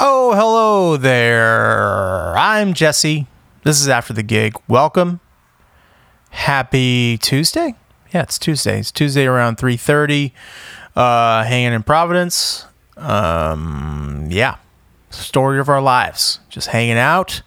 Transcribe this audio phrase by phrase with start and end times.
[0.00, 2.36] Oh, hello there.
[2.38, 3.26] I'm Jesse.
[3.64, 4.54] This is after the gig.
[4.68, 5.18] Welcome.
[6.30, 7.74] Happy Tuesday.
[8.14, 8.78] Yeah, it's Tuesday.
[8.78, 10.30] It's Tuesday around 3:30.
[10.94, 12.66] Uh hanging in Providence.
[12.96, 14.56] Um yeah.
[15.10, 16.38] Story of our lives.
[16.48, 17.42] Just hanging out,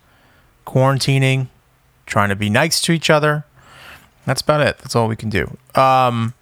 [0.68, 1.48] quarantining,
[2.06, 3.46] trying to be nice to each other.
[4.26, 4.78] That's about it.
[4.80, 5.58] That's all we can do.
[5.74, 6.34] Um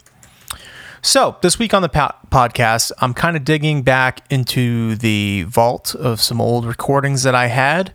[1.02, 5.96] so, this week on the po- podcast, I'm kind of digging back into the vault
[5.96, 7.94] of some old recordings that I had.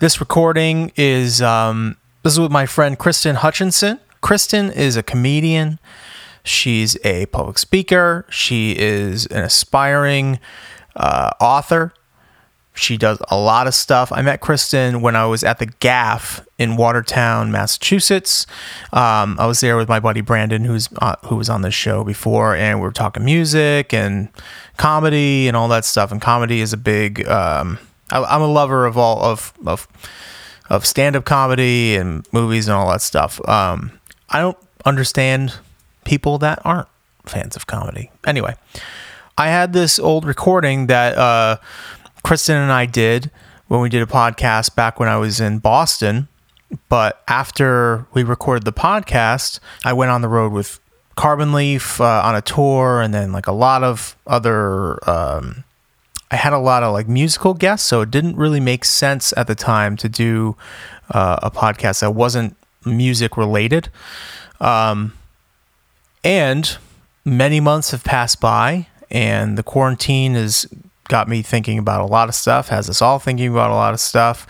[0.00, 4.00] This recording is um, this is with my friend Kristen Hutchinson.
[4.22, 5.78] Kristen is a comedian.
[6.42, 8.26] She's a public speaker.
[8.30, 10.40] She is an aspiring
[10.96, 11.92] uh, author.
[12.76, 14.10] She does a lot of stuff.
[14.10, 18.48] I met Kristen when I was at the GAF in Watertown, Massachusetts.
[18.92, 22.02] Um, I was there with my buddy Brandon, who's uh, who was on this show
[22.02, 24.28] before, and we were talking music and
[24.76, 26.10] comedy and all that stuff.
[26.10, 27.26] And comedy is a big.
[27.28, 27.78] Um,
[28.10, 29.86] I, am a lover of all of of
[30.68, 33.40] of stand up comedy and movies and all that stuff.
[33.48, 33.92] Um,
[34.30, 35.54] I don't understand
[36.02, 36.88] people that aren't
[37.24, 38.10] fans of comedy.
[38.26, 38.56] Anyway,
[39.38, 41.16] I had this old recording that.
[41.16, 41.58] Uh,
[42.24, 43.30] Kristen and I did
[43.68, 46.26] when we did a podcast back when I was in Boston.
[46.88, 50.80] But after we recorded the podcast, I went on the road with
[51.16, 54.98] Carbon Leaf uh, on a tour, and then like a lot of other.
[55.08, 55.64] Um,
[56.30, 59.46] I had a lot of like musical guests, so it didn't really make sense at
[59.46, 60.56] the time to do
[61.10, 63.90] uh, a podcast that wasn't music related.
[64.60, 65.12] Um,
[66.24, 66.76] and
[67.24, 70.66] many months have passed by, and the quarantine is
[71.08, 73.94] got me thinking about a lot of stuff, has us all thinking about a lot
[73.94, 74.46] of stuff.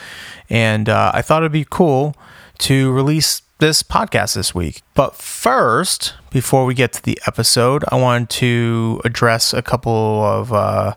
[0.48, 2.16] And uh, I thought it'd be cool
[2.58, 4.82] to release this podcast this week.
[4.94, 10.52] But first, before we get to the episode, I wanted to address a couple of,
[10.52, 10.94] uh,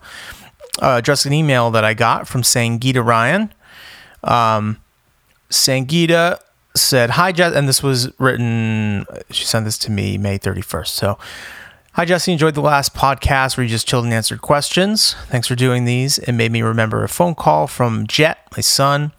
[0.82, 3.54] uh, address an email that I got from Sangita Ryan.
[4.24, 4.78] Um,
[5.50, 6.40] Sangita
[6.76, 7.56] said, Hi, Jess.
[7.56, 10.88] And this was written, she sent this to me May 31st.
[10.88, 11.18] So,
[11.98, 12.32] Hi, Jesse.
[12.32, 15.16] Enjoyed the last podcast where you just chilled and answered questions.
[15.30, 16.20] Thanks for doing these.
[16.20, 19.14] It made me remember a phone call from Jet, my son,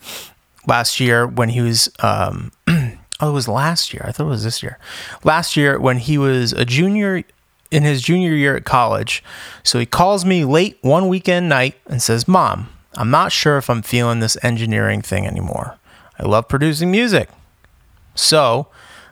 [0.64, 4.04] last year when he was, um, oh, it was last year.
[4.06, 4.78] I thought it was this year.
[5.24, 7.24] Last year when he was a junior
[7.72, 9.24] in his junior year at college.
[9.64, 13.68] So he calls me late one weekend night and says, Mom, I'm not sure if
[13.68, 15.76] I'm feeling this engineering thing anymore.
[16.16, 17.28] I love producing music.
[18.14, 18.68] So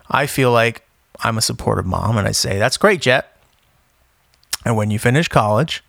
[0.09, 0.87] I feel like
[1.19, 3.33] I'm a supportive mom and I say, That's great, Jet.
[4.65, 5.83] And when you finish college,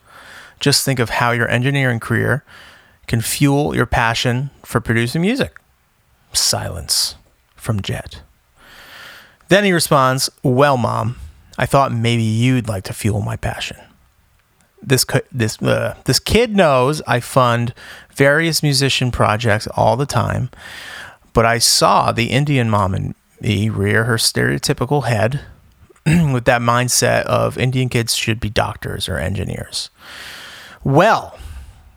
[0.60, 2.44] just think of how your engineering career
[3.06, 5.58] can fuel your passion for producing music.
[6.32, 7.16] Silence
[7.56, 8.22] from Jet.
[9.48, 11.16] Then he responds, Well, mom,
[11.56, 13.78] I thought maybe you'd like to fuel my passion.
[14.80, 17.74] This, this, uh, this kid knows I fund
[18.14, 20.50] various musician projects all the time,
[21.32, 25.40] but I saw the Indian mom and me rear her stereotypical head
[26.32, 29.90] with that mindset of Indian kids should be doctors or engineers.
[30.84, 31.38] Well,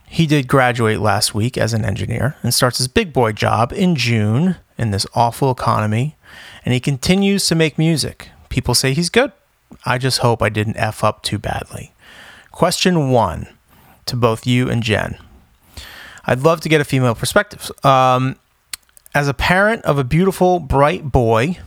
[0.07, 3.95] he did graduate last week as an engineer and starts his big boy job in
[3.95, 6.17] June in this awful economy,
[6.65, 8.29] and he continues to make music.
[8.49, 9.31] People say he's good.
[9.85, 11.93] I just hope I didn't F up too badly.
[12.51, 13.47] Question one
[14.07, 15.17] to both you and Jen.
[16.25, 17.71] I'd love to get a female perspective.
[17.85, 18.35] Um,
[19.13, 21.59] as a parent of a beautiful, bright boy,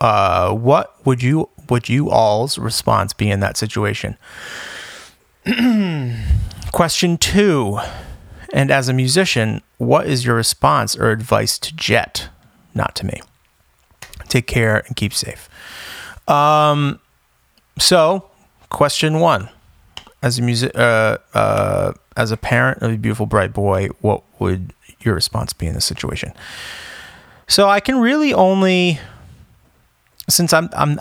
[0.00, 4.16] uh, what would you would you all's response be in that situation?
[6.72, 7.78] Question two.
[8.52, 12.28] And as a musician, what is your response or advice to Jet?
[12.74, 13.20] Not to me.
[14.28, 15.48] Take care and keep safe.
[16.28, 17.00] Um,
[17.78, 18.30] so,
[18.70, 19.48] question one:
[20.22, 24.72] As a music, uh, uh, as a parent of a beautiful bright boy, what would
[25.00, 26.32] your response be in this situation?
[27.48, 28.98] So, I can really only,
[30.28, 31.00] since I'm I'm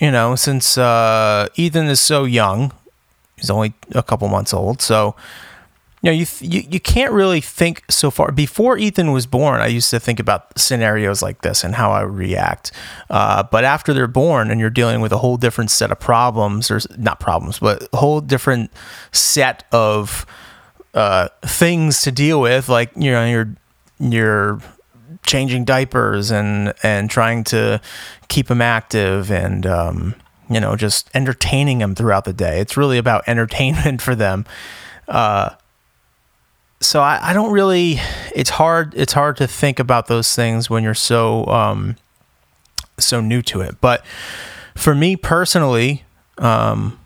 [0.00, 2.72] you know, since uh, Ethan is so young,
[3.36, 5.14] he's only a couple months old, so
[6.02, 8.32] you know, you, you you can't really think so far.
[8.32, 12.04] Before Ethan was born, I used to think about scenarios like this and how I
[12.04, 12.72] would react.
[13.08, 16.72] Uh, but after they're born and you're dealing with a whole different set of problems,
[16.72, 18.72] or not problems, but a whole different
[19.12, 20.26] set of
[20.94, 23.54] uh, things to deal with, like you know, you're
[24.00, 24.60] you're
[25.24, 27.80] changing diapers and and trying to
[28.28, 30.14] keep them active and um,
[30.50, 32.60] you know just entertaining them throughout the day.
[32.60, 34.44] It's really about entertainment for them.
[35.08, 35.50] Uh,
[36.80, 37.98] so I, I, don't really.
[38.34, 38.94] It's hard.
[38.94, 41.96] It's hard to think about those things when you're so um,
[42.98, 43.80] so new to it.
[43.80, 44.04] But
[44.74, 46.04] for me personally,
[46.38, 46.98] um,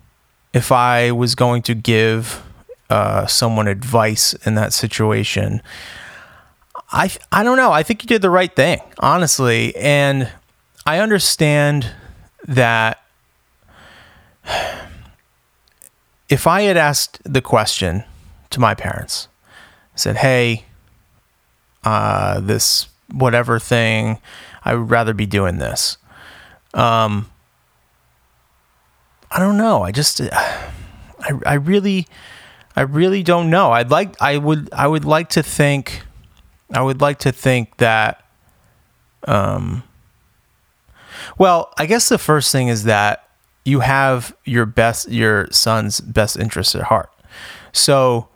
[0.53, 2.43] if I was going to give
[2.89, 5.61] uh, someone advice in that situation,
[6.93, 7.73] I I don't know.
[7.73, 10.31] I think you did the right thing, honestly, and
[10.85, 11.91] I understand
[12.47, 13.03] that
[16.29, 18.05] if I had asked the question
[18.51, 19.29] to my parents,
[19.95, 20.65] said, "Hey,
[21.85, 24.19] uh, this whatever thing,
[24.65, 25.99] I would rather be doing this."
[26.75, 27.31] Um,
[29.31, 29.83] I don't know.
[29.83, 32.07] I just, I, I really,
[32.75, 33.73] I really don't know.
[33.73, 36.03] I'd like, I would, I would like to think,
[36.73, 38.25] I would like to think that,
[39.27, 39.83] um,
[41.39, 43.29] well, I guess the first thing is that
[43.65, 47.11] you have your best, your son's best interest at heart.
[47.73, 48.29] So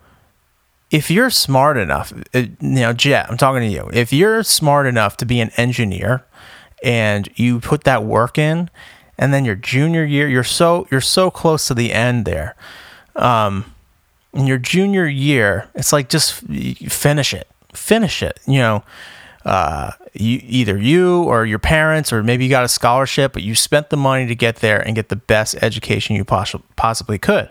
[0.91, 3.89] if you're smart enough, uh, you know, Jet, I'm talking to you.
[3.93, 6.25] If you're smart enough to be an engineer
[6.83, 8.71] and you put that work in,
[9.19, 12.57] and then your junior year, you're so you're so close to the end there.
[13.17, 13.75] Um,
[14.33, 18.41] in your junior year, it's like just finish it, finish it.
[18.47, 18.85] You know,
[19.45, 23.55] uh, you either you or your parents, or maybe you got a scholarship, but you
[23.55, 27.49] spent the money to get there and get the best education you poss- possibly could.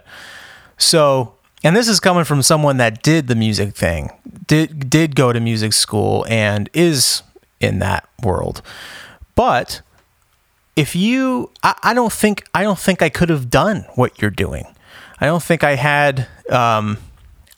[0.77, 1.33] So,
[1.63, 4.11] and this is coming from someone that did the music thing,
[4.47, 7.23] did did go to music school, and is
[7.59, 8.61] in that world,
[9.35, 9.81] but
[10.75, 14.31] if you I, I, don't think I don't think I could have done what you're
[14.31, 14.65] doing.
[15.19, 16.97] I don't think I had um,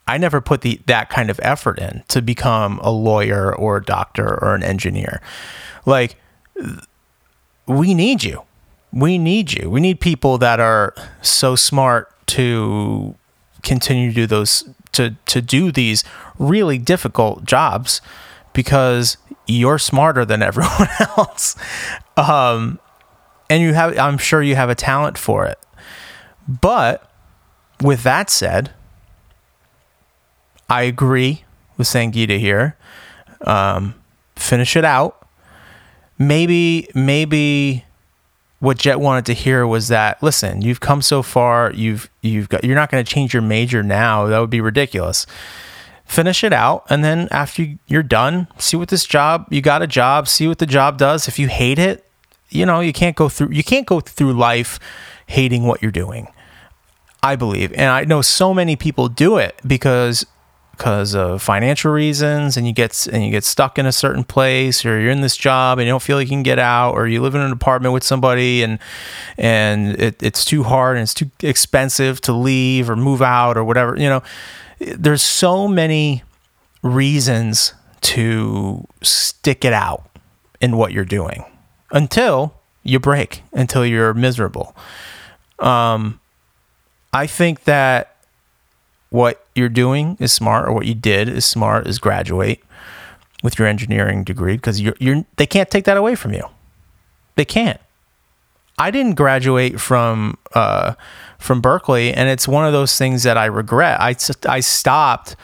[0.07, 3.83] I never put the that kind of effort in to become a lawyer or a
[3.83, 5.21] doctor or an engineer.
[5.85, 6.17] Like
[7.67, 8.43] we need you.
[8.91, 9.69] We need you.
[9.69, 13.15] We need people that are so smart to
[13.63, 16.03] continue to do those to to do these
[16.37, 18.01] really difficult jobs
[18.53, 19.17] because
[19.47, 21.55] you're smarter than everyone else.
[22.17, 22.79] Um,
[23.49, 25.59] and you have I'm sure you have a talent for it.
[26.47, 27.09] But
[27.81, 28.71] with that said,
[30.71, 31.43] I agree
[31.77, 32.77] with Sangita here.
[33.41, 33.93] Um,
[34.37, 35.27] finish it out.
[36.17, 37.83] Maybe maybe
[38.59, 42.63] what Jet wanted to hear was that listen, you've come so far, you've you've got
[42.63, 44.27] you're not going to change your major now.
[44.27, 45.25] That would be ridiculous.
[46.05, 49.87] Finish it out and then after you're done, see what this job, you got a
[49.87, 51.27] job, see what the job does.
[51.27, 52.05] If you hate it,
[52.49, 54.79] you know, you can't go through you can't go through life
[55.27, 56.29] hating what you're doing.
[57.21, 57.73] I believe.
[57.73, 60.25] And I know so many people do it because
[60.71, 64.83] because of financial reasons and you get and you get stuck in a certain place
[64.85, 67.07] or you're in this job and you don't feel like you can get out or
[67.07, 68.79] you live in an apartment with somebody and
[69.37, 73.63] and it, it's too hard and it's too expensive to leave or move out or
[73.63, 74.23] whatever you know
[74.79, 76.23] there's so many
[76.81, 80.09] reasons to stick it out
[80.59, 81.43] in what you're doing
[81.91, 82.53] until
[82.83, 84.75] you break, until you're miserable.
[85.59, 86.19] Um,
[87.13, 88.10] I think that
[89.11, 92.63] what you're doing is smart, or what you did is smart, is graduate
[93.43, 96.43] with your engineering degree because you're, you're they can't take that away from you.
[97.35, 97.79] They can't.
[98.77, 100.95] I didn't graduate from uh,
[101.37, 104.01] from Berklee, and it's one of those things that I regret.
[104.01, 104.15] I
[104.47, 105.35] I stopped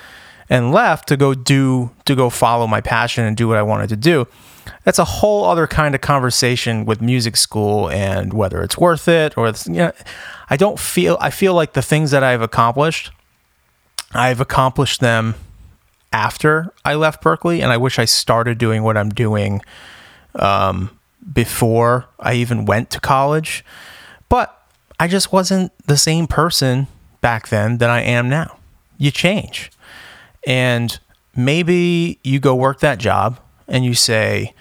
[0.49, 3.89] and left to go do to go follow my passion and do what I wanted
[3.89, 4.27] to do
[4.83, 9.37] that's a whole other kind of conversation with music school and whether it's worth it
[9.37, 9.91] or it's, you know,
[10.49, 13.11] I don't feel, I feel like the things that I've accomplished,
[14.13, 15.35] I've accomplished them
[16.11, 19.61] after I left Berklee, And I wish I started doing what I'm doing
[20.35, 20.97] um,
[21.31, 23.65] before I even went to college.
[24.29, 24.57] But
[24.99, 26.87] I just wasn't the same person
[27.21, 28.57] back then that I am now.
[28.97, 29.71] You change.
[30.45, 30.97] And
[31.35, 34.53] maybe you go work that job and you say,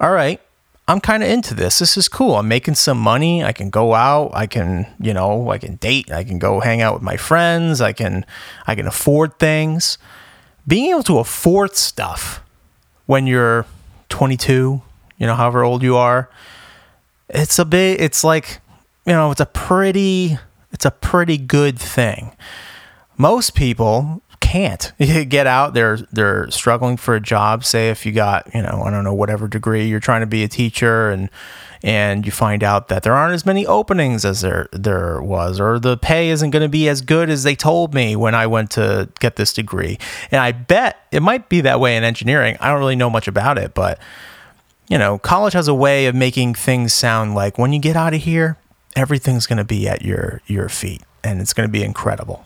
[0.00, 0.40] all right,
[0.86, 1.78] I'm kind of into this.
[1.78, 2.36] This is cool.
[2.36, 3.42] I'm making some money.
[3.42, 4.32] I can go out.
[4.34, 6.12] I can, you know, I can date.
[6.12, 7.80] I can go hang out with my friends.
[7.80, 8.26] I can,
[8.66, 9.96] I can afford things.
[10.68, 12.42] Being able to afford stuff
[13.06, 13.64] when you're
[14.10, 14.82] 22,
[15.18, 16.28] you know, however old you are,
[17.30, 18.00] it's a bit.
[18.00, 18.60] It's like,
[19.06, 20.38] you know, it's a pretty,
[20.70, 22.36] it's a pretty good thing.
[23.16, 25.72] Most people can't get out.
[25.72, 27.64] They're they're struggling for a job.
[27.64, 30.44] Say if you got you know I don't know whatever degree you're trying to be
[30.44, 31.30] a teacher and
[31.82, 35.78] and you find out that there aren't as many openings as there there was, or
[35.78, 38.70] the pay isn't going to be as good as they told me when I went
[38.72, 39.98] to get this degree.
[40.30, 42.56] And I bet it might be that way in engineering.
[42.60, 43.98] I don't really know much about it, but
[44.88, 48.12] you know, college has a way of making things sound like when you get out
[48.12, 48.58] of here,
[48.94, 52.44] everything's going to be at your your feet, and it's going to be incredible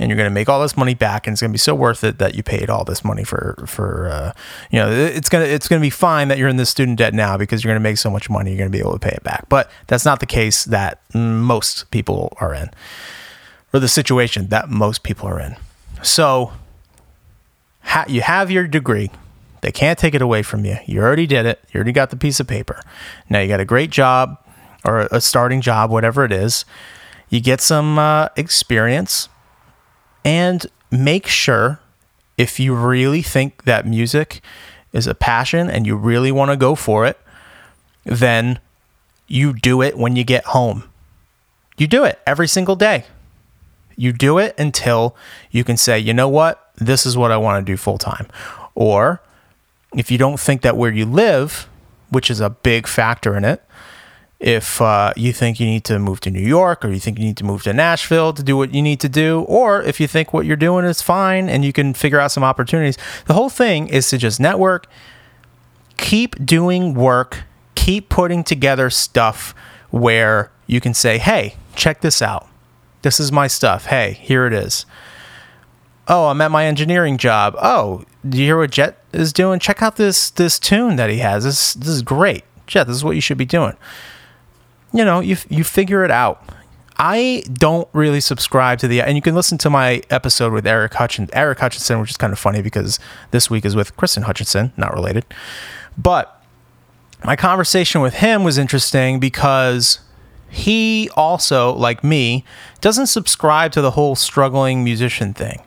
[0.00, 1.74] and you're going to make all this money back and it's going to be so
[1.74, 4.32] worth it that you paid all this money for for uh,
[4.70, 7.36] you know it's to it's to be fine that you're in this student debt now
[7.36, 9.14] because you're going to make so much money you're going to be able to pay
[9.14, 12.70] it back but that's not the case that most people are in
[13.72, 15.56] or the situation that most people are in.
[16.02, 16.52] So
[17.82, 19.10] ha- you have your degree.
[19.60, 20.78] They can't take it away from you.
[20.86, 21.60] You already did it.
[21.72, 22.80] You already got the piece of paper.
[23.28, 24.38] Now you got a great job
[24.84, 26.64] or a starting job, whatever it is.
[27.28, 29.28] You get some uh, experience
[30.24, 31.80] and make sure
[32.36, 34.40] if you really think that music
[34.92, 37.18] is a passion and you really want to go for it,
[38.04, 38.58] then
[39.28, 40.84] you do it when you get home.
[41.76, 43.04] You do it every single day.
[43.96, 45.14] You do it until
[45.50, 48.26] you can say, you know what, this is what I want to do full time.
[48.74, 49.20] Or
[49.94, 51.68] if you don't think that where you live,
[52.10, 53.62] which is a big factor in it,
[54.40, 57.26] if uh, you think you need to move to New York or you think you
[57.26, 60.08] need to move to Nashville to do what you need to do, or if you
[60.08, 63.50] think what you're doing is fine and you can figure out some opportunities, the whole
[63.50, 64.86] thing is to just network,
[65.98, 67.44] keep doing work,
[67.74, 69.54] keep putting together stuff
[69.90, 72.48] where you can say, hey, check this out.
[73.02, 73.86] This is my stuff.
[73.86, 74.86] Hey, here it is.
[76.08, 77.54] Oh, I'm at my engineering job.
[77.60, 79.60] Oh, do you hear what Jet is doing?
[79.60, 81.44] Check out this this tune that he has.
[81.44, 82.44] This this is great.
[82.66, 83.76] Jet, this is what you should be doing
[84.92, 86.42] you know, you you figure it out.
[87.02, 90.92] I don't really subscribe to the, and you can listen to my episode with Eric
[90.92, 92.98] Hutchinson, Eric Hutchinson, which is kind of funny because
[93.30, 95.24] this week is with Kristen Hutchinson, not related.
[95.96, 96.44] But
[97.24, 100.00] my conversation with him was interesting because
[100.50, 102.44] he also, like me,
[102.82, 105.62] doesn't subscribe to the whole struggling musician thing.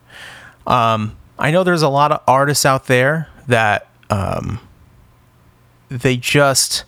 [0.68, 4.60] Um, I know there's a lot of artists out there that um,
[5.90, 6.84] they just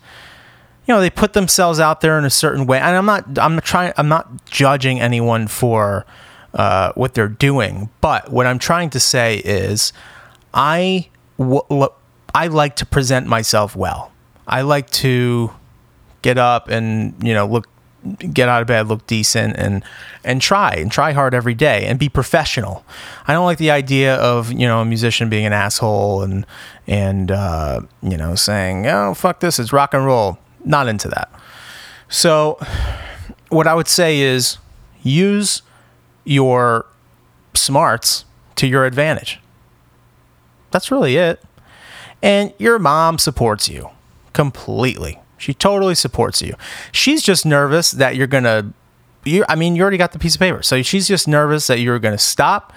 [0.88, 2.80] you know they put themselves out there in a certain way.
[2.80, 6.06] And i'm not i'm trying i'm not judging anyone for
[6.54, 7.90] uh, what they're doing.
[8.02, 9.94] But what i'm trying to say is
[10.56, 14.12] I like to present myself well.
[14.48, 15.52] I like to
[16.22, 17.68] get up and you know look
[18.34, 19.84] get out of bed look decent and
[20.24, 22.86] and try and try hard every day and be professional.
[23.28, 26.46] I don't like the idea of you know a musician being an asshole and
[26.88, 31.32] and uh, you know saying oh fuck this it's rock and roll not into that.
[32.10, 32.60] So,
[33.50, 34.58] what I would say is
[35.02, 35.62] use
[36.24, 36.86] your
[37.54, 39.40] smarts to your advantage.
[40.72, 41.42] That's really it.
[42.22, 43.90] And your mom supports you
[44.34, 45.20] completely.
[45.38, 46.56] She totally supports you.
[46.92, 48.74] She's just nervous that you're going to
[49.26, 50.62] you I mean, you already got the piece of paper.
[50.62, 52.74] So she's just nervous that you're going to stop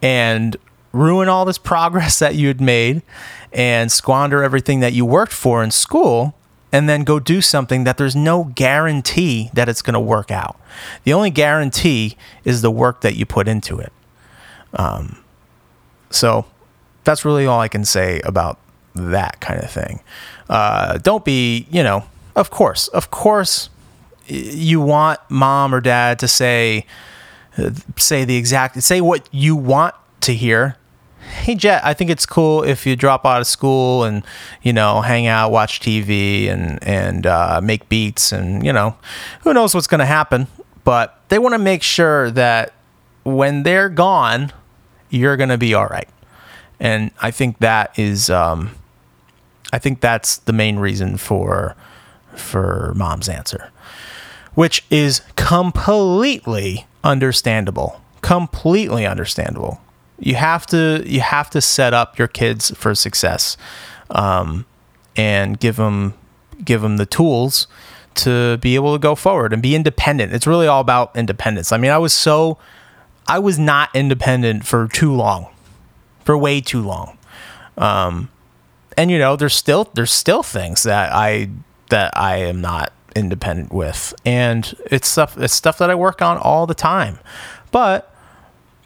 [0.00, 0.56] and
[0.92, 3.02] ruin all this progress that you had made
[3.52, 6.34] and squander everything that you worked for in school
[6.72, 10.58] and then go do something that there's no guarantee that it's going to work out.
[11.04, 13.92] The only guarantee is the work that you put into it.
[14.72, 15.22] Um,
[16.10, 16.46] so
[17.04, 18.58] that's really all I can say about
[18.94, 20.00] that kind of thing.
[20.48, 23.68] Uh, don't be, you know, of course, of course,
[24.26, 26.86] you want mom or dad to say,
[27.58, 30.76] uh, say the exact, say what you want to hear
[31.32, 34.22] hey Jet, I think it's cool if you drop out of school and
[34.62, 38.96] you know hang out, watch TV, and and uh, make beats, and you know
[39.42, 40.46] who knows what's going to happen.
[40.84, 42.72] But they want to make sure that
[43.24, 44.52] when they're gone,
[45.10, 46.08] you're going to be all right.
[46.80, 48.74] And I think that is, um,
[49.72, 51.76] I think that's the main reason for
[52.34, 53.70] for mom's answer,
[54.54, 58.00] which is completely understandable.
[58.20, 59.80] Completely understandable
[60.22, 63.56] you have to you have to set up your kids for success
[64.10, 64.64] um,
[65.16, 66.14] and give them
[66.64, 67.66] give them the tools
[68.14, 70.32] to be able to go forward and be independent.
[70.32, 71.72] It's really all about independence.
[71.72, 72.58] I mean i was so
[73.26, 75.48] i was not independent for too long
[76.24, 77.18] for way too long.
[77.76, 78.30] Um,
[78.96, 81.50] and you know there's still there's still things that i
[81.88, 84.14] that i am not independent with.
[84.24, 87.18] And it's stuff it's stuff that i work on all the time.
[87.72, 88.11] But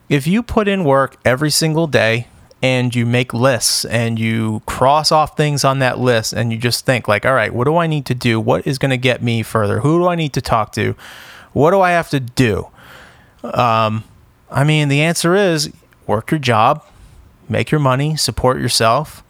[0.08, 2.28] if you put in work every single day
[2.62, 6.86] and you make lists and you cross off things on that list and you just
[6.86, 8.40] think like all right what do i need to do?
[8.40, 9.80] What is going to get me further?
[9.80, 10.94] Who do i need to talk to?
[11.52, 12.68] What do i have to do?
[13.42, 14.04] Um,
[14.50, 15.70] i mean the answer is
[16.06, 16.84] work your job
[17.48, 19.22] make your money support yourself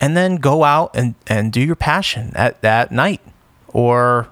[0.00, 3.20] and then go out and, and do your passion at that night
[3.68, 4.28] or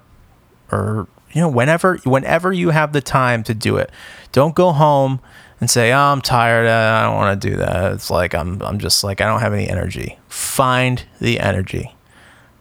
[0.70, 3.90] or you know whenever whenever you have the time to do it.
[4.32, 5.20] Don't go home
[5.60, 6.66] and say, "Oh, I'm tired.
[6.66, 9.40] Uh, I don't want to do that." It's like I'm I'm just like I don't
[9.40, 10.18] have any energy.
[10.28, 11.94] Find the energy.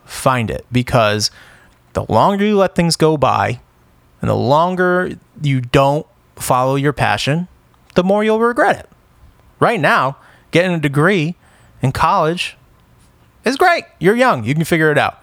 [0.06, 1.32] Find it because
[1.94, 3.60] the longer you let things go by
[4.22, 7.48] and the longer you don't follow your passion,
[7.96, 8.90] the more you'll regret it.
[9.60, 10.18] Right now,
[10.52, 11.36] getting a degree
[11.82, 12.58] in college
[13.46, 13.84] is great.
[14.00, 14.44] You're young.
[14.44, 15.20] You can figure it out.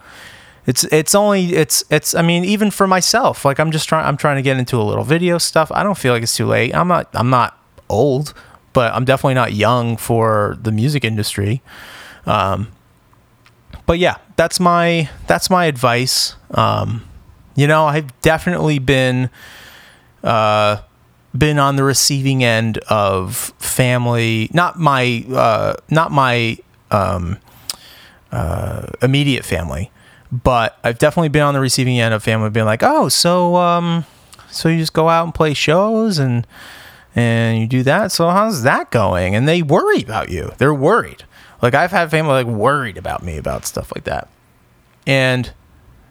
[0.65, 4.15] It's it's only it's it's I mean even for myself like I'm just trying I'm
[4.15, 5.71] trying to get into a little video stuff.
[5.71, 6.75] I don't feel like it's too late.
[6.75, 7.57] I'm not I'm not
[7.91, 8.33] old,
[8.73, 11.61] but I'm definitely not young for the music industry.
[12.25, 12.69] Um,
[13.85, 16.35] but yeah, that's my that's my advice.
[16.51, 17.03] Um,
[17.55, 19.29] you know, I've definitely been
[20.23, 20.77] uh,
[21.37, 26.57] been on the receiving end of family, not my uh, not my
[26.89, 27.37] um,
[28.31, 29.91] uh, immediate family,
[30.31, 34.05] but I've definitely been on the receiving end of family being like, oh, so um,
[34.49, 36.45] so you just go out and play shows and
[37.15, 38.11] and you do that.
[38.11, 39.35] So how's that going?
[39.35, 40.51] And they worry about you.
[40.57, 41.23] They're worried.
[41.61, 44.27] Like I've had family like worried about me about stuff like that.
[45.05, 45.51] And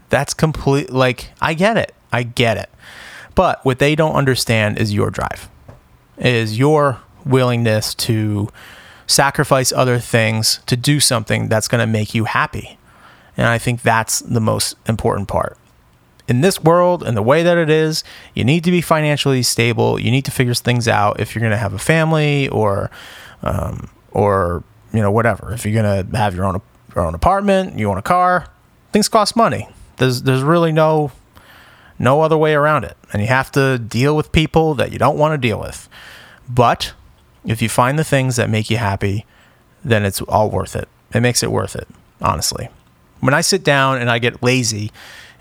[0.08, 1.94] that's complete like I get it.
[2.12, 2.70] I get it.
[3.34, 5.48] But what they don't understand is your drive.
[6.18, 8.48] Is your willingness to
[9.06, 12.78] sacrifice other things to do something that's going to make you happy.
[13.36, 15.58] And I think that's the most important part.
[16.30, 19.98] In this world and the way that it is, you need to be financially stable.
[19.98, 22.88] You need to figure things out if you're going to have a family or,
[23.42, 25.52] um, or you know, whatever.
[25.52, 26.62] If you're going to have your own
[26.94, 28.46] your own apartment, you own a car,
[28.92, 29.68] things cost money.
[29.96, 31.10] There's there's really no
[31.98, 32.96] no other way around it.
[33.12, 35.88] And you have to deal with people that you don't want to deal with.
[36.48, 36.94] But
[37.44, 39.26] if you find the things that make you happy,
[39.84, 40.88] then it's all worth it.
[41.12, 41.88] It makes it worth it,
[42.22, 42.68] honestly.
[43.20, 44.90] When I sit down and I get lazy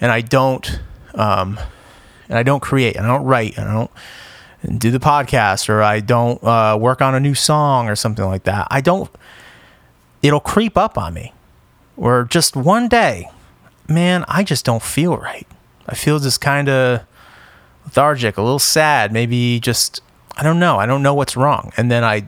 [0.01, 0.79] and I don't
[1.15, 1.59] um,
[2.27, 5.81] and I don't create and I don't write and I don't do the podcast or
[5.81, 9.09] I don't uh, work on a new song or something like that, I don't
[10.21, 11.33] it'll creep up on me.
[11.97, 13.29] Or just one day,
[13.87, 15.47] man, I just don't feel right.
[15.87, 17.01] I feel just kind of
[17.85, 20.01] lethargic, a little sad, maybe just,
[20.37, 20.77] I don't know.
[20.77, 21.73] I don't know what's wrong.
[21.75, 22.25] And then I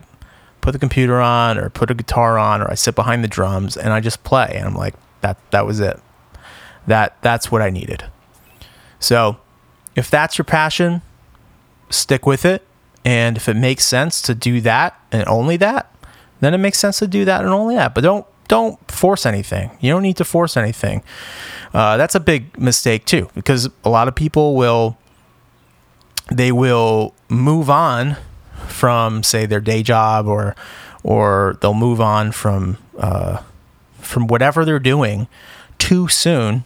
[0.60, 3.76] put the computer on or put a guitar on or I sit behind the drums
[3.76, 4.52] and I just play.
[4.54, 5.98] And I'm like, that, that was it.
[6.86, 8.04] That, that's what I needed.
[8.98, 9.38] So
[9.94, 11.02] if that's your passion,
[11.90, 12.66] stick with it.
[13.04, 15.92] And if it makes sense to do that and only that,
[16.40, 17.94] then it makes sense to do that and only that.
[17.94, 19.70] But don't don't force anything.
[19.80, 21.02] You don't need to force anything.
[21.72, 24.98] Uh, that's a big mistake too, because a lot of people will
[26.30, 28.16] they will move on
[28.68, 30.54] from say their day job or
[31.02, 33.42] or they'll move on from uh,
[34.00, 35.26] from whatever they're doing
[35.78, 36.64] too soon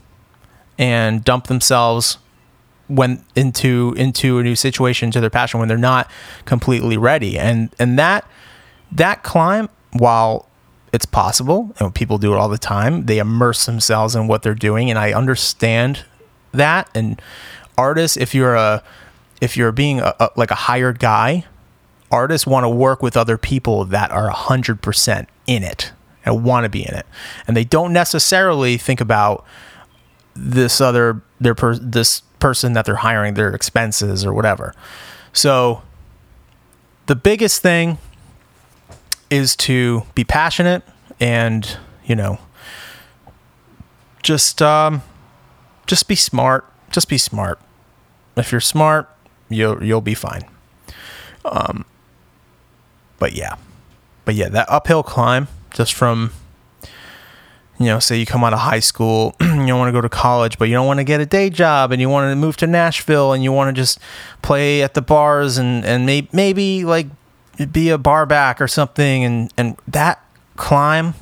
[0.78, 2.18] and dump themselves
[2.88, 6.08] when into into a new situation to their passion when they're not
[6.44, 8.24] completely ready and and that
[8.92, 10.48] that climb, while
[10.92, 14.54] it's possible, and people do it all the time, they immerse themselves in what they're
[14.54, 16.04] doing, and I understand
[16.52, 16.88] that.
[16.94, 17.20] And
[17.76, 18.82] artists, if you're a
[19.40, 21.44] if you're being a, a, like a hired guy,
[22.10, 25.92] artists want to work with other people that are 100% in it
[26.24, 27.04] and want to be in it.
[27.46, 29.44] And they don't necessarily think about
[30.36, 34.74] this other their per, this person that they're hiring, their expenses or whatever.
[35.32, 35.82] So
[37.06, 37.98] the biggest thing
[39.30, 40.82] is to be passionate
[41.18, 42.38] and you know
[44.22, 45.02] just um,
[45.86, 46.66] just be smart.
[46.90, 47.60] Just be smart.
[48.36, 49.08] If you're smart,
[49.48, 50.42] you'll you'll be fine.
[51.44, 51.84] Um,
[53.18, 53.54] but yeah,
[54.24, 56.32] but yeah, that uphill climb just from
[57.78, 60.08] you know, say you come out of high school, you don't want to go to
[60.08, 62.56] college, but you don't want to get a day job and you want to move
[62.58, 63.98] to Nashville and you want to just
[64.42, 67.06] play at the bars and, and may, maybe like
[67.72, 70.22] be a bar back or something and and that
[70.56, 71.14] climb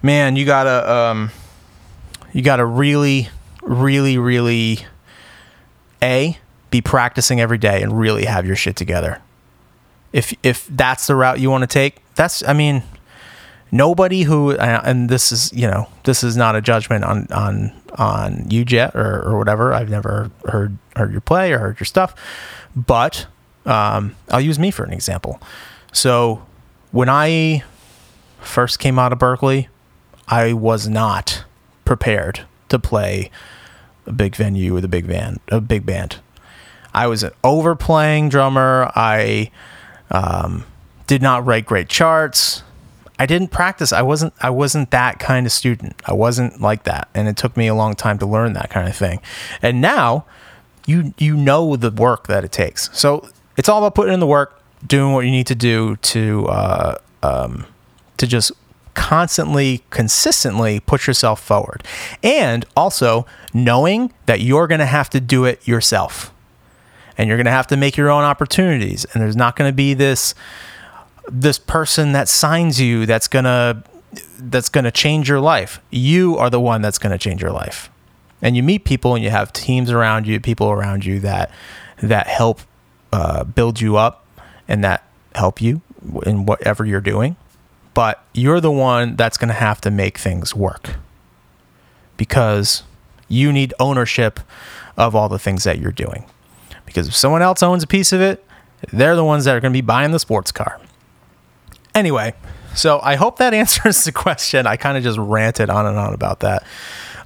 [0.00, 1.30] man you gotta um
[2.32, 3.28] you gotta really
[3.62, 4.86] really really
[6.00, 6.38] a
[6.70, 9.20] be practicing every day and really have your shit together.
[10.12, 12.82] If if that's the route you want to take that's i mean
[13.70, 18.48] nobody who and this is you know this is not a judgment on on on
[18.48, 22.14] you jet or, or whatever i've never heard heard your play or heard your stuff
[22.76, 23.26] but
[23.66, 25.40] um, I'll use me for an example.
[25.92, 26.46] So
[26.92, 27.64] when I
[28.40, 29.68] first came out of Berklee
[30.28, 31.44] I was not
[31.84, 33.30] prepared to play
[34.06, 36.18] a big venue with a big band, a big band.
[36.92, 38.90] I was an overplaying drummer.
[38.96, 39.50] I
[40.10, 40.64] um,
[41.06, 42.62] did not write great charts.
[43.18, 43.92] I didn't practice.
[43.92, 44.34] I wasn't.
[44.40, 45.94] I wasn't that kind of student.
[46.04, 48.88] I wasn't like that, and it took me a long time to learn that kind
[48.88, 49.20] of thing.
[49.62, 50.26] And now,
[50.86, 52.90] you you know the work that it takes.
[52.92, 56.46] So it's all about putting in the work, doing what you need to do to
[56.46, 57.66] uh, um,
[58.18, 58.52] to just
[58.94, 61.84] constantly, consistently put yourself forward,
[62.22, 66.32] and also knowing that you're going to have to do it yourself,
[67.16, 69.74] and you're going to have to make your own opportunities, and there's not going to
[69.74, 70.34] be this
[71.28, 73.82] this person that signs you that's to
[74.38, 75.80] that's to change your life.
[75.90, 77.90] You are the one that's to change your life.
[78.42, 81.50] And you meet people and you have teams around you, people around you that
[81.98, 82.60] that help
[83.12, 84.26] uh, build you up
[84.68, 85.80] and that help you
[86.24, 87.36] in whatever you're doing.
[87.94, 90.96] But you're the one that's to have to make things work
[92.16, 92.82] because
[93.28, 94.40] you need ownership
[94.96, 96.26] of all the things that you're doing.
[96.84, 98.44] Because if someone else owns a piece of it,
[98.92, 100.78] they're the ones that are going to be buying the sports car.
[101.96, 102.34] Anyway,
[102.74, 104.66] so I hope that answers the question.
[104.66, 106.62] I kind of just ranted on and on about that.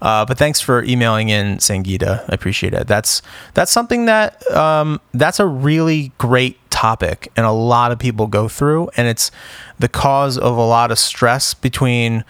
[0.01, 2.21] Uh, but thanks for emailing in, Sangita.
[2.23, 2.87] I appreciate it.
[2.87, 3.21] That's
[3.53, 8.49] that's something that um, that's a really great topic, and a lot of people go
[8.49, 9.31] through, and it's
[9.79, 12.25] the cause of a lot of stress between.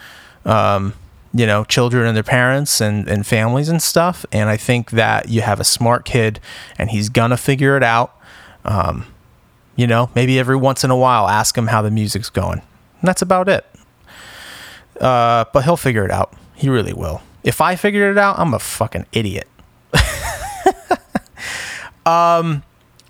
[0.44, 0.94] Um,
[1.32, 4.26] you know, children and their parents and, and families and stuff.
[4.32, 6.40] And I think that you have a smart kid
[6.76, 8.16] and he's gonna figure it out.
[8.64, 9.06] Um,
[9.76, 12.62] you know, maybe every once in a while, ask him how the music's going.
[13.00, 13.64] And that's about it.
[15.00, 16.34] Uh, but he'll figure it out.
[16.54, 17.22] He really will.
[17.42, 19.48] If I figured it out, I'm a fucking idiot.
[22.06, 22.62] um,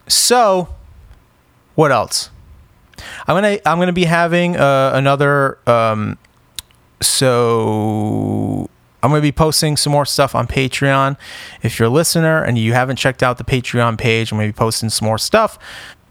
[0.06, 0.68] so
[1.74, 2.30] what else?
[3.26, 5.58] I'm gonna I'm gonna be having uh, another.
[5.66, 6.18] Um,
[7.00, 8.68] so
[9.02, 11.16] I'm gonna be posting some more stuff on Patreon.
[11.62, 14.52] If you're a listener and you haven't checked out the Patreon page, I'm gonna be
[14.52, 15.58] posting some more stuff.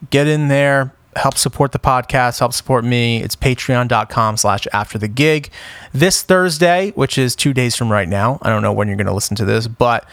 [0.10, 3.22] Get in there, help support the podcast, help support me.
[3.22, 5.50] It's patreon.com slash after the gig.
[5.94, 9.08] This Thursday, which is two days from right now, I don't know when you're going
[9.08, 10.06] to listen to this, but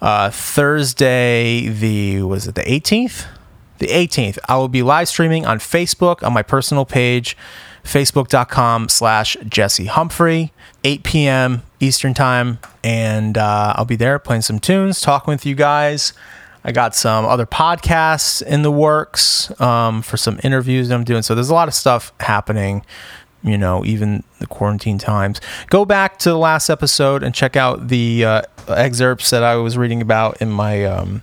[0.00, 3.26] uh, Thursday, the, was it the 18th?
[3.78, 7.36] The 18th, I will be live streaming on Facebook on my personal page,
[7.84, 11.62] facebook.com slash Jesse Humphrey, 8 p.m.
[11.78, 12.58] Eastern Time.
[12.82, 16.14] And uh, I'll be there playing some tunes, talking with you guys.
[16.66, 21.22] I got some other podcasts in the works um, for some interviews that I'm doing.
[21.22, 22.84] So there's a lot of stuff happening,
[23.44, 25.40] you know, even the quarantine times.
[25.70, 29.78] Go back to the last episode and check out the uh, excerpts that I was
[29.78, 30.84] reading about in my.
[30.84, 31.22] Um,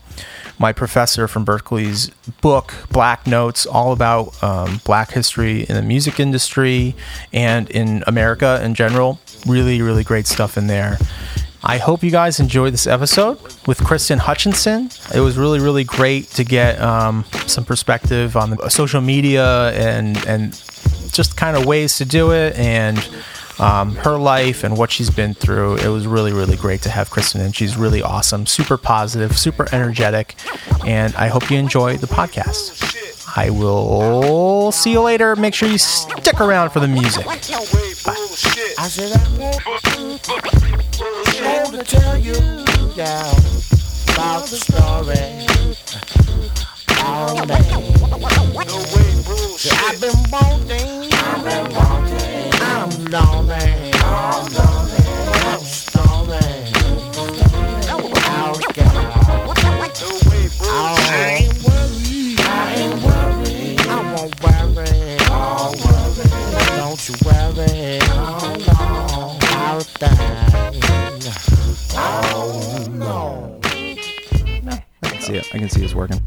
[0.59, 6.19] my professor from Berklee's book, Black Notes, all about um, black history in the music
[6.19, 6.95] industry
[7.33, 9.19] and in America in general.
[9.47, 10.99] Really, really great stuff in there.
[11.65, 14.89] I hope you guys enjoyed this episode with Kristen Hutchinson.
[15.13, 20.17] It was really, really great to get um, some perspective on the social media and
[20.27, 20.51] and
[21.13, 22.97] just kind of ways to do it and
[23.59, 25.77] um, her life and what she's been through.
[25.77, 29.67] It was really, really great to have Kristen, and she's really awesome, super positive, super
[29.71, 30.35] energetic,
[30.85, 32.99] and I hope you enjoy the podcast.
[33.37, 35.35] I will see you later.
[35.35, 37.25] Make sure you stick around for the music.
[37.25, 37.39] Bye.
[41.73, 42.35] To tell you
[42.95, 43.31] yeah,
[44.13, 45.17] about the story.
[47.01, 47.65] All day.
[49.81, 55.01] I've been wanting, I've been wanting, I'm lonely, I'm lonely,
[55.41, 55.65] I'm
[55.97, 56.45] lonely.
[60.61, 60.77] I
[61.39, 64.93] ain't worried, I ain't worried, I won't worry,
[65.81, 66.29] worry.
[66.77, 68.72] Don't you worry, oh no,
[71.95, 73.59] Oh no.
[73.63, 75.47] I can see it.
[75.53, 76.21] I can see it's working.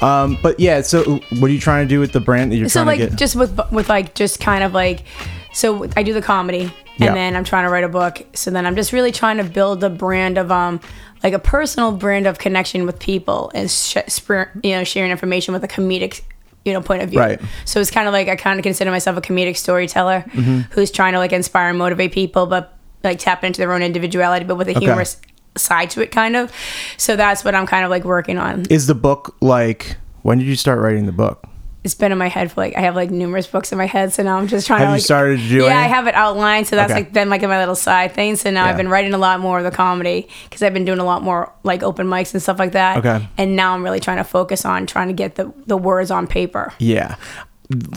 [0.00, 2.68] Um, but yeah, so what are you trying to do with the brand that you're
[2.68, 3.18] so trying like to get?
[3.18, 5.04] just with with like just kind of like
[5.52, 7.14] so I do the comedy and Yeah.
[7.14, 8.24] then I'm trying to write a book.
[8.34, 10.80] So then I'm just really trying to build a brand of um
[11.22, 15.54] like a personal brand of connection with people and sh- spr- you know sharing information
[15.54, 16.20] with a comedic
[16.64, 17.18] you know point of view.
[17.20, 17.40] Right.
[17.64, 20.72] So it's kind of like I kind of consider myself a comedic storyteller Mm-hmm.
[20.72, 22.73] who's trying to like inspire and motivate people, but
[23.04, 25.20] like tap into their own individuality, but with a humorous
[25.56, 26.52] side to it, kind of.
[26.96, 28.66] So that's what I'm kind of like working on.
[28.70, 29.96] Is the book like?
[30.22, 31.44] When did you start writing the book?
[31.84, 34.10] it's been in my head for like I have like numerous books in my head,
[34.10, 34.92] so now I'm just trying Have to.
[34.92, 35.78] you Like, started to do Yeah.
[35.78, 37.00] I have it outlined, so that's Okay.
[37.02, 38.36] like been like in my little side thing.
[38.36, 38.70] So now Yeah.
[38.70, 41.22] I've been writing a lot more of the comedy because I've been doing a lot
[41.22, 42.96] more like open mics and stuff like that.
[43.04, 43.28] Okay.
[43.36, 46.26] And now I'm really trying to focus on trying to get the the words on
[46.26, 46.72] paper.
[46.78, 47.16] Yeah.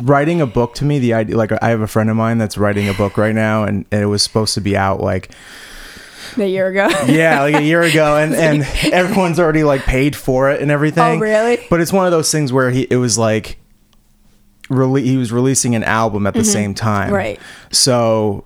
[0.03, 2.57] Writing a book to me, the idea, like I have a friend of mine that's
[2.57, 5.29] writing a book right now, and, and it was supposed to be out like
[6.37, 6.87] A year ago.
[7.07, 11.03] yeah, like a year ago, and and everyone's already like paid for it and everything.
[11.03, 11.59] Oh, really?
[11.69, 13.57] But it's one of those things where he it was like,
[14.69, 17.15] rele- he was releasing an album at the same time, Mm-hmm.
[17.15, 17.39] Right.
[17.71, 18.45] So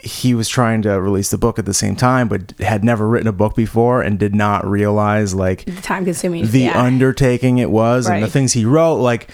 [0.00, 3.26] he was trying to release the book at the same time, but had never written
[3.26, 6.46] a book before and did not realize like the Time consuming.
[6.46, 6.80] the yeah.
[6.80, 9.28] undertaking it was and the things he wrote like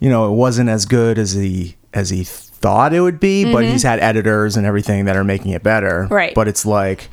[0.00, 3.64] you know it wasn't as good as he as he thought it would be but
[3.64, 6.14] he's had editors and everything that are making it better Mm-hmm.
[6.14, 6.34] Right.
[6.34, 7.08] but it's like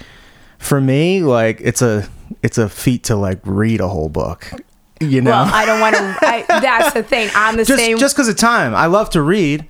[0.58, 2.08] for me like it's a
[2.44, 4.52] it's a feat to like read a whole book
[5.00, 6.18] you know well, I don't want to.
[6.48, 7.30] That's the thing.
[7.36, 7.98] I'm the just same.
[8.00, 9.66] just because of time i love to read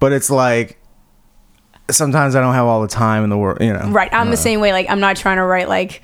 [0.00, 0.78] but it's like
[1.90, 3.58] sometimes I don't have all the time in the world.
[3.60, 4.08] You know, Right.
[4.12, 4.72] I'm Uh, the same way.
[4.72, 6.00] Like, I'm not trying to write like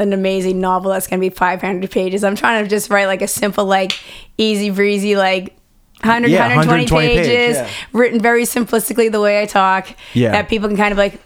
[0.00, 2.24] an amazing novel that's going to be 500 pages.
[2.24, 3.92] I'm trying to just write like a simple, like
[4.38, 5.56] easy breezy, like
[6.02, 7.70] 100, Yeah, 120, 120 page, pages, yeah.
[7.92, 9.88] written very simplistically the way I talk.
[10.14, 10.32] Yeah.
[10.32, 11.20] That people can kind of like,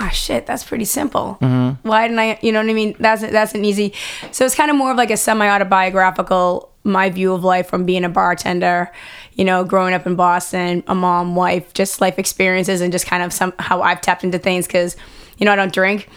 [0.00, 1.38] oh shit, that's pretty simple.
[1.40, 1.86] Mm-hmm.
[1.86, 2.96] Why didn't I, you know what I mean?
[2.98, 3.92] That's, that's an easy,
[4.30, 7.84] so it's kind of more of like a semi autobiographical, my view of life from
[7.84, 8.90] being a bartender,
[9.34, 13.22] you know, growing up in Boston, a mom, wife, just life experiences and just kind
[13.22, 14.96] of some, how I've tapped into things because,
[15.38, 16.08] you know, I don't drink.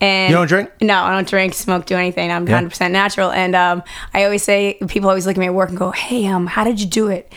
[0.00, 0.70] And You don't drink?
[0.80, 2.32] No, I don't drink, smoke, do anything.
[2.32, 3.30] I'm 100% natural.
[3.30, 3.82] And um,
[4.14, 6.64] I always say, people always look at me at work and go, hey, um, how
[6.64, 7.30] did you do it?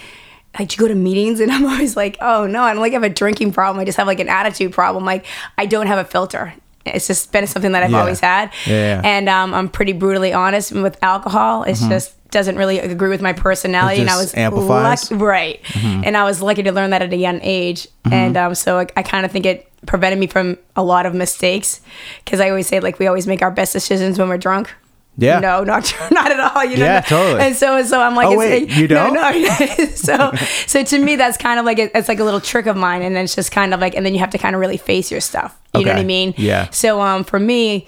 [0.58, 1.39] Like, did you go to meetings?
[1.41, 3.82] And I'm always like, oh, no, I don't like have a drinking problem.
[3.82, 5.04] I just have like an attitude problem.
[5.04, 5.26] Like,
[5.58, 6.54] I don't have a filter.
[6.86, 7.99] It's just been something that I've Yeah.
[7.99, 8.52] always had.
[8.65, 9.02] Yeah, yeah.
[9.04, 11.63] And um, I'm pretty brutally honest with alcohol.
[11.63, 14.02] It's just doesn't really agree with my personality.
[14.02, 14.10] Mm-hmm.
[14.10, 15.04] And I was amplifies?
[15.06, 15.13] Mm-hmm.
[15.15, 15.62] lucky- right.
[16.06, 17.88] And I was lucky to learn that at a young age.
[18.12, 21.13] And um, so I, I kind of think it prevented me from a lot of
[21.13, 21.82] mistakes
[22.24, 24.74] because I always say like we always make our best decisions when we're drunk.
[25.17, 25.39] Yeah.
[25.39, 26.65] No, not not at all.
[26.65, 26.86] You know.
[26.86, 27.41] Yeah, totally.
[27.41, 29.13] And so so I'm like, Oh, it's, wait, you don't?
[29.13, 30.32] No, so
[30.65, 33.04] so to me that's kind of like a, it's like a little trick of mine,
[33.04, 34.78] and then it's just kind of like, and then you have to kind of really
[34.78, 35.56] face your stuff.
[35.76, 36.34] You know what I mean?
[36.38, 36.69] Yeah.
[36.72, 37.88] So um, for me,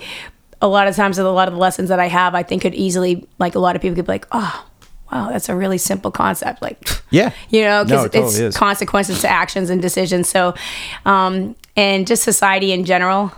[0.66, 2.62] a lot of times, with a lot of the lessons that I have, I think
[2.64, 4.66] could easily, like a lot of people could be like, oh,
[5.12, 6.62] wow, that's a really simple concept.
[6.62, 6.78] Like,
[7.12, 7.32] Yeah.
[7.50, 8.58] you know, No, because it totally it's is.
[8.58, 10.28] consequences to actions and decisions.
[10.28, 10.56] So,
[11.06, 13.32] um, and just society in general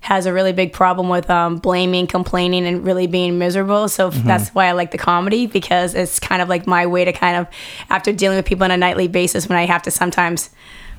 [0.00, 3.88] has a really big problem with um, blaming, complaining, and really being miserable.
[3.88, 4.26] So Mm-hmm.
[4.28, 7.36] that's why I like the comedy because it's kind of like my way to kind
[7.36, 7.46] of,
[7.90, 10.50] after dealing with people on a nightly basis, when I have to sometimes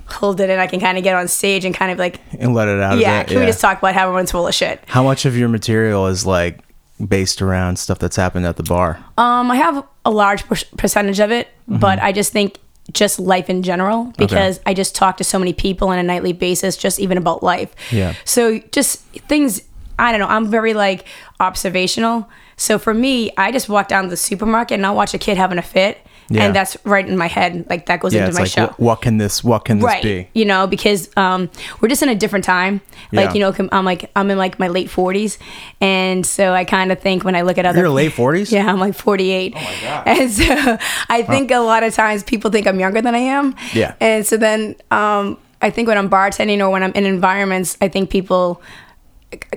[0.08, 2.54] hold it and I can kind of get on stage and kind of like, And
[2.54, 2.98] let it out.
[3.00, 4.84] yeah, can we just talk about how everyone's full of shit?
[4.88, 6.60] How much of your material is like
[7.06, 9.04] based around stuff that's happened at the bar?
[9.18, 11.80] Um, I have a large per- percentage of it, Mm-hmm.
[11.80, 12.60] but I just think
[12.94, 16.32] just life in general because I just talk to so many people on a nightly
[16.32, 17.74] basis, just even about life.
[17.92, 18.14] Yeah.
[18.26, 19.64] So just things.
[19.98, 20.28] I don't know.
[20.28, 21.06] I'm very like
[21.40, 22.30] observational.
[22.58, 25.38] So for me, I just walk down to the supermarket and I'll watch a kid
[25.38, 26.44] having a fit, Yeah.
[26.46, 27.66] and that's right in my head.
[27.70, 29.86] Like that goes Yeah, into my like show what, what can this what can this
[29.86, 30.28] right be?
[30.34, 33.34] you know because um we're just in a different time like Yeah.
[33.34, 35.38] you know i'm like i'm in like my late 40s
[35.82, 38.52] and so i kind of think when i look at other You're late 40s?
[38.52, 40.04] yeah i'm like 48 oh my God.
[40.08, 40.78] and so
[41.10, 43.94] i think a lot of times people think i'm younger than i am Yeah.
[44.00, 47.88] and so then um i think when i'm bartending or when i'm in environments i
[47.88, 48.62] think people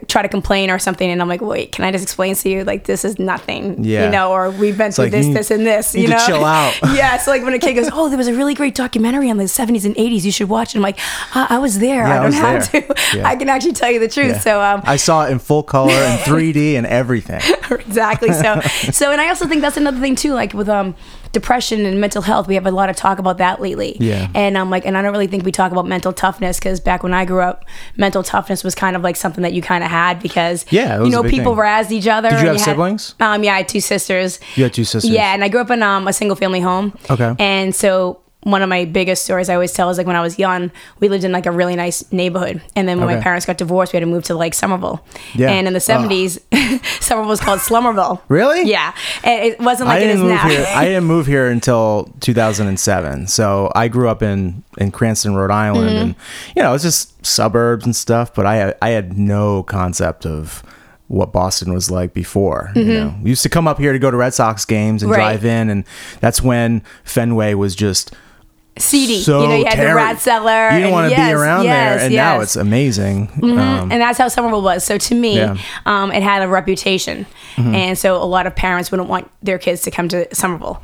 [0.09, 2.65] try to complain or something and i'm like wait can i just explain to you
[2.65, 4.07] like this is nothing Yeah.
[4.07, 6.45] you know or we've been through like, this need- this and this you know chill
[6.45, 6.75] out.
[6.95, 9.37] yeah so like when a kid goes oh there was a really great documentary on
[9.37, 10.99] the 70s and 80s you should watch it i'm like
[11.35, 12.81] i, I was there Yeah, I i don't was have there.
[12.83, 13.29] to Yeah.
[13.29, 14.39] i can actually tell you the truth Yeah.
[14.41, 17.41] so um I saw it in full color and 3D and everything.
[17.71, 20.97] exactly so so and i also think that's another thing too like with um
[21.33, 24.29] depression and mental health we have a lot of talk about that lately Yeah.
[24.35, 27.03] and i'm like and i don't really think we talk about mental toughness because back
[27.03, 27.65] when i grew up
[27.97, 31.11] mental toughness was kind of like something that you kind of had because Yeah, you
[31.11, 31.65] know people thing.
[31.65, 33.15] razzed each other Did you have had- siblings?
[33.21, 35.11] um yeah i had two sisters You had two sisters.
[35.11, 36.97] yeah, and I grew up in um, a single family home.
[37.11, 37.35] Okay.
[37.39, 40.39] And so one of my biggest stories I always tell is like when I was
[40.39, 40.71] young,
[41.01, 42.63] we lived in like a really nice neighborhood.
[42.77, 45.05] And then when my parents got divorced, we had to move to like Somerville.
[45.35, 45.51] Yeah.
[45.51, 46.39] And in the 70s,
[47.03, 48.21] Somerville was called Slummerville.
[48.29, 48.63] Really?
[48.71, 48.95] Yeah.
[49.25, 50.49] And it wasn't like I it is didn't move now.
[50.49, 50.67] here.
[50.75, 53.27] I didn't move here until 2007.
[53.27, 55.97] So I grew up in in Cranston, Rhode Island, Mm-hmm.
[55.99, 56.15] and
[56.57, 58.35] you know it's just suburbs and stuff.
[58.35, 60.63] But I had I had no concept of
[61.09, 62.71] what Boston was like before.
[62.75, 65.11] You know, we used to come up here to go to Red Sox games and
[65.11, 65.21] Mm-hmm.
[65.21, 65.33] Right.
[65.33, 65.85] drive in, and
[66.21, 68.15] that's when Fenway was just
[68.81, 69.21] Seedy.
[69.21, 70.73] so you know, you had the terri- Rathskeller.
[70.73, 72.35] You didn't want to yes, be around yes, there, and now yes.
[72.35, 72.43] Mm-hmm.
[72.43, 73.31] it's amazing.
[73.43, 74.85] Um, and that's how Somerville was.
[74.85, 75.57] So to me, Yeah.
[75.87, 79.83] um, it had a reputation, and so a lot of parents wouldn't want their kids
[79.83, 80.83] to come to Somerville.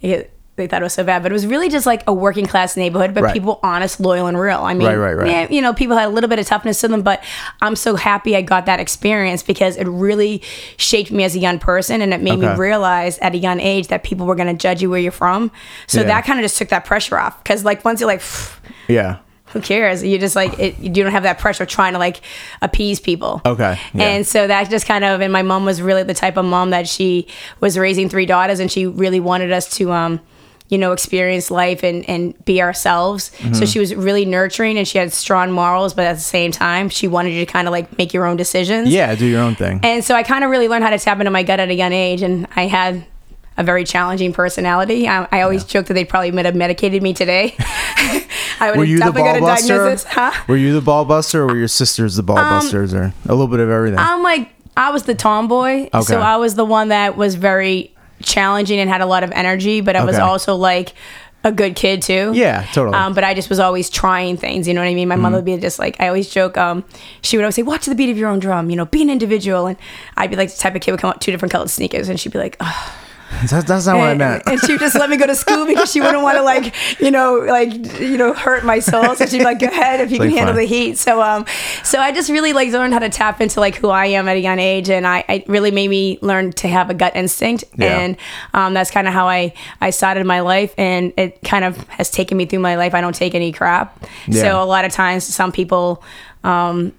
[0.00, 2.44] It- they thought it was so bad, but it was really just like a working
[2.44, 3.32] class neighborhood, but Right.
[3.32, 4.58] people honest, loyal, and real.
[4.60, 7.00] I mean, Right, right, you know, people had a little bit of toughness to them,
[7.00, 7.24] but
[7.62, 10.42] I'm so happy I got that experience because it really
[10.76, 13.88] shaped me as a young person, and it made me realize at a young age
[13.88, 15.50] that people were going to judge you where you're from.
[15.86, 16.08] So Yeah.
[16.08, 18.22] that kind of just took that pressure off because, like, once you're like.
[18.88, 19.16] yeah.
[19.52, 20.02] who cares?
[20.02, 20.78] You just like it.
[20.78, 22.22] You don't have that pressure trying to like
[22.62, 23.40] appease people.
[23.44, 24.02] Okay, yeah.
[24.02, 26.70] And so that just kind of, and my mom was really the type of mom
[26.70, 27.26] that she
[27.60, 30.20] was raising three daughters, and she really wanted us to, um,
[30.72, 33.30] you know, experience life and and be ourselves.
[33.36, 33.52] Mm-hmm.
[33.52, 36.88] So she was really nurturing, and she had strong morals, but at the same time,
[36.88, 38.88] she wanted you to kind of like make your own decisions.
[38.88, 39.80] Yeah, do your own thing.
[39.82, 41.74] And so I kind of really learned how to tap into my gut at a
[41.74, 43.04] young age, and I had
[43.58, 45.06] a very challenging personality.
[45.06, 47.54] I, I always joke that they probably might have medicated me today.
[47.58, 49.76] I would were have you the definitely ball got a buster?
[49.76, 50.04] diagnosis.
[50.04, 50.44] Huh?
[50.48, 53.46] Were you the ball buster, or were your sisters the ball busters, or a little
[53.46, 53.98] bit of everything?
[53.98, 55.90] I'm like, I was the tomboy.
[55.92, 56.00] Okay.
[56.00, 59.80] So I was the one that was very challenging and had a lot of energy,
[59.80, 60.22] but I was Okay.
[60.24, 60.92] also like
[61.44, 62.30] a good kid too.
[62.34, 62.96] Yeah, totally.
[62.96, 64.68] Um, but I just was always trying things.
[64.68, 65.08] You know what I mean?
[65.08, 66.56] My mother would be just like, I always joke.
[66.56, 66.84] Um,
[67.22, 69.10] she would always say, "Watch the beat of your own drum." You know, be an
[69.10, 69.66] individual.
[69.66, 69.76] And
[70.16, 72.18] I'd be like the type of kid would come out two different colored sneakers, and
[72.20, 72.92] she'd be like, Ugh.
[73.50, 74.42] That's, that's not what I meant.
[74.46, 76.74] and she would just let me go to school because she wouldn't want to like,
[77.00, 79.14] you know, like you know, hurt my soul.
[79.16, 81.44] So she'd be like, "Go ahead if you Like, can handle the heat." So um,
[81.82, 84.36] so I just really like learned how to tap into like who I am at
[84.36, 87.64] a young age, and I it really made me learn to have a gut instinct,
[87.76, 87.98] Yeah.
[87.98, 88.16] and
[88.54, 92.10] um, that's kind of how I I started my life, and it kind of has
[92.10, 92.94] taken me through my life.
[92.94, 94.04] I don't take any crap.
[94.28, 94.42] Yeah.
[94.42, 96.02] So a lot of times, some people.
[96.44, 96.92] Um,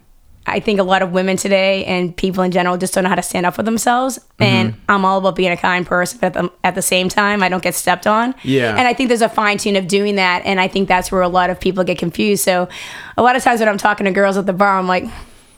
[0.46, 3.16] I think a lot of women today and people in general just don't know how
[3.16, 4.18] to stand up for themselves.
[4.18, 4.42] Mm-hmm.
[4.42, 7.42] And I'm all about being a kind person, but at the, at the same time,
[7.42, 8.34] I don't get stepped on.
[8.42, 8.76] Yeah.
[8.76, 10.42] And I think there's a fine tune of doing that.
[10.44, 12.44] And I think that's where a lot of people get confused.
[12.44, 12.68] So
[13.16, 15.04] a lot of times when I'm talking to girls at the bar, I'm like,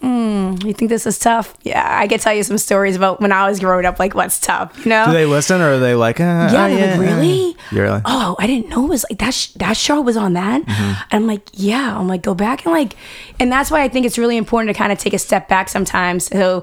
[0.06, 1.54] hmm, you think this is tough?
[1.62, 4.38] Yeah, I could tell you some stories about when I was growing up, like what's
[4.38, 5.06] tough, you know?
[5.06, 7.56] Do they listen or are they like, uh, yeah, oh, they're like, really?
[7.72, 8.02] You're really?
[8.04, 9.34] Oh, I didn't know it was like that.
[9.34, 10.62] Sh- that show was on that.
[10.62, 10.82] Mm-hmm.
[11.10, 11.98] And I'm like, yeah.
[11.98, 12.94] I'm like, go back and like,
[13.40, 15.68] and that's why I think it's really important to kind of take a step back
[15.68, 16.26] sometimes.
[16.26, 16.62] So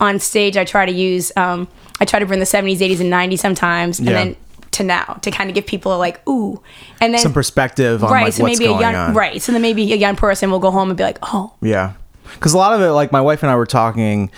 [0.00, 1.68] on stage, I try to use, um,
[2.00, 4.14] I try to bring the 70s, 80s, and 90s sometimes, and Yeah.
[4.24, 4.36] then
[4.72, 6.60] to now to kind of give people a like, ooh,
[7.00, 8.24] and then Some perspective on right.
[8.24, 9.14] like so maybe a young on.
[9.14, 9.40] right.
[9.40, 11.92] So then maybe a young person will go home and be like, oh, Yeah.
[12.34, 14.30] Because a lot of it, like my wife and I were talking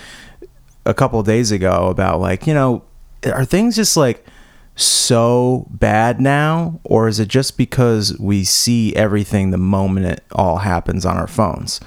[0.85, 2.83] a couple days ago about like, you know,
[3.25, 4.25] are things just like
[4.75, 6.79] so bad now?
[6.83, 11.27] Or is it just because we see everything the moment it all happens on our
[11.27, 11.79] phones?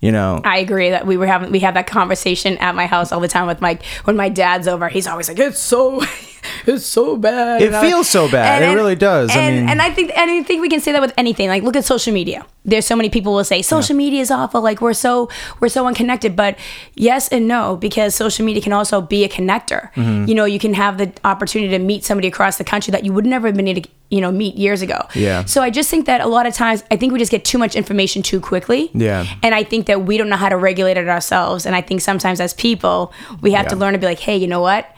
[0.00, 0.40] You know?
[0.44, 3.28] I agree that we were having we have that conversation at my house all the
[3.28, 4.88] time with my when my dad's over.
[4.88, 6.02] He's always like, "It's so,
[6.66, 8.62] it's so bad." It And feels so bad.
[8.62, 9.30] It really does.
[9.30, 11.48] I And, mean- and I think and I think we can say that with anything.
[11.48, 12.44] Like, look at social media.
[12.64, 14.60] There's so many people will say social media is awful.
[14.60, 15.28] Like we're so
[15.60, 16.34] we're so unconnected.
[16.34, 16.58] But
[16.94, 19.92] yes and no, because social media can also be a connector.
[19.94, 20.26] Mm-hmm.
[20.28, 23.12] You know, you can have the opportunity to meet somebody across the country that you
[23.12, 25.06] would never have been able to you know meet years ago.
[25.14, 25.44] Yeah.
[25.44, 27.58] So I just think that a lot of times I think we just get too
[27.58, 28.90] much information too quickly.
[28.94, 29.26] Yeah.
[29.42, 31.66] And I think that we don't know how to regulate it ourselves.
[31.66, 34.46] And I think sometimes as people, we have to learn to be like, hey, you
[34.48, 34.90] know what?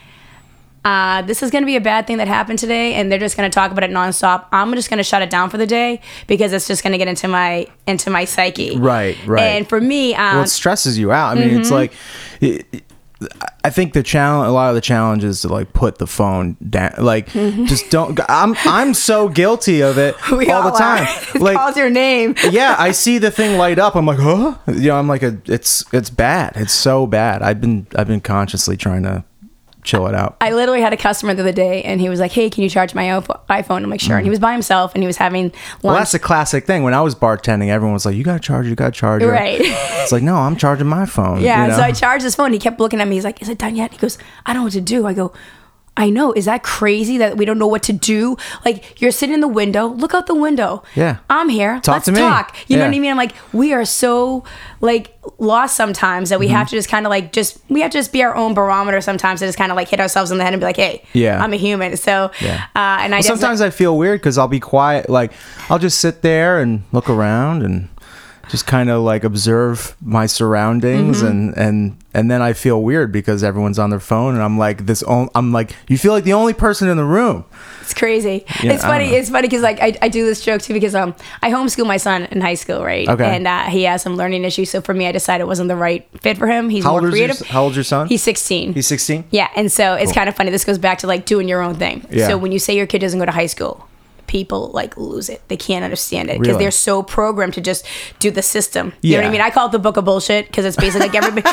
[0.89, 3.37] Uh, this is going to be a bad thing that happened today, and they're just
[3.37, 4.47] going to talk about it nonstop.
[4.53, 6.99] I'm just going to shut it down for the day because it's just going to
[6.99, 8.77] get into my into my psyche.
[8.79, 9.43] Right, right.
[9.43, 11.37] And for me, um, well, it stresses you out.
[11.37, 11.61] I mean, Mm-hmm.
[11.61, 11.93] it's like,
[12.41, 12.85] it, it-
[13.65, 16.57] I think the challenge, a lot of the challenge is to like put the phone
[16.71, 18.17] down, like just don't.
[18.29, 20.37] I'm I'm so guilty of it Mm-hmm.
[20.39, 21.07] we all the time.
[21.43, 22.37] Like, calls your name.
[22.51, 23.97] yeah, I see the thing light up.
[23.97, 24.57] I'm like, huh?
[24.69, 25.37] You know, I'm like a.
[25.47, 26.53] It's it's bad.
[26.55, 27.43] It's so bad.
[27.43, 29.25] I've been I've been consciously trying to
[29.89, 30.37] chill it out.
[30.41, 32.69] I literally had a customer the other day, and he was like, "Hey, can you
[32.69, 35.45] charge my iPhone?" I'm like, "Sure." And he was by himself, and he was having
[35.45, 35.55] lunch.
[35.55, 35.83] Mm.
[35.83, 36.83] Well, that's a classic thing.
[36.83, 38.67] When I was bartending, everyone was like, "You got to charge.
[38.67, 39.61] You got to charge." Right.
[39.61, 41.41] It's like, no, I'm charging my phone.
[41.41, 41.77] Yeah, you know?
[41.77, 42.53] so I charged his phone.
[42.53, 43.17] He kept looking at me.
[43.17, 45.13] He's like, "Is it done yet?" He goes, "I don't know what to do." I
[45.15, 45.33] go,
[45.99, 46.33] "I know.
[46.33, 48.37] Is that crazy that we don't know what to do?
[48.65, 49.87] Like you're sitting in the window.
[49.89, 50.83] Look out the window.
[50.95, 51.19] Yeah.
[51.29, 51.81] I'm here.
[51.81, 52.21] Talk Let's to me.
[52.21, 52.57] talk.
[52.69, 53.11] You know what I mean?
[53.11, 54.45] I'm like, we are so
[54.81, 56.55] like lost sometimes that we Mm-hmm.
[56.57, 59.01] have to just kind of like just we have to just be our own barometer
[59.03, 61.03] sometimes to just kind of like hit ourselves in the head and be like, "Hey,
[61.13, 61.43] Yeah.
[61.43, 62.65] I'm a human." So, Yeah.
[62.77, 65.11] uh, and I Well, sometimes I feel weird because I'll be quiet.
[65.11, 65.33] Like
[65.69, 67.89] I'll just sit there and look around and
[68.49, 71.27] just kind of like observe my surroundings Mm-hmm.
[71.27, 74.87] and and and then I feel weird because everyone's on their phone and I'm like
[74.87, 75.05] this.
[75.05, 77.45] On, I'm like you feel like the only person in the room.
[77.81, 78.45] It's crazy.
[78.49, 79.05] It's I don't funny.
[79.15, 81.97] It's funny because like I, I do this joke too because um I homeschool my
[81.97, 83.09] son in high school, right?
[83.09, 83.37] Okay.
[83.37, 84.69] And uh, he has some learning issues.
[84.69, 86.69] So for me, I decided it wasn't the right fit for him.
[86.71, 87.47] He's How more old is your, creative.
[87.47, 88.09] How old's your son?
[88.09, 88.75] He's 16.
[88.75, 89.25] He's 16.
[89.31, 90.51] yeah, and so it's kind of funny.
[90.51, 92.05] This goes back to like doing your own thing.
[92.11, 92.27] Yeah.
[92.27, 93.88] So when you say your kid doesn't go to high school,
[94.29, 95.43] people like lose it.
[95.49, 96.65] They can't understand it because Really?
[96.65, 97.85] they're so programmed to just
[98.21, 98.93] do the system.
[99.01, 99.29] You know what Yeah.
[99.29, 99.41] I mean?
[99.41, 101.49] I call it the book of bullshit because it's basically like everybody.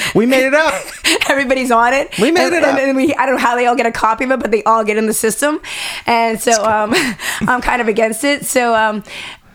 [0.14, 0.74] We made it up.
[1.28, 2.18] everybody's on it.
[2.18, 2.78] We made and, it up.
[2.78, 4.62] And, we, I don't know how they all get a copy of it, but they
[4.64, 5.60] all get in the system.
[6.06, 6.92] And so um,
[7.40, 8.44] I'm kind of against it.
[8.44, 9.02] So um,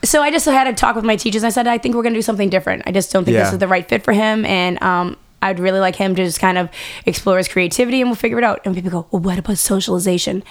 [0.03, 1.43] so I just had a talk with my teachers.
[1.43, 2.84] I said, I think we're going to do something different.
[2.86, 4.45] I just don't think this is the right fit for him.
[4.45, 6.69] And um, I'd really like him to just kind of
[7.05, 8.62] explore his creativity and we'll figure it out.
[8.65, 10.43] And people go, well, what about socialization?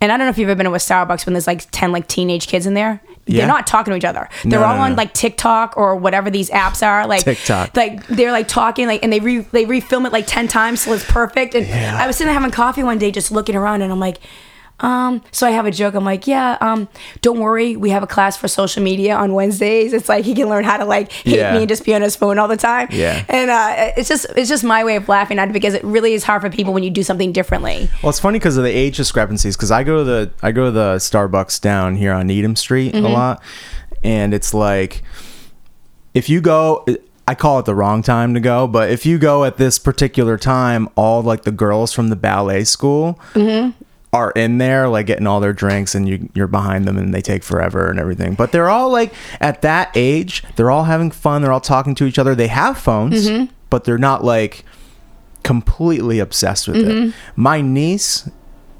[0.00, 1.90] And I don't know if you've ever been to a Starbucks when there's like 10
[1.92, 3.02] like teenage kids in there.
[3.26, 3.38] Yeah.
[3.38, 4.28] They're not talking to each other.
[4.44, 4.96] They're No, all no, on no.
[4.96, 7.06] like TikTok or whatever these apps are.
[7.06, 7.76] Like TikTok.
[7.76, 10.92] Like they're like talking like and they re they refilm it like 10 times till
[10.94, 11.54] it's perfect.
[11.54, 11.98] And Yeah.
[12.00, 14.18] I was sitting there having coffee one day just looking around and I'm like,
[14.80, 15.94] um, so I have a joke.
[15.94, 16.88] I'm like, yeah, um,
[17.20, 19.92] don't worry, we have a class for social media on Wednesdays.
[19.92, 21.52] It's like he can learn how to like hate Yeah.
[21.54, 22.88] me and just be on his phone all the time.
[22.90, 23.24] Yeah.
[23.28, 26.12] And uh, it's just it's just my way of laughing at it because it really
[26.14, 27.90] is hard for people when you do something differently.
[28.02, 29.56] Well, it's funny because of the age discrepancies.
[29.56, 32.94] Because I go to the I go to the Starbucks down here on Needham Street
[32.94, 33.04] Mm-hmm.
[33.04, 33.42] a lot,
[34.04, 35.02] and it's like
[36.14, 36.84] if you go.
[37.26, 40.38] I call it the wrong time to go, but if you go at this particular
[40.38, 43.72] time, all like the girls from the ballet school, Mm-hmm.
[44.12, 47.20] Are in there like getting all their drinks and you you're behind them and they
[47.20, 48.34] take forever and everything.
[48.34, 52.04] But they're all like at that age, they're all having fun, they're all talking to
[52.06, 52.34] each other.
[52.34, 53.52] They have phones, Mm-hmm.
[53.70, 54.64] but they're not like
[55.42, 57.08] completely obsessed with Mm-hmm.
[57.08, 57.14] it.
[57.36, 58.28] My niece,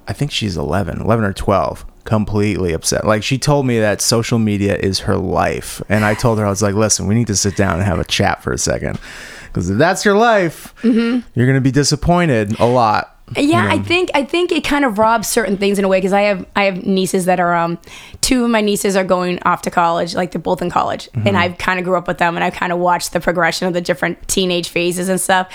[0.06, 3.06] I think she's 11, 11 or 12, completely upset.
[3.06, 5.82] Like she told me that social media is her life.
[5.88, 7.98] And I told her, I was like, listen, we need to sit down and have
[7.98, 8.98] a chat for a second.
[9.46, 11.28] Because if that's your life, Mm-hmm.
[11.34, 13.14] you're going to be disappointed a lot.
[13.36, 15.98] Yeah, you I think I think it kind of robs certain things in a way
[15.98, 17.78] because I have I have nieces that are um
[18.20, 21.26] two of my nieces are going off to college like they're both in college Mm-hmm.
[21.28, 23.66] and I kind of grew up with them and I kind of watched the progression
[23.68, 25.48] of the different teenage phases and stuff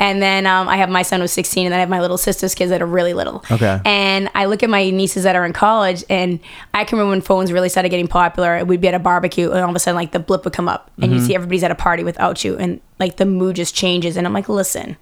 [0.00, 2.18] and then um, I have my son who's 16 and then I have my little
[2.18, 3.80] sister's kids that are really little Okay.
[3.84, 6.40] and I look at my nieces that are in college and
[6.74, 9.60] I can remember when phones really started getting popular we'd be at a barbecue and
[9.60, 11.14] all of a sudden like the blip would come up and Mm-hmm.
[11.14, 14.26] you see everybody's at a party without you and like the mood just changes and
[14.26, 14.96] I'm like listen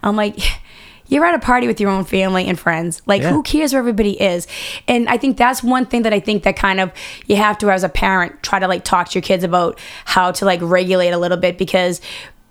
[0.00, 0.38] I'm like,
[1.08, 3.02] you're at a party with your own family and friends.
[3.06, 3.30] Like, Yeah.
[3.32, 4.46] who cares where everybody is?
[4.86, 6.92] And I think that's one thing that I think that kind of
[7.26, 10.30] you have to, as a parent, try to like talk to your kids about how
[10.32, 12.00] to like regulate a little bit because.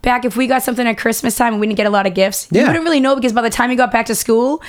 [0.04, 2.14] Back if we got something at Christmas time and we didn't get a lot of
[2.14, 4.62] gifts, you wouldn't really know because by the time you got back to school,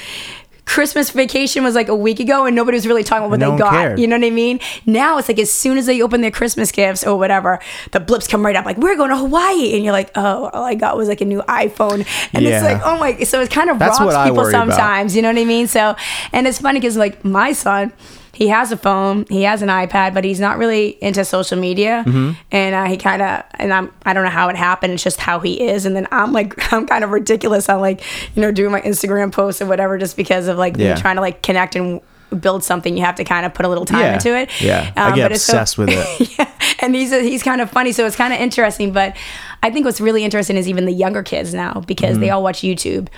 [0.69, 3.53] Christmas vacation was like a week ago and nobody was really talking about what No
[3.53, 3.73] they got.
[3.73, 3.99] cared.
[3.99, 4.61] You know what I mean?
[4.85, 7.59] Now it's like as soon as they open their Christmas gifts or whatever,
[7.93, 9.75] the blips come right up like, we're going to Hawaii.
[9.75, 12.07] And you're like, oh, all I got was like a new iPhone.
[12.35, 12.51] And Yeah.
[12.59, 14.69] it's like, oh my, so it kind of That's robs people worry about.
[14.69, 15.17] sometimes.
[15.17, 15.67] You know what I mean?
[15.69, 15.97] So,
[16.33, 17.91] and it's funny because like my son,
[18.39, 22.05] he has a phone, he has an iPad, but he's not really into social media.
[22.07, 22.31] Mm-hmm.
[22.53, 24.93] And uh, he kind of, and I'm, I don't know how it happened.
[24.93, 25.87] It's just how he is.
[25.87, 27.69] And then I'm like, I'm kind of ridiculous.
[27.69, 28.01] I'm like,
[28.37, 30.95] you know, doing my Instagram posts or whatever, just because of like Yeah.
[30.95, 32.01] me trying to like connect and
[32.41, 32.97] build something.
[32.97, 34.15] You have to kind of put a little time Yeah.
[34.15, 34.61] into it.
[34.61, 34.93] Yeah.
[34.97, 36.39] I Um, get but it's so- obsessed with it.
[36.39, 36.49] yeah,
[36.81, 38.93] and he's he's kind of funny, so it's kind of interesting.
[38.93, 39.17] But
[39.65, 42.21] I think what's really interesting is even the younger kids now because Mm.
[42.21, 43.09] they all watch YouTube,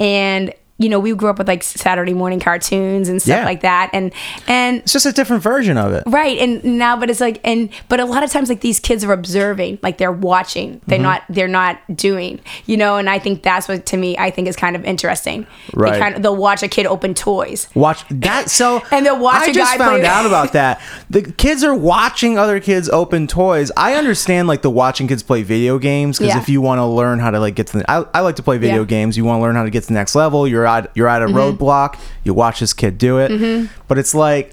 [0.00, 3.44] and you know we grew up with like Saturday morning cartoons and stuff Yeah.
[3.44, 4.12] like that, and
[4.46, 6.02] and It's just a different version of it.
[6.06, 9.02] right and now but it's like and but a lot of times like these kids
[9.04, 11.02] are observing like they're watching they're Mm-hmm.
[11.04, 14.48] not they're not doing you know and i think that's what to me i think
[14.48, 15.92] is kind of interesting Right.
[15.94, 18.50] they kind of they'll watch a kid open toys Watch that.
[18.50, 20.80] So And they'll watch I a just found play- out about that.
[21.10, 23.70] The kids are watching other kids open toys.
[23.76, 26.40] I understand like the watching kids play video games because Yeah.
[26.40, 28.42] if you want to learn how to like get to the, I, I like to
[28.42, 28.86] play video Yeah.
[28.86, 29.16] Games.
[29.16, 30.46] You want to learn how to get to the next level.
[30.48, 31.98] You're at you're at a roadblock.
[32.24, 34.52] You watch this kid do it, but it's like.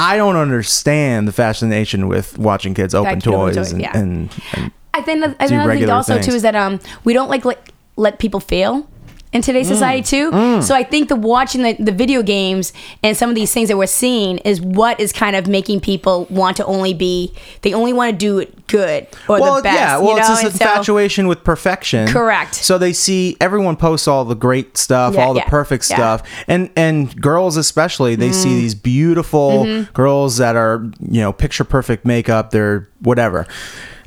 [0.00, 3.98] I don't understand the fascination with watching kids open kid open toys, toys, and, yeah.
[3.98, 6.26] and, and I think that- another thing also things.
[6.26, 8.88] too is that um we don't like let, let people fail
[9.32, 9.74] in today's Mm.
[9.74, 10.62] society too.
[10.62, 12.72] So I think the watching the, the video games
[13.02, 16.26] and some of these things that we're seeing is what is kind of making people
[16.30, 19.78] want to only be they only want to do it good or well, the best.
[19.78, 19.96] yeah.
[19.98, 20.18] Well, you know?
[20.20, 22.08] it's this And so- infatuation with perfection.
[22.08, 22.54] Correct.
[22.54, 25.96] So they see everyone posts all the great stuff, Yeah, all the yeah, perfect yeah.
[25.96, 28.58] stuff, and and girls especially, they see Mm-hmm.
[28.58, 33.46] these beautiful girls that are you know picture perfect makeup, they're whatever,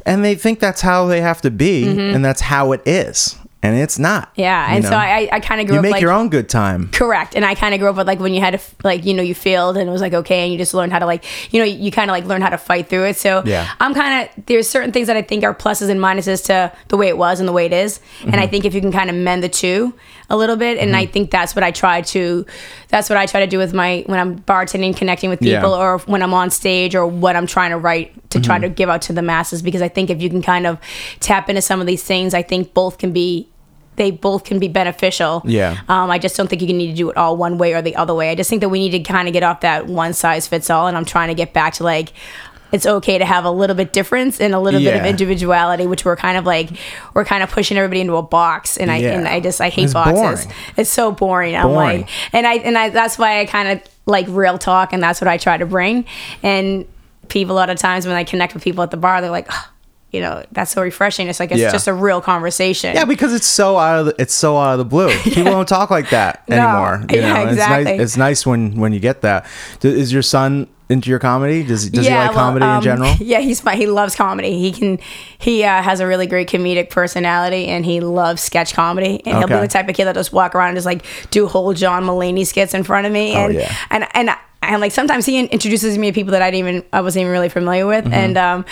[0.05, 3.75] and they think that's how they have to be, and that's how it is, and
[3.75, 4.29] it's not.
[4.31, 4.41] Mm-hmm.
[4.41, 4.93] yeah, and so?
[4.95, 6.89] I I kind of grew you up make like your own good time.
[6.91, 7.35] Correct.
[7.35, 9.13] And I kind of grew up with like when you had to, f- like, you
[9.13, 10.43] know, you failed and it was like, okay.
[10.43, 12.49] And you just learned how to, like, you know, you kind of like learn how
[12.49, 13.17] to fight through it.
[13.17, 13.69] So Yeah.
[13.79, 16.97] I'm kind of, there's certain things that I think are pluses and minuses to the
[16.97, 17.99] way it was and the way it is.
[18.21, 18.41] And Mm-hmm.
[18.41, 19.93] I think if you can kind of mend the two
[20.29, 22.45] a little bit, and I think that's what I try to,
[22.87, 25.59] that's what I try to do with my, when I'm bartending, connecting with Yeah.
[25.59, 28.63] people, or when I'm on stage, or what I'm trying to write to try Mm-hmm.
[28.63, 29.61] to give out to the masses.
[29.61, 30.79] Because I think if you can kind of
[31.19, 33.49] tap into some of these things, I think both can be
[33.97, 35.41] they both can be beneficial.
[35.45, 35.77] Yeah.
[35.89, 37.81] Um, I just don't think you can need to do it all one way or
[37.81, 38.31] the other way.
[38.31, 40.69] I just think that we need to kind of get off that one size fits
[40.69, 42.13] all, and I'm trying to get back to like
[42.71, 46.05] it's okay to have a little bit difference and a little bit of individuality, which
[46.05, 46.69] we're kind of like
[47.13, 49.17] we're kind of pushing everybody into a box, and I Yeah.
[49.17, 50.45] and I just I hate It's boxes.
[50.45, 50.57] boring.
[50.77, 51.55] It's so boring.
[51.57, 52.01] I'm Boring.
[52.03, 55.19] like, and I and I that's why I kind of like real talk, and that's
[55.19, 56.05] what I try to bring.
[56.43, 56.85] And
[57.27, 59.47] people a lot of times when I connect with people at the bar, they're like.
[59.51, 59.67] "Oh,
[60.11, 61.27] you know that's so refreshing.
[61.27, 61.71] It's like it's Yeah.
[61.71, 62.93] just a real conversation.
[62.95, 65.09] Yeah, because it's so out of the, it's so out of the blue.
[65.23, 66.57] People don't talk like that No.
[66.57, 67.05] anymore.
[67.09, 67.81] You Yeah, know, exactly.
[67.81, 67.99] it's nice.
[68.01, 69.45] It's nice when when you get that
[69.81, 71.63] is your son into your comedy?
[71.63, 73.15] Does does he like well, comedy in um, general?
[73.21, 73.77] Yeah, he's fun.
[73.77, 74.59] He loves comedy.
[74.59, 74.99] He can.
[75.37, 79.21] He uh, has a really great comedic personality, and he loves sketch comedy.
[79.25, 81.47] And he'll be the type of kid that just walk around and just like do
[81.47, 83.35] whole John Mulaney skits in front of me.
[83.35, 83.75] Oh, And yeah.
[83.89, 84.29] and and.
[84.63, 87.31] And like sometimes he introduces me to people that I didn't even I wasn't even
[87.31, 88.13] really familiar with, Mm-hmm.
[88.13, 88.65] and um,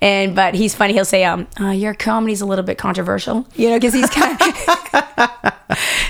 [0.00, 0.94] and but he's funny.
[0.94, 4.40] He'll say, um, uh, your comedy's a little bit controversial, you know, because he's kind
[4.40, 5.52] of,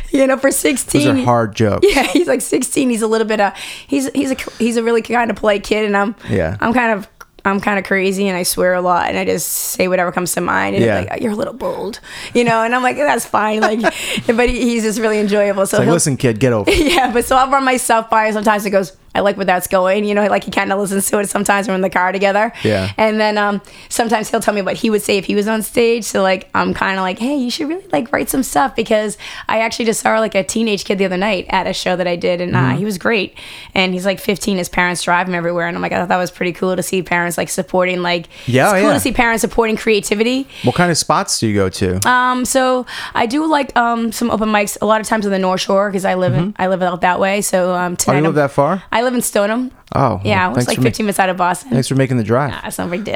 [0.13, 1.87] you know, for Those sixteen, are hard jokes.
[1.89, 2.91] yeah, he's like 16.
[2.91, 3.53] He's a little bit uh
[3.87, 6.57] he's he's a he's a really kind of polite kid, and I'm Yeah.
[6.61, 7.09] I'm kind of
[7.45, 10.33] I'm kind of crazy and I swear a lot and I just say whatever comes
[10.33, 10.77] to mind.
[10.77, 11.01] And Yeah.
[11.11, 12.01] like, you're a little bold,
[12.33, 12.63] you know.
[12.63, 13.61] And I'm like, that's fine.
[13.61, 13.81] Like,
[14.29, 15.67] but he, he's just really enjoyable.
[15.67, 16.71] So Like, listen, kid, get over.
[16.71, 16.79] it.
[16.95, 17.13] yeah.
[17.13, 18.27] But so I'll run myself by.
[18.27, 18.97] and Sometimes it goes.
[19.15, 20.27] I like where that's going, you know.
[20.27, 21.29] Like he kind of listens to it.
[21.29, 22.53] Sometimes when we're in the car together.
[22.63, 22.93] Yeah.
[22.97, 25.63] And then um, sometimes he'll tell me what he would say if he was on
[25.63, 26.05] stage.
[26.05, 29.17] So like I'm kind of like, hey, you should really like write some stuff because
[29.49, 32.07] I actually just saw like a teenage kid the other night at a show that
[32.07, 32.73] I did, and Mm-hmm.
[32.75, 33.37] uh, he was great.
[33.75, 34.59] And he's like 15.
[34.59, 36.83] His parents drive him everywhere, and I'm like, I thought that was pretty cool to
[36.83, 38.27] see parents like supporting like.
[38.47, 38.95] Yeah, it's cool yeah.
[38.95, 40.47] to see parents supporting creativity.
[40.65, 42.09] What kind of spots do you go to?
[42.09, 45.39] Um, so I do like um some open mics a lot of times on the
[45.39, 47.41] North Shore because I live in, I live out that way.
[47.43, 48.11] So um, Mm-hmm.
[48.11, 48.83] oh, you live I'm- that far?
[48.93, 49.71] I live in Stoneham.
[49.95, 51.71] Oh, well, Yeah, it's like for ma- 15 minutes out of Boston.
[51.71, 52.51] Thanks for making the drive.
[52.63, 53.15] That's not big deal.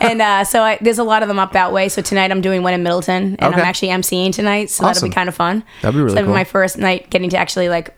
[0.00, 1.88] and uh, so I, there's a lot of them up that way.
[1.88, 3.60] So tonight I'm doing one in Middleton, and Okay.
[3.60, 4.70] I'm actually emceeing tonight.
[4.70, 5.64] So that'll be kind of fun.
[5.82, 6.34] That'd be really so that'll cool.
[6.34, 7.94] be my first night getting to actually like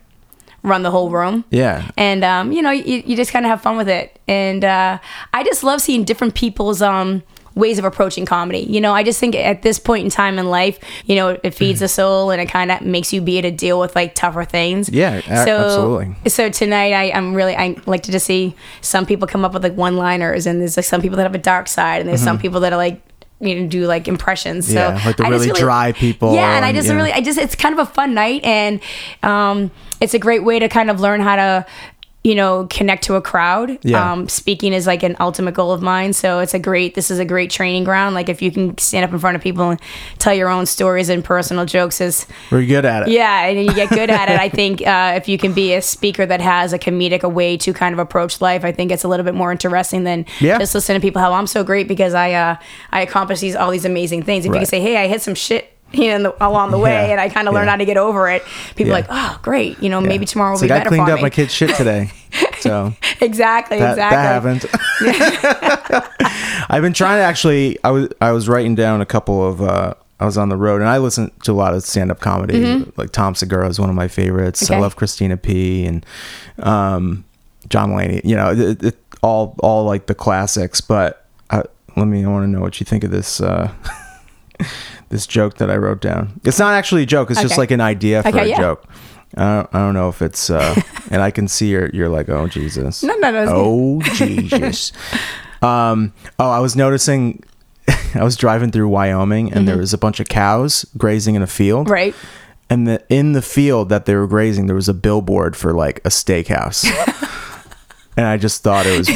[0.63, 1.43] run the whole room.
[1.49, 1.89] Yeah.
[1.97, 4.19] And um, you know, you, you just kind of have fun with it.
[4.27, 4.99] And uh,
[5.33, 7.23] I just love seeing different people's um
[7.55, 8.59] ways of approaching comedy.
[8.59, 11.53] You know, I just think at this point in time in life, you know, it
[11.53, 11.83] feeds Mm-hmm.
[11.83, 14.45] the soul and it kind of makes you be able to deal with like tougher
[14.45, 14.89] things.
[14.89, 16.29] Yeah, a- so, absolutely.
[16.29, 19.63] So tonight, I, I'm really I like to just see some people come up with
[19.63, 22.37] like one-liners, and there's like some people that have a dark side, and there's some
[22.39, 23.01] people that are like
[23.39, 24.67] you know do like impressions.
[24.67, 24.97] So Mm-hmm.
[24.97, 26.95] Yeah, like the I just really dry people Yeah, and I just yeah.
[26.95, 28.79] really I just it's kind of a fun night, and
[29.23, 31.65] um, it's a great way to kind of learn how to
[32.23, 34.11] you know connect to a crowd Yeah.
[34.11, 37.17] um, speaking is like an ultimate goal of mine so it's a great this is
[37.17, 39.79] a great training ground like if you can stand up in front of people and
[40.19, 43.09] tell your own stories and personal jokes is We're good at it.
[43.11, 44.39] yeah, and you get good at it.
[44.39, 47.57] I think uh, if you can be a speaker that has a comedic a way
[47.57, 50.59] to kind of approach life, I think it's a little bit more interesting than Yeah.
[50.59, 52.55] just listening to people how I'm so great because I uh,
[52.91, 54.45] I accomplish these all these amazing things.
[54.45, 55.70] If you can say, hey, I hit some shit.
[55.93, 57.11] You know, the, along the way, Yeah.
[57.11, 57.71] and I kind of learned Yeah.
[57.71, 58.43] how to get over it.
[58.75, 58.99] People Yeah.
[58.99, 59.81] are like, "Oh, great!
[59.83, 61.75] You know, maybe tomorrow will It's be like I cleaned up me." my kid's shit
[61.75, 62.11] today.
[62.61, 64.61] So exactly, that, exactly.
[64.61, 64.69] that
[65.01, 66.11] happened.
[66.69, 69.93] I've been trying to actually I was I was writing down a couple of uh
[70.19, 72.85] I was on the road and I listen to a lot of stand up comedy.
[72.97, 74.69] Like Tom Segura is one of my favorites.
[74.69, 74.81] I Mm-hmm.
[74.83, 76.05] Love Christina P and
[76.59, 77.25] um
[77.67, 78.21] John Mulaney.
[78.23, 81.63] You know, it, it, all all like the classics, but I,
[81.97, 83.71] let me I want to know what you think of this uh
[85.09, 86.39] this joke that I wrote down.
[86.43, 88.57] It's not actually a joke, it's just like an idea for Okay, a yeah.
[88.57, 88.85] joke.
[89.37, 90.75] I don't, I don't know if it's uh
[91.11, 94.91] and I can see you're you're like, "Oh Jesus." No, no, no, Oh Jesus.
[95.61, 97.43] um oh, I was noticing
[98.15, 101.47] I was driving through Wyoming and there was a bunch of cows grazing in a
[101.47, 101.85] field.
[101.87, 101.93] Mm-hmm.
[101.93, 102.15] Right.
[102.69, 105.99] And the, in the field that they were grazing, there was a billboard for like
[106.05, 106.85] a steakhouse.
[108.15, 109.09] and I just thought it was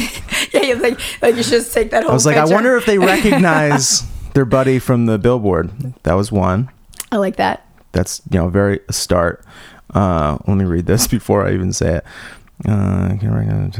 [0.52, 2.10] Yeah, you like like you should just take that whole.
[2.12, 4.02] I was like, I wonder if they recognize
[4.36, 5.70] their buddy from the billboard.
[6.02, 6.68] That was one.
[7.10, 7.66] I like that.
[7.92, 9.42] That's you know very a start.
[9.94, 12.04] Uh, let me read this before I even say it.
[12.68, 13.78] Uh, I can recognize-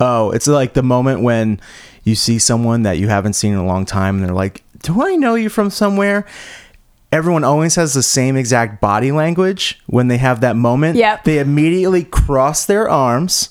[0.00, 1.60] oh, it's like the moment when
[2.02, 5.06] you see someone that you haven't seen in a long time, and they're like, "Do
[5.06, 6.26] I know you from somewhere?"
[7.12, 10.96] Everyone always has the same exact body language when they have that moment.
[10.96, 11.22] Yep.
[11.22, 13.48] They immediately cross their arms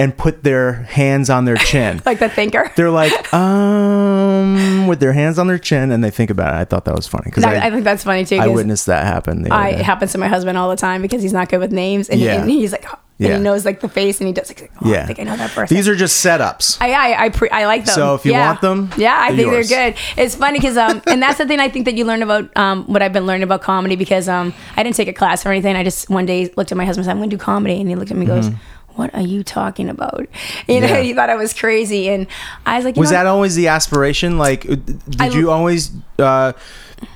[0.00, 2.00] and put their hands on their chin.
[2.06, 2.72] Like the thinker.
[2.74, 6.56] They're like, um, with their hands on their chin, and they think about it.
[6.56, 8.36] I thought that was funny because I, I, think that's funny too.
[8.36, 9.42] I witnessed that happen.
[9.42, 11.72] The I, it happens to my husband all the time because he's not good with
[11.72, 12.40] names, and, Yeah.
[12.40, 13.36] and he's like, and Yeah.
[13.36, 15.36] he knows like the face, and he does like, oh, yeah, I think I know
[15.36, 15.76] that person.
[15.76, 16.78] These are just setups.
[16.80, 17.94] I I I, pre- I like them.
[17.94, 18.46] So if you Yeah.
[18.46, 19.68] want them, yeah, I think yours.
[19.68, 20.00] they're good.
[20.16, 22.84] It's funny because um, and that's the thing I think that you learn about um
[22.86, 25.76] what I've been learning about comedy because um I didn't take a class or anything.
[25.76, 27.78] I just one day looked at my husband and said, I'm going to do comedy,
[27.80, 28.50] and he looked at me and goes.
[28.96, 30.26] What are you talking about?
[30.68, 30.86] You know.
[30.88, 31.00] Yeah.
[31.02, 32.26] he thought I was crazy, and
[32.66, 34.38] I was like, you Was know, that always the aspiration?
[34.38, 36.52] Like, uh, did I- you always uh,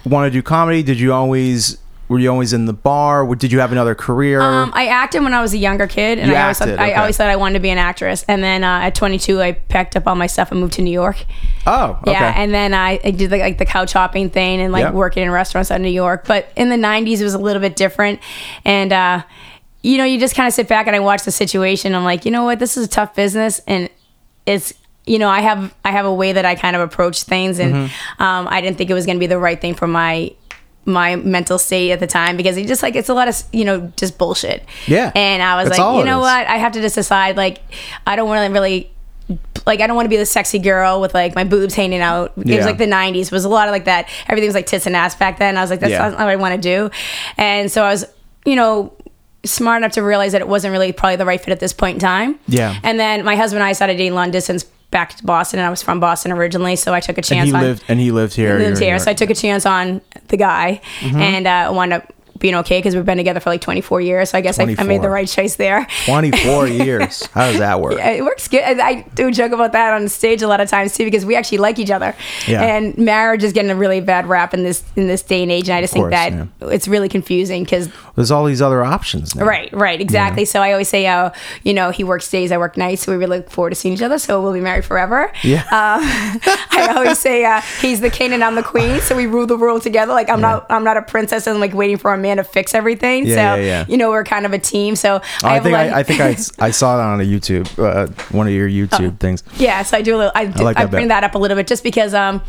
[0.05, 0.83] want to do comedy?
[0.83, 3.27] Did you always were you always in the bar?
[3.35, 4.39] Did you have another career?
[4.41, 6.91] Um, I acted when I was a younger kid, and You I always, acted, I
[6.91, 6.95] okay.
[6.97, 8.27] always thought I wanted to be an actress.
[8.29, 10.91] And then uh, at 22, I packed up all my stuff and moved to New
[10.93, 11.25] York.
[11.66, 12.12] oh, okay.
[12.12, 14.91] Yeah, and then I, I did like, like the couch hopping thing and like Yeah.
[14.93, 16.27] working in restaurants out of New York.
[16.27, 18.20] But in the '90s, it was a little bit different,
[18.66, 19.22] and uh,
[19.85, 21.95] you know, you just kind of sit back and I watch the situation.
[21.95, 23.91] I'm like, you know what, this is a tough business, and
[24.47, 24.72] it's
[25.07, 27.74] you know, I have I have a way that I kind of approach things, and
[27.74, 28.22] Mm-hmm.
[28.22, 30.32] um, I didn't think it was going to be the right thing for my
[30.87, 33.64] my mental state at the time because it just like it's a lot of you
[33.66, 34.64] know just bullshit.
[34.87, 35.12] Yeah.
[35.14, 37.61] and I was like, you know what, I have to just decide like
[38.07, 38.91] I don't want to really
[39.66, 42.32] like I don't want to be the sexy girl with like my boobs hanging out.
[42.39, 42.57] It Yeah.
[42.59, 44.09] was like the '90s it was a lot of like that.
[44.28, 45.57] Everything was like tits and ass back then.
[45.57, 46.09] I was like, that's Yeah.
[46.09, 46.91] not what I want to do.
[47.39, 48.05] And so I was,
[48.47, 48.93] you know,
[49.45, 51.95] smart enough to realize that it wasn't really probably the right fit at this point
[51.97, 52.38] in time.
[52.49, 52.78] Yeah.
[52.82, 55.70] And then my husband and I started dating long distance back to Boston, and I
[55.70, 57.40] was from Boston originally, so I took a chance.
[57.40, 58.59] and he on lived and he lived here.
[58.59, 58.99] lived you're- here.
[58.99, 61.16] So I took a chance on the guy Mm-hmm.
[61.16, 64.30] and uh, wound up being okay because we've been together for like 24 years.
[64.30, 65.86] So I guess I, I made the right choice there.
[66.07, 67.24] 24 years.
[67.26, 67.95] How does that work?
[67.97, 68.62] Yeah, it works good.
[68.62, 71.59] I, do joke about that on stage a lot of times too because we actually
[71.59, 72.14] like each other.
[72.47, 72.62] Yeah.
[72.62, 75.68] And marriage is getting a really bad rap in this in this day and age,
[75.68, 76.47] and I just think that yeah.
[76.62, 79.45] it's really confusing because There's all these other options now.
[79.45, 80.45] Right, right, exactly.
[80.45, 81.31] So I always say, uh,
[81.62, 83.95] you know, he works days, I work nights, so we really look forward to seeing
[83.95, 84.19] each other.
[84.19, 85.33] So we'll be married forever.
[85.43, 85.62] Yeah.
[85.62, 86.01] Um,
[86.71, 89.57] I always say uh, he's the king and I'm the queen, so we rule the
[89.57, 90.12] world together.
[90.12, 92.75] Like I'm not, I'm not a princess and like waiting for a man to fix
[92.75, 93.27] everything.
[93.27, 93.85] Yeah, so yeah, yeah.
[93.89, 94.95] you know, we're kind of a team.
[94.97, 95.75] So Oh, I I think.
[95.77, 96.37] I, I think I,
[96.67, 99.43] I saw it on a YouTube, uh, one of your YouTube things.
[99.57, 100.33] yeah, so I do a little.
[100.35, 101.09] I, do, I, like that bring bit.
[101.09, 102.43] that up a little bit just because um,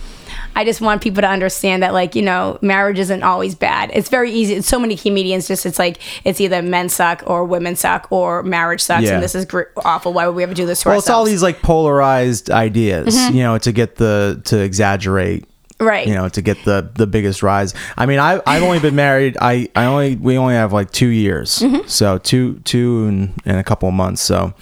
[0.56, 3.92] I just want people to understand that like you know marriage isn't always bad.
[3.94, 4.62] It's very easy.
[4.62, 8.82] So many comedians just it's like it's either men suck or women suck or marriage
[8.82, 9.16] sucks Yeah.
[9.16, 10.14] and this is gr- awful.
[10.14, 13.36] Why would we ever do this to Well, it's all these like polarized ideas, Mm-hmm.
[13.36, 15.46] you know, to get the to exaggerate,
[15.80, 16.08] right.
[16.08, 17.74] you know, to get the the biggest rise.
[17.98, 19.38] I mean, I I've only been married.
[19.42, 21.88] I I only we only have like two years, Mm-hmm.
[21.88, 24.22] so two two and, and a couple of months.
[24.22, 24.54] So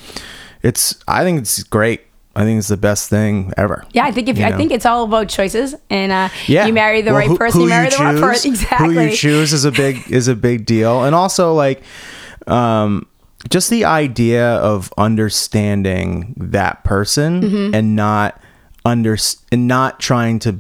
[0.63, 2.01] it's I think it's great.
[2.35, 3.85] I think it's the best thing ever.
[3.93, 4.57] Yeah, I think if you I know?
[4.57, 7.59] think it's all about choices, and uh, yeah, you marry the Well, right who- person,
[7.61, 8.51] who you marry the wrong choose- person.
[8.53, 8.95] Exactly.
[8.95, 11.83] Who you choose is a big is a big deal, and also like,
[12.47, 13.05] um,
[13.49, 17.75] just the idea of understanding that person Mm-hmm.
[17.75, 18.41] and not
[18.85, 19.17] under
[19.51, 20.59] and not trying to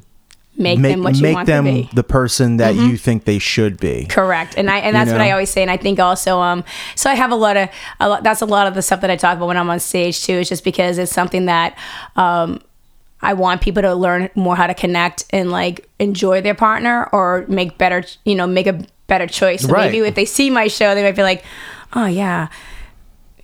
[0.55, 1.81] Make, make them what you want them to be.
[1.83, 1.95] Mm-hmm.
[1.95, 4.05] the person that you think they should be.
[4.05, 5.23] Correct, and I and that's what know?
[5.23, 6.63] I always say, and I think also, um,
[6.95, 9.09] so I have a lot of, a lot, that's a lot of the stuff that
[9.09, 10.33] I talk about when I'm on stage too.
[10.33, 11.75] Is just because it's something that,
[12.15, 12.61] um,
[13.21, 17.45] I want people to learn more how to connect and like enjoy their partner or
[17.47, 19.61] make better, you know, make a better choice.
[19.63, 19.91] So Right.
[19.91, 21.43] maybe if they see my show, they might be like,
[21.93, 22.49] oh yeah.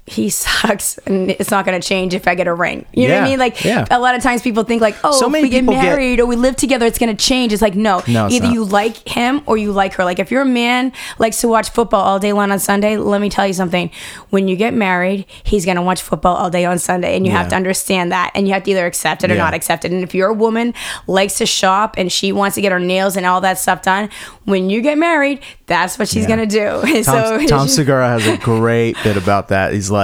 [0.10, 2.86] He sucks, and it's not going to change if I get a ring.
[2.94, 3.40] You know what I mean?
[3.40, 3.86] Like yeah.
[3.92, 6.20] a lot of times people think like, oh, So if we get people get- married
[6.20, 7.54] or we live together, it's going to change.
[7.54, 8.54] It's like no, No, it's either not.
[8.54, 10.04] you like him or you like her.
[10.04, 13.22] Like if you're a man likes to watch football all day long on Sunday, let
[13.22, 13.92] me tell you something.
[14.32, 17.48] When you get married, he's gonna watch football all day on Sunday, and you have
[17.50, 19.44] to understand that, and you have to either accept it or Yeah.
[19.44, 19.92] not accept it.
[19.92, 20.74] And if you're a woman
[21.08, 24.10] likes to shop and she wants to get her nails and all that stuff done,
[24.46, 26.30] when you get married, that's what she's Yeah.
[26.30, 26.82] gonna do.
[27.04, 29.74] Tom, so Tom Segura has a great bit about that.
[29.74, 29.99] He's like,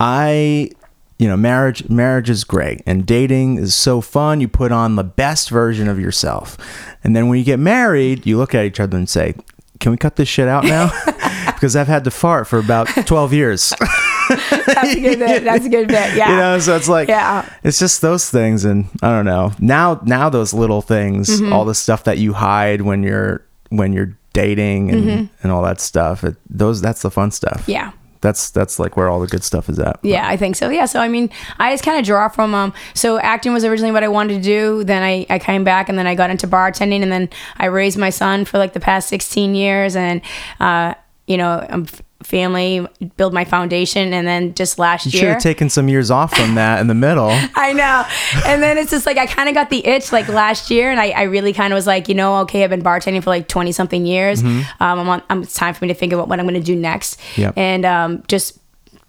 [0.00, 0.70] I,
[1.18, 4.40] you know, marriage marriage is great and dating is so fun.
[4.40, 6.56] You put on the best version of yourself,
[7.04, 9.34] and then when you get married, you look at each other and say,
[9.80, 10.90] "Can we cut this shit out now?"
[11.54, 13.72] because I've had to fart for about twelve years.
[14.28, 15.44] that's a good bit.
[15.44, 16.16] That's a good bit.
[16.16, 16.30] Yeah.
[16.30, 17.48] you know, so it's like, Yeah.
[17.62, 19.52] it's just those things, and I don't know.
[19.60, 21.52] Now, now those little things, Mm-hmm.
[21.52, 25.80] all the stuff that you hide when you're when you're dating and and all that
[25.80, 26.24] stuff.
[26.24, 27.62] It, those that's the fun stuff.
[27.62, 27.70] Mm-hmm.
[27.70, 27.92] Yeah.
[28.24, 30.00] That's that's like where all the good stuff is at.
[30.02, 30.70] Yeah, I think so.
[30.70, 32.72] Yeah, so I mean, I just kind of draw from um.
[32.94, 34.82] So acting was originally what I wanted to do.
[34.82, 37.98] Then I I came back and then I got into bartending and then I raised
[37.98, 40.22] my son for like the past sixteen years and
[40.58, 40.94] uh
[41.26, 45.42] you know f- family build my foundation and then just last You should year have
[45.42, 47.28] taken some years off from that in the middle.
[47.54, 48.04] I know.
[48.46, 50.98] And then it's just like I kind of got the itch like last year, and
[50.98, 53.48] I, I really kind of was like, you know, okay, I've been bartending for like
[53.48, 54.42] twenty something years.
[54.42, 55.22] Um, I'm on.
[55.30, 57.20] I'm, it's time for me to think about what I'm going to do next.
[57.36, 57.54] Yep.
[57.56, 58.58] And um, just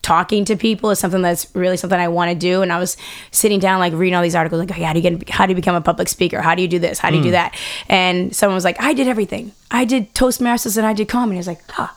[0.02, 2.62] talking to people is something that's really something I want to do.
[2.62, 2.96] And I was
[3.32, 5.30] sitting down like reading all these articles, like, okay, how do you get?
[5.30, 6.42] How do you become a public speaker?
[6.42, 7.00] How do you do this?
[7.00, 7.56] How do you do that?
[7.90, 9.52] And someone was like, I did everything.
[9.72, 11.38] I did Toastmasters and I did comedy.
[11.38, 11.88] I was like, huh.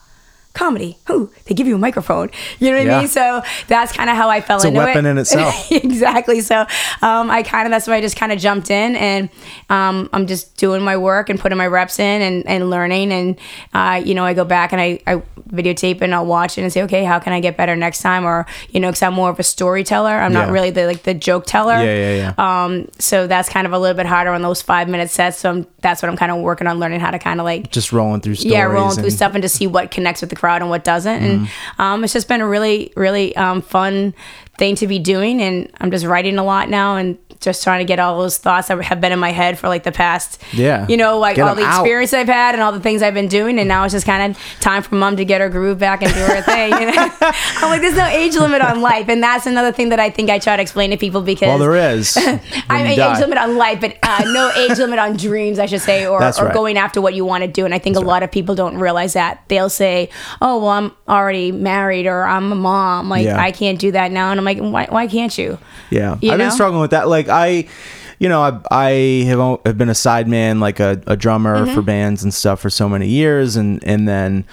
[0.58, 0.98] Comedy.
[1.06, 1.30] Who?
[1.44, 2.30] They give you a microphone.
[2.58, 2.96] You know what Yeah.
[2.96, 3.08] I mean?
[3.08, 5.10] So that's kind of how I fell a into weapon it.
[5.10, 5.70] in itself.
[5.70, 6.40] exactly.
[6.40, 6.60] So
[7.02, 9.28] um, I kind of that's why I just kind of jumped in and
[9.70, 13.38] um, I'm just doing my work and putting my reps in and, and learning and
[13.72, 16.72] uh, you know I go back and I, I videotape and I'll watch it and
[16.72, 19.30] say okay how can I get better next time or you know because I'm more
[19.30, 21.84] of a storyteller I'm not really the like the joke teller Yeah,
[22.14, 22.64] yeah, yeah.
[22.64, 25.50] um so that's kind of a little bit harder on those five minute sets so
[25.50, 27.92] I'm, that's what I'm kind of working on learning how to kind of like Just
[27.92, 28.52] rolling through stories.
[28.52, 31.22] yeah, rolling through stuff and to see what connects with the crowd and what doesn't.
[31.22, 31.82] And Mm-hmm.
[31.82, 34.14] um, it's just been a really, really um, fun
[34.58, 35.40] thing to be doing.
[35.40, 38.66] And I'm just writing a lot now and just trying to get all those thoughts
[38.66, 40.84] that have been in my head for like the past, Yeah.
[40.88, 41.80] you know, like Get all the out.
[41.82, 43.60] experience I've had and all the things I've been doing.
[43.60, 46.12] And now it's just kind of time for mom to get her groove back and
[46.12, 46.72] do her thing.
[46.72, 47.10] You know?
[47.20, 49.08] I'm like, there's no age limit on life.
[49.08, 51.58] And that's another thing that I think I try to explain to people because Well,
[51.58, 52.16] there is.
[52.68, 55.80] I mean, age limit on life, but uh, no age limit on dreams, I should
[55.80, 56.54] say, or, That's or right.
[56.54, 57.64] going after what you want to do.
[57.64, 59.44] And I think a lot of people don't realize that.
[59.46, 60.10] They'll say,
[60.42, 63.08] "Oh, well, I'm already married, or I'm a mom.
[63.08, 63.40] Like, Yeah.
[63.40, 64.86] I can't do that now." And I'm like, "Why?
[64.88, 65.58] Why can't you?"
[65.90, 66.44] Yeah, You I've know?
[66.46, 67.08] been struggling with that.
[67.08, 67.66] Like I,
[68.18, 68.90] you know, I, I
[69.26, 71.74] have, have been a sideman, like a, a drummer Mm-hmm.
[71.74, 74.44] for bands and stuff for so many years, and and then,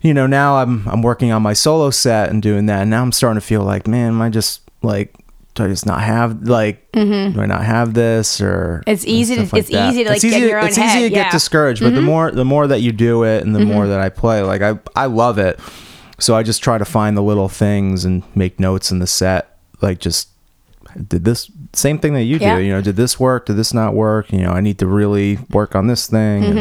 [0.00, 3.02] you know, now I'm I'm working on my solo set and doing that, and now
[3.02, 5.14] I'm starting to feel like, man, am I just like
[5.54, 8.90] do I just not have like do I not have this or Mm-hmm.
[8.90, 11.00] It's easy to- stuff it's easy to, like, get in your own it's easy head,
[11.02, 11.24] to get yeah.
[11.24, 11.36] Mm-hmm.
[11.36, 14.08] discouraged but the more the more that you do it and the more that I
[14.08, 15.60] play like I I love it
[16.18, 19.58] so I just try to find the little things and make notes in the set
[19.80, 20.28] like just
[21.08, 22.56] did this same thing that you Yeah.
[22.56, 24.86] do you know did this work did this not work you know I need to
[24.86, 26.58] really work on this thing and-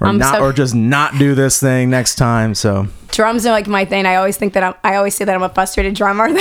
[0.00, 0.18] or Mm-hmm.
[0.18, 3.86] Not so- or just not do this thing next time so drums are like my
[3.86, 4.04] thing.
[4.04, 6.28] I always think that I'm, I always say that I'm a frustrated drummer.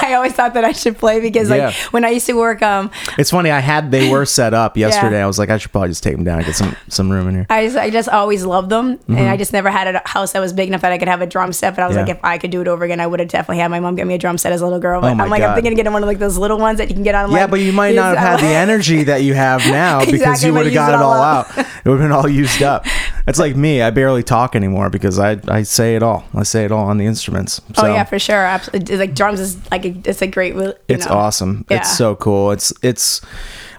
[0.00, 1.72] I always thought that I should play because like Yeah.
[1.90, 3.50] when I used to work, um, It's funny.
[3.50, 5.20] I had they were set up yesterday.
[5.20, 7.28] I was like, I should probably just take them down and get some some room
[7.28, 7.46] in here.
[7.50, 10.40] I just I just always loved them, and I just never had a house that
[10.40, 11.74] was big enough that I could have a drum set.
[11.76, 12.06] But I was Mm-hmm.
[12.06, 12.12] Yeah.
[12.14, 13.94] like, if I could do it over again, I would have definitely had my mom
[13.96, 15.02] get me a drum set as a little girl.
[15.02, 15.48] But Oh I'm like, God.
[15.50, 17.30] I'm thinking of getting one of like those little ones that you can get on.
[17.32, 20.52] Yeah, but you might not have had the energy that you have now because you
[20.54, 21.46] would have got it all all out.
[21.86, 22.84] It would have been all used up.
[23.28, 23.80] It's like me.
[23.80, 26.24] I barely talk anymore because I I say it all.
[26.34, 27.60] I say it all on the instruments.
[27.76, 28.44] Oh So yeah, for sure.
[28.44, 28.96] Absolutely.
[28.96, 30.54] Like drums is like a, it's a great.
[30.88, 31.12] It's know.
[31.14, 31.64] awesome.
[31.70, 31.76] Yeah.
[31.78, 32.50] It's so cool.
[32.50, 33.20] It's it's.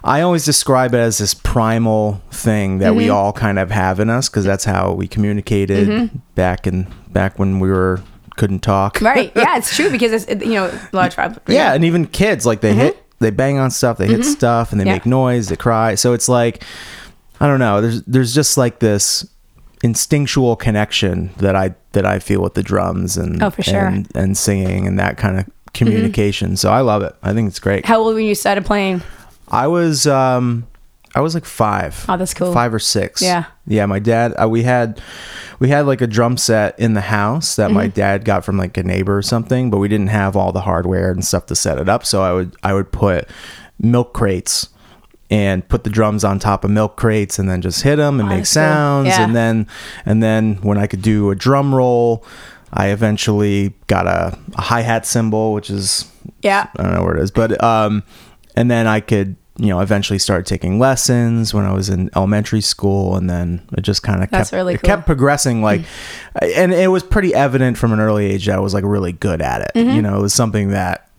[0.04, 2.96] I always describe it as this primal thing that Mm-hmm.
[2.96, 6.16] we all kind of have in us because that's how we communicated Mm-hmm.
[6.34, 8.00] back in back when we were
[8.38, 9.00] couldn't talk.
[9.02, 9.30] Right.
[9.36, 11.38] Yeah, it's true because it's you know a lot of tribes.
[11.48, 14.80] yeah, and even kids like they hit they bang on stuff they hit stuff and
[14.80, 14.88] they Mm-hmm.
[14.88, 14.94] Yeah.
[14.94, 16.62] make noise they cry so it's like
[17.40, 19.26] i don't know there's there's just like this
[19.82, 23.74] instinctual connection that i that i feel with the drums and Oh, for sure.
[23.74, 23.94] Mm-hmm.
[23.94, 27.58] and, and singing and that kind of communication so i love it i think it's
[27.58, 29.02] great How old when you started playing?
[29.48, 30.66] i was um
[31.18, 32.52] i was like five Oh, that's cool.
[32.52, 33.44] five or six Yeah.
[33.66, 35.00] yeah my dad uh, we had
[35.58, 37.74] we had like a drum set in the house that Mm-hmm.
[37.74, 40.62] my dad got from like a neighbor or something but we didn't have all the
[40.62, 43.28] hardware and stuff to set it up so i would i would put
[43.78, 44.68] milk crates
[45.30, 48.28] and put the drums on top of milk crates and then just hit them and
[48.28, 48.62] Oh, make that's cool.
[48.62, 49.24] sounds Yeah.
[49.24, 49.66] and then
[50.06, 52.24] and then when i could do a drum roll
[52.72, 56.04] i eventually got a, a hi-hat cymbal, which is
[56.42, 56.68] Yeah.
[56.76, 58.02] I don't know where it is, but um,
[58.56, 62.60] and then I could you know eventually started taking lessons when I was in elementary
[62.60, 64.86] school, and then it just kind of kept really it cool.
[64.88, 65.62] kept progressing.
[65.62, 65.82] Like,
[66.40, 69.42] and it was pretty evident from an early age that I was like really good
[69.42, 69.72] at it.
[69.80, 71.10] You know, it was something that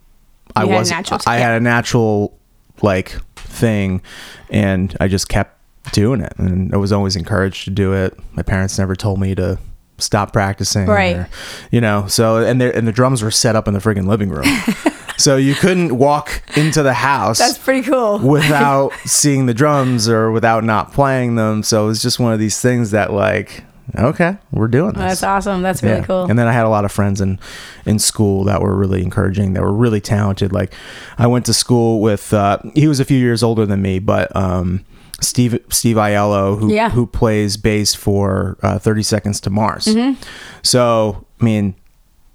[0.55, 0.69] I Mm-hmm.
[0.71, 2.37] You a was I had a natural
[2.81, 4.01] like thing,
[4.49, 5.57] and I just kept
[5.91, 8.17] doing it, and I was always encouraged to do it.
[8.33, 9.59] My parents never told me to
[9.97, 11.15] stop practicing Right.
[11.17, 11.29] or-
[11.71, 14.29] you know so and there and the drums were set up in the friggin' living
[14.29, 14.45] room
[15.19, 18.17] so you couldn't walk into the house That's pretty cool.
[18.23, 22.39] without seeing the drums or without not playing them so it was just one of
[22.39, 23.63] these things that like
[23.97, 25.61] okay we're doing this That's awesome.
[25.63, 26.05] That's really Yeah.
[26.05, 26.25] cool.
[26.29, 27.39] And then I had a lot of friends in
[27.85, 29.53] in school that were really encouraging.
[29.53, 30.53] That were really talented.
[30.53, 30.73] Like
[31.17, 32.31] I went to school with.
[32.33, 34.85] Uh, he was a few years older than me, but um,
[35.21, 36.91] Steve Steve Aiello, who Yeah.
[36.91, 39.85] who plays bass for uh, Thirty Seconds to Mars.
[39.85, 40.21] Mm-hmm.
[40.61, 41.73] So I mean,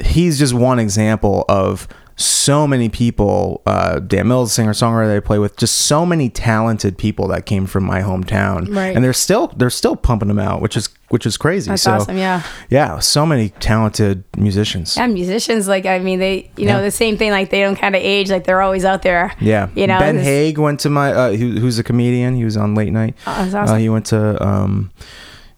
[0.05, 1.87] he's just one example of
[2.17, 3.63] so many people.
[3.67, 7.45] Uh, Dan Mills, singer songwriter that I play with, just so many talented people that
[7.47, 8.95] came from my hometown, Right.
[8.95, 11.71] and they're still they're still pumping them out, which is which is crazy.
[11.71, 12.17] That's so, awesome.
[12.19, 12.43] Yeah.
[12.71, 14.97] yeah, so many talented musicians.
[14.97, 16.83] Yeah, musicians like I mean they you know Yeah.
[16.83, 19.33] the same thing like they don't kind of age like they're always out there.
[19.41, 21.13] Yeah, You know Ben Haig went to my.
[21.13, 22.37] Uh, who, who's a comedian?
[22.37, 23.17] He was on late night.
[23.27, 23.79] Oh, that's Uh, awesome.
[23.79, 24.41] he went to.
[24.45, 24.91] Um,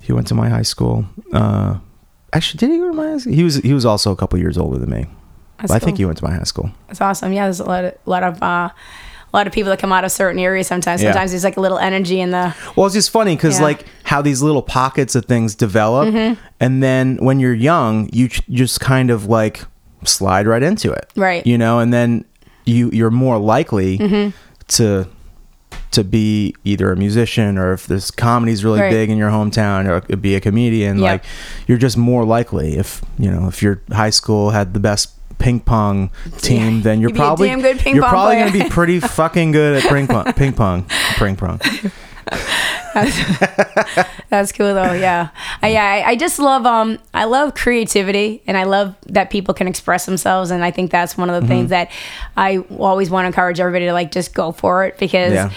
[0.00, 1.04] he went to my high school.
[1.32, 1.78] Uh,
[2.32, 3.32] actually, did he go to my high school?
[3.34, 3.56] He was.
[3.56, 5.06] He was also a couple years older than me.
[5.60, 6.70] But I think you went to my high school.
[6.88, 7.32] That's awesome.
[7.32, 8.68] Yeah, there's a lot of lot of uh,
[9.32, 10.66] a lot of people that come out of certain areas.
[10.66, 11.12] Sometimes, Yeah.
[11.12, 12.54] sometimes there's like a little energy in the.
[12.76, 13.66] Well, it's just funny because Yeah.
[13.66, 13.78] Mm-hmm.
[13.80, 16.14] like how these little pockets of things develop,
[16.60, 19.64] and then when you're young, you ch- just kind of like
[20.04, 21.44] slide right into it, Right.
[21.46, 22.24] You know, and then
[22.64, 24.30] you you're more likely Mm-hmm.
[24.68, 25.06] to
[25.92, 28.90] to be either a musician or if this comedy's really Right.
[28.90, 31.02] big in your hometown or be a comedian Yep.
[31.10, 31.24] like
[31.66, 35.10] you're just more likely if you know if your high school had the best
[35.46, 38.52] ping pong team then you're You'd be a probably damn good ping you're probably going
[38.52, 40.84] to be pretty fucking good at ping pong ping pong
[41.18, 41.60] ping pong
[44.28, 44.92] That's cool though.
[44.94, 45.28] Yeah,
[45.62, 45.84] I, yeah.
[45.84, 50.06] I, I just love um I love creativity and I love that people can express
[50.06, 51.48] themselves and I think that's one of the Mm-hmm.
[51.48, 51.90] things that
[52.36, 55.32] I always want to encourage everybody to like just go for it because.
[55.34, 55.50] Yeah.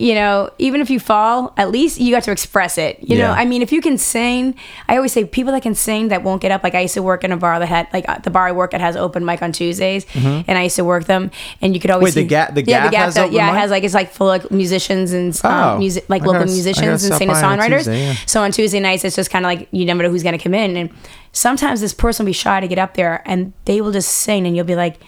[0.00, 2.98] You know, even if you fall, at least you got to express it.
[3.02, 4.54] You know, I mean, if you can sing,
[4.88, 6.62] I always say people that can sing that won't get up.
[6.62, 8.52] Like I used to work in a bar that had, like uh, the bar I
[8.52, 11.32] work at has open mic on Tuesdays, and I used to work them.
[11.60, 12.18] And you could always Mm-hmm.
[12.20, 14.30] Wait, the Gap- the yeah, Gap has that- yeah, it has like it's like full
[14.30, 17.78] of musicians and um, Oh, music like I local gotta musicians and singer songwriters.
[17.78, 18.14] Tuesday, yeah.
[18.26, 20.42] So on Tuesday nights, it's just kind of like you never know who's going to
[20.42, 20.76] come in.
[20.76, 20.90] And
[21.32, 24.46] sometimes this person will be shy to get up there and they will just sing
[24.46, 25.00] and you'll be like,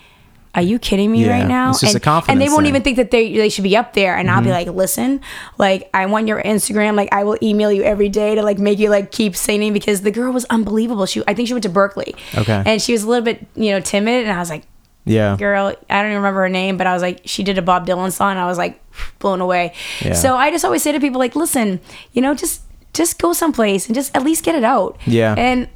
[0.55, 1.71] are you kidding me Yeah, right now?
[1.71, 2.73] it's just a and, confidence and they won't thing.
[2.73, 2.77] Mm-hmm.
[2.77, 4.17] even think that they, they should be up there.
[4.17, 5.21] And I'll be like, listen,
[5.59, 6.97] like I want your Instagram.
[6.97, 10.01] Like I will email you every day to like make you like keep singing because
[10.03, 11.07] the girl was unbelievable.
[11.07, 12.17] She, I think she went to Berklee.
[12.37, 12.63] Okay.
[12.67, 14.25] And she was a little bit, you know, timid.
[14.25, 14.65] And I was like,
[15.05, 15.37] Yeah.
[15.39, 15.69] girl.
[15.89, 18.11] I don't even remember her name, but I was like, she did a Bob Dylan
[18.13, 18.33] song.
[18.33, 18.83] And I was like
[19.21, 19.73] blown away.
[20.01, 20.15] Yeah.
[20.15, 21.81] So I just always say to people like, listen,
[22.13, 24.99] you know, just just go someplace and just at least get it out.
[25.07, 25.37] Yeah.
[25.39, 25.69] And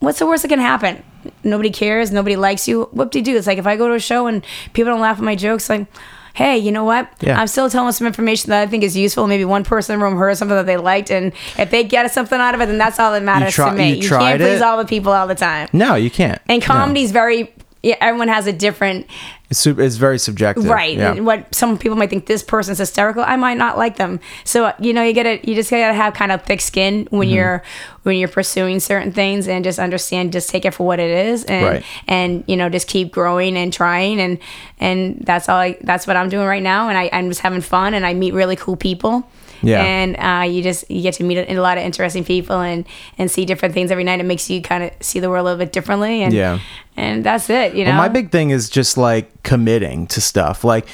[0.00, 1.02] what's the worst that can happen?
[1.44, 2.10] Nobody cares.
[2.10, 2.84] Nobody likes you.
[2.92, 3.36] What do you do?
[3.36, 5.68] It's like if I go to a show and people don't laugh at my jokes,
[5.70, 5.86] like.
[6.32, 7.12] Hey, you know what?
[7.20, 7.38] Yeah.
[7.40, 9.26] I'm still telling some information that I think is useful.
[9.26, 12.08] Maybe one person in the room heard something that they liked, and if they get
[12.12, 13.94] something out of it, then that's all that matters try- to me.
[13.94, 14.62] you You, can't please it?
[14.62, 15.68] all the people all the time.
[15.72, 16.40] No, you can't.
[16.48, 16.66] And No.
[16.68, 19.06] comedy's very yeah, everyone has a different
[19.48, 20.64] It's, super, it's very subjective.
[20.66, 20.96] right.
[20.98, 21.18] Yeah.
[21.20, 24.20] What some people might think this person's hysterical, I might not like them.
[24.44, 27.34] So you know, you gotta you just gotta have kind of thick skin when Mm-hmm.
[27.36, 27.62] you're
[28.02, 31.44] when you're pursuing certain things and just understand, just take it for what it is,
[31.44, 31.84] and Right.
[32.06, 34.38] and you know, just keep growing and trying, and
[34.78, 35.56] and that's all.
[35.58, 38.14] I, that's what I'm doing right now, and I, I'm just having fun, and I
[38.14, 39.28] meet really cool people.
[39.62, 39.82] Yeah.
[39.82, 42.86] And uh, you just you get to meet a, a lot of interesting people and
[43.18, 44.20] and see different things every night.
[44.20, 46.22] It makes you kind of see the world a little bit differently.
[46.22, 46.58] And Yeah.
[46.96, 47.74] and that's it.
[47.74, 50.64] You know, Well, my big thing is just like committing to stuff.
[50.64, 50.86] Like,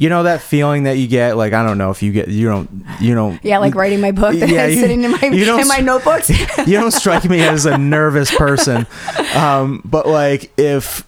[0.00, 1.36] you know that feeling that you get.
[1.36, 2.28] Like, I don't know if you get.
[2.28, 2.84] You don't.
[3.00, 3.44] You don't.
[3.44, 6.30] Yeah, like writing my book that's you- sitting in my you don't in my notebooks.
[6.66, 8.86] you don't strike me as a nervous person.
[9.34, 11.04] Um, but like if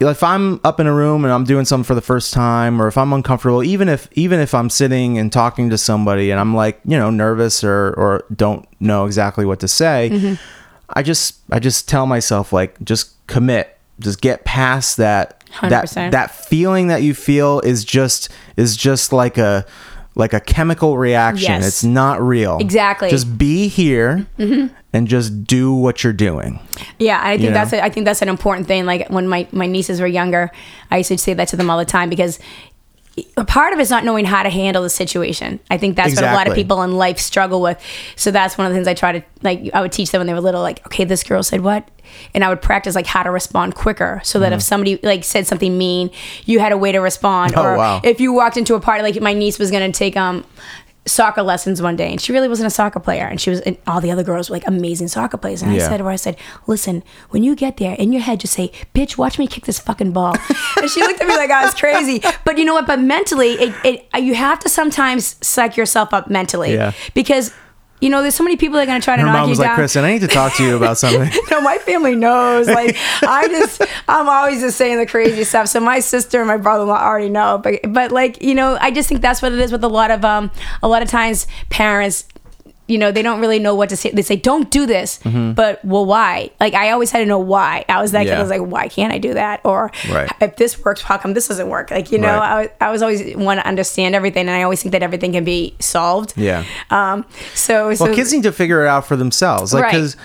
[0.00, 2.86] if I'm up in a room and I'm doing something for the first time, or
[2.88, 6.54] if I'm uncomfortable, even if even if I'm sitting and talking to somebody and I'm
[6.54, 10.34] like you know nervous or or don't know exactly what to say, Mm-hmm.
[10.90, 16.10] I just I just tell myself like just commit, just get past that that 100%.
[16.12, 19.64] that feeling that you feel is just is just like a
[20.16, 21.52] like a chemical reaction.
[21.52, 21.66] Yes.
[21.66, 22.58] It's not real.
[22.58, 23.10] Exactly.
[23.10, 24.74] Just be here mm-hmm.
[24.92, 26.58] and just do what you're doing.
[26.98, 27.54] Yeah, I think You know?
[27.54, 28.86] that's a, I think that's an important thing.
[28.86, 30.50] Like when my my nieces were younger,
[30.90, 32.40] I used to say that to them all the time because
[33.36, 35.58] a part of it's not knowing how to handle the situation.
[35.70, 37.80] I think that's what a lot of people in life struggle with.
[38.14, 39.70] So that's one of the things I try to like.
[39.72, 41.88] I would teach them when they were little, like, okay, this girl said what,
[42.34, 45.46] and I would practice like how to respond quicker, so that if somebody like said
[45.46, 46.10] something mean,
[46.44, 47.52] you had a way to respond.
[47.52, 47.60] Mm-hmm.
[47.60, 48.00] Oh, or wow.
[48.04, 50.44] if you walked into a party, like my niece was gonna take um
[51.06, 53.76] soccer lessons one day and she really wasn't a soccer player and she was and
[53.86, 56.16] all the other girls were like amazing soccer players and I said to her I
[56.16, 56.36] said
[56.66, 59.78] listen when you get there in your head just say bitch watch me kick this
[59.78, 60.34] fucking ball
[60.80, 62.20] and she looked at me like I was crazy.
[62.44, 62.86] But you know what?
[62.88, 63.74] But mentally it,
[64.12, 66.92] it you have to sometimes psych yourself up mentally Yeah.
[67.14, 67.52] because
[68.00, 69.44] you know there's so many people that are going to try to Her knock mom
[69.44, 71.30] you was like, down Kristen, I need to talk to you about something.
[71.50, 72.66] no, my family knows.
[72.66, 75.68] Like I just, I'm always just saying the crazy stuff.
[75.68, 77.58] So my sister and my brother-in-law already know.
[77.62, 80.10] But, but like you know, I just think that's what it is with a lot
[80.10, 80.50] of um,
[80.82, 82.26] a lot of times parents.
[82.88, 84.10] You know, they don't really know what to say.
[84.10, 86.50] They say, "Don't do this," but well, why?
[86.60, 87.84] Like I always had to know why.
[87.88, 88.26] I was that kid.
[88.28, 88.32] Mm-hmm.
[88.34, 88.38] Yeah.
[88.38, 90.30] I was like, "Why can't I do that?" Or Right.
[90.40, 91.90] if this works, how come this doesn't work?
[91.90, 92.50] Like you know, Right.
[92.52, 95.32] I, was- I was always want to understand everything, and I always think that everything
[95.32, 96.34] can be solved.
[96.36, 96.64] Yeah.
[96.90, 97.24] Um.
[97.54, 99.74] So, so Well, kids need to figure it out for themselves.
[99.74, 99.92] Like, Right.
[99.92, 100.16] because,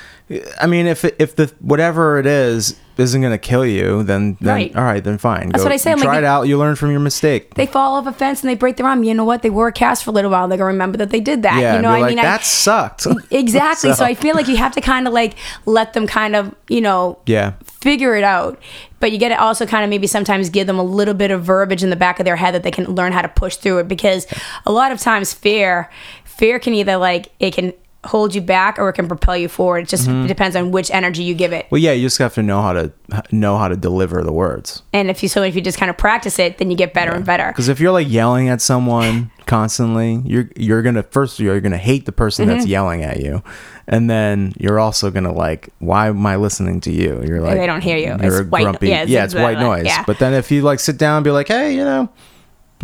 [0.62, 4.54] I mean, if if the whatever it is isn't going to kill you, then, then
[4.56, 4.76] Right.
[4.76, 5.50] all right, then fine.
[5.50, 6.44] That's Go- what I say, I'm Try like, it out.
[6.44, 7.54] You learn from your mistake.
[7.56, 9.04] they fall off a fence and they break their arm.
[9.04, 9.42] You know what?
[9.42, 10.48] They wore a cast for a little while.
[10.48, 11.60] They're gonna remember that they did that.
[11.60, 13.08] yeah, you know, I be like, mean, I- that sucked.
[13.32, 13.90] exactly.
[13.92, 13.96] so.
[13.96, 15.34] So- I feel like you have to kind of like
[15.66, 17.54] let them kind of, you know, Yeah.
[17.66, 18.60] figure it out.
[19.00, 21.44] But you got to also kind of maybe sometimes give them a little bit of
[21.44, 23.80] verbiage in the back of their head that they can learn how to push through
[23.80, 24.28] it because
[24.66, 25.90] a lot of times fear,
[26.24, 27.74] fear can either like it can
[28.04, 29.84] hold you back or it can propel you forward.
[29.84, 30.26] It just Mm-hmm.
[30.26, 31.68] depends on which energy you give it.
[31.70, 32.92] Well, yeah, you just have to know how to
[33.32, 34.82] know how to deliver the words.
[34.92, 37.12] And if you so if you just kind of practice it, then you get better
[37.12, 37.48] and better.
[37.48, 42.06] Because if you're like yelling at someone constantly, you're you're gonna first you're gonna hate
[42.08, 42.72] the person that's Mm-hmm.
[42.72, 43.44] yelling at you,
[43.88, 47.24] and then you're also gonna like, why am I listening to you?
[47.24, 48.16] You're like, they don't hear you.
[48.20, 48.88] You're It's a white- grumpy.
[48.90, 49.86] yeah, Yeah, it's it's, white exactly- noise.
[49.86, 50.04] yeah.
[50.08, 52.10] But then if you like sit down and be like, hey, you know,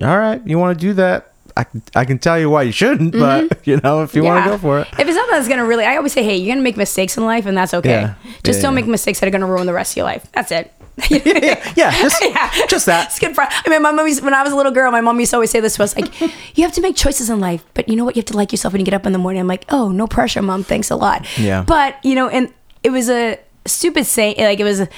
[0.04, 1.34] all right, you want to do that?
[1.58, 3.62] I, I can tell you why you shouldn't, but mm-hmm.
[3.70, 4.88] you know, if you want to go for it.
[5.00, 7.26] If it's something that's gonna really, I always say, hey, you're gonna make mistakes in
[7.26, 7.90] life, and that's okay.
[7.90, 8.16] Yeah.
[8.44, 8.82] Just Yeah, don't yeah.
[8.82, 10.32] make mistakes that are gonna ruin the rest of your life.
[10.34, 10.72] That's it.
[11.10, 12.24] yeah, yeah, just,
[12.70, 13.08] just that.
[13.08, 13.44] It's good for.
[13.44, 15.38] I mean, my mom used, when I was a little girl, my mom used to
[15.38, 16.20] always say this to us, like,
[16.58, 18.16] you have to make choices in life, but you know what?
[18.16, 19.40] You have to like yourself when you get up in the morning.
[19.40, 20.64] I'm like, oh, no pressure, mom.
[20.64, 21.28] Thanks a lot.
[21.38, 21.64] Yeah.
[21.64, 22.52] But you know, and
[22.84, 24.38] it was a stupid saying.
[24.38, 24.90] Like it was, a, it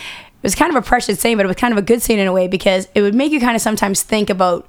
[0.44, 2.28] was kind of a precious saying, but it was kind of a good saying in
[2.28, 4.68] a way because it would make you kind of sometimes think about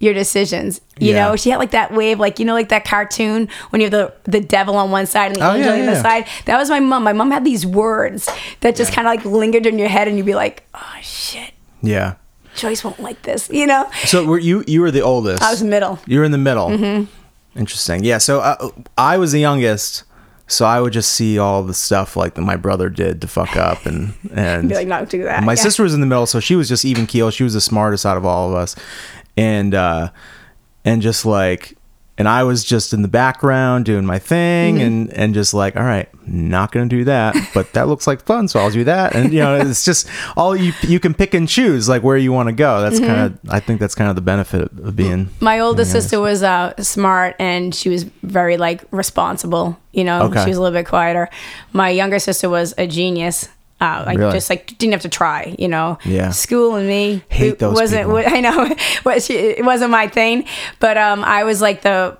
[0.00, 0.80] your decisions.
[0.98, 1.28] You Yeah.
[1.28, 3.92] know, she had like that wave, like you know, like that cartoon when you have
[3.92, 6.02] the the devil on one side and the Oh, angel yeah, on the yeah.
[6.02, 6.26] side.
[6.46, 7.04] That was my mom.
[7.04, 8.28] My mom had these words
[8.60, 11.52] that just kind of like lingered in your head, and you'd be like, oh shit.
[11.82, 12.14] Yeah.
[12.56, 13.90] Joyce won't like this, you know?
[14.04, 15.42] So were you you were the oldest?
[15.42, 15.98] I was middle.
[16.06, 16.68] You were in the middle.
[16.68, 17.58] Mm-hmm.
[17.58, 18.04] Interesting.
[18.04, 18.18] Yeah.
[18.18, 20.04] So uh, I was the youngest.
[20.46, 23.56] So I would just see all the stuff like that my brother did to fuck
[23.56, 25.42] up and and Be like, not do that.
[25.42, 25.62] my Yeah.
[25.62, 27.30] sister was in the middle, so she was just even keel.
[27.30, 28.76] She was the smartest out of all of us,
[29.36, 30.10] and uh,
[30.84, 31.76] and just like
[32.16, 34.84] and I was just in the background doing my thing Mm-hmm.
[34.86, 38.46] and and just like, all right, not gonna do that, but that looks like fun,
[38.46, 39.16] so I'll do that.
[39.16, 40.06] And you know, it's just
[40.36, 42.80] all you you can pick and choose like where you want to go.
[42.80, 43.06] That's Mm-hmm.
[43.06, 45.28] kind of I think that's kind of the benefit of, being.
[45.40, 49.76] My oldest sister was uh, smart and she was very like responsible.
[49.92, 50.44] You know, Okay.
[50.44, 51.28] she was a little bit quieter.
[51.72, 53.48] My younger sister was a genius.
[53.84, 54.32] Uh, like Really?
[54.32, 55.54] just like didn't have to try.
[55.58, 56.30] You know, Yeah.
[56.30, 58.04] School and me Hate it those wasn't.
[58.08, 58.16] people.
[58.36, 58.66] I know
[59.06, 60.46] it wasn't my thing,
[60.80, 62.16] but um, I was like the.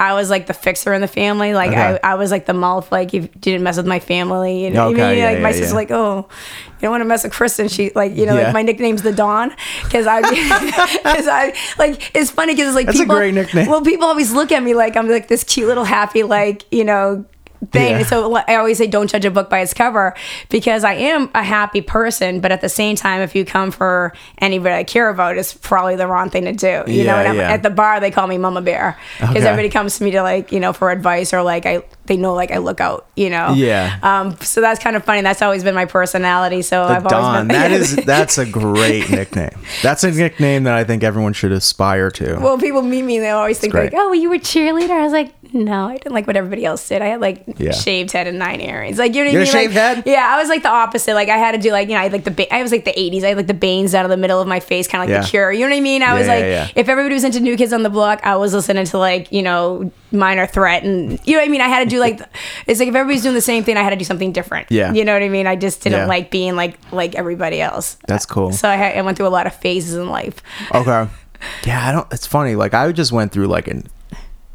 [0.00, 1.54] I was like the fixer in the family.
[1.54, 1.98] Like Okay.
[2.04, 2.92] I, I was like the mouth.
[2.92, 4.62] Like you didn't mess with my family.
[4.62, 5.18] You know what I mean?
[5.18, 7.66] yeah, like my yeah, sister's like, oh, you don't want to mess with Kristen.
[7.66, 9.50] She like, you know, like my nickname's the Dawn
[9.82, 10.20] because I,
[11.02, 13.66] because I like it's funny because it's like That's a people, great nickname.
[13.68, 16.84] Well, people always look at me like I'm like this cute little happy like you
[16.84, 17.24] know
[17.72, 17.98] thing.
[18.00, 18.02] Yeah.
[18.04, 20.14] So I always say don't judge a book by its cover
[20.48, 24.12] because I am a happy person, but at the same time, if you come for
[24.38, 26.84] anybody I care about, it's probably the wrong thing to do.
[26.90, 27.52] You Yeah, know, yeah.
[27.52, 29.46] at the bar they call me Mama Bear because Okay.
[29.46, 32.32] everybody comes to me to like you know for advice or like I they know
[32.34, 33.06] like I look out.
[33.16, 33.52] You know.
[33.54, 33.98] Yeah.
[34.02, 34.36] Um.
[34.40, 35.22] So that's kind of funny.
[35.22, 36.62] That's always been my personality.
[36.62, 37.48] So The I've always been.
[37.48, 39.50] That is that's a great nickname.
[39.82, 42.38] That's a nickname that I think everyone should aspire to.
[42.40, 43.92] Well, people meet me and they always think great.
[43.92, 46.64] like, "Oh, well, you were cheerleader." I was like, "No, I didn't like what everybody
[46.64, 47.02] else did.
[47.02, 47.72] I had like Yeah.
[47.72, 48.98] shaved head and nine earrings.
[48.98, 49.52] Like you know what You I mean?
[49.52, 50.02] shaved Like, head?
[50.06, 51.14] Yeah, I was like the opposite.
[51.14, 52.72] Like I had to do like you know I had like the ba- I was
[52.72, 53.24] like the '80s.
[53.24, 55.14] I had like the bangs out of the middle of my face, kind of like
[55.16, 55.22] Yeah.
[55.22, 55.52] the Cure.
[55.52, 56.02] You know what I mean?
[56.02, 56.68] I was like, yeah, yeah.
[56.74, 59.42] if everybody was into New Kids on the Block, I was listening to like you
[59.42, 61.60] know Minor Threat and you know what I mean.
[61.60, 62.20] I had to do like
[62.66, 64.66] it's like if everybody's doing the same thing, I had to do something different.
[64.70, 64.92] Yeah.
[64.92, 65.46] you know what I mean.
[65.46, 66.06] I just didn't Yeah.
[66.06, 67.96] like being like like everybody else.
[68.06, 68.52] That's cool.
[68.52, 70.42] So I, had, I went through a lot of phases in life.
[70.74, 71.08] Okay.
[71.64, 72.12] Yeah, I don't.
[72.12, 72.56] It's funny.
[72.56, 73.86] Like I just went through like an,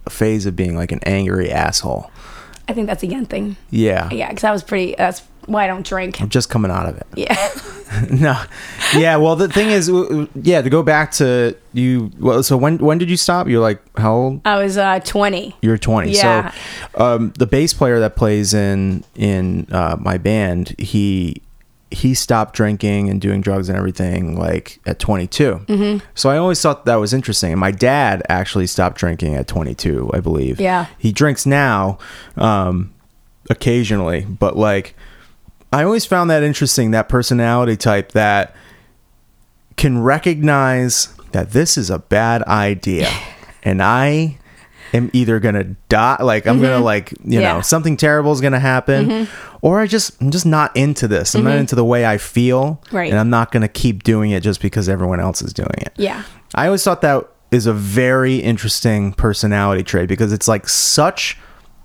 [0.10, 2.12] phase of being like an angry asshole.
[2.68, 3.58] I think that's a young thing.
[3.70, 4.10] Yeah.
[4.12, 4.96] Yeah, because I was pretty.
[4.98, 6.22] That's why I don't drink.
[6.22, 7.08] I'm just coming out of it.
[7.16, 7.50] Yeah.
[8.10, 8.42] no.
[8.96, 9.18] Yeah.
[9.18, 9.92] Well, the thing is,
[10.36, 10.62] yeah.
[10.62, 12.12] To go back to you.
[12.20, 13.48] Well, so when when did you stop?
[13.48, 14.42] You're like how old?
[14.46, 15.56] I was uh, 20.
[15.62, 16.12] You're 20.
[16.12, 16.52] Yeah.
[16.96, 21.42] So, um, the bass player that plays in in uh, my band, he
[21.94, 25.62] he stopped drinking and doing drugs and everything like at 22.
[25.68, 26.06] Mm-hmm.
[26.16, 27.52] So I always thought that was interesting.
[27.52, 30.60] And my dad actually stopped drinking at 22, I believe.
[30.60, 30.88] Yeah.
[30.98, 32.00] He drinks now,
[32.36, 32.94] um,
[33.50, 34.96] occasionally, but like
[35.72, 36.92] I always found that interesting.
[36.92, 38.56] That personality type that
[39.76, 43.10] can recognize that this is a bad idea,
[43.64, 44.38] and I
[44.94, 47.32] am either gonna die, like I'm gonna like you Mm-hmm.
[47.34, 47.40] Yeah.
[47.50, 47.58] Mm-hmm.
[47.58, 49.28] know something terrible is gonna happen,
[49.62, 51.34] or I just I'm just not into this.
[51.36, 53.10] I'm not into the way I feel, Right.
[53.10, 55.94] and I'm not gonna keep doing it just because everyone else is doing it.
[55.98, 56.24] Yeah.
[56.56, 61.38] I always thought that is a very interesting personality trait because it's like such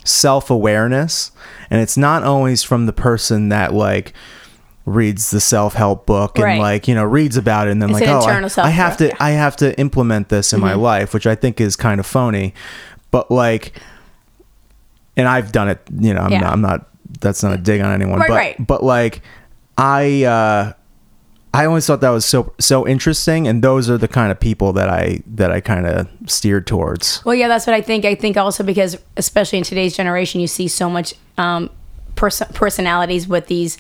[0.04, 1.32] self awareness,
[1.70, 4.12] and it's not always from the person that like
[4.86, 6.58] reads the self help book and Right.
[6.60, 8.96] like you know reads about it and then It's like an oh I, I have
[8.98, 10.80] to I have to implement this in my Mm-hmm.
[10.80, 12.54] life, which I think is kind of phony,
[13.10, 13.80] but like,
[15.16, 15.80] and I've done it.
[15.98, 16.40] You know, I'm Yeah.
[16.40, 16.52] not.
[16.52, 16.86] I'm not.
[17.20, 18.66] That's not a dig on anyone, Right, but right.
[18.66, 19.22] but like,
[19.76, 20.24] I.
[20.24, 20.72] uh
[21.54, 24.74] I always thought that was so so interesting, and those are the kind of people
[24.74, 27.24] that I that I kind of steered towards.
[27.24, 28.04] Well, yeah, that's what I think.
[28.04, 31.70] I think also because, especially in today's generation, you see so much um,
[32.16, 33.78] pers- personalities with these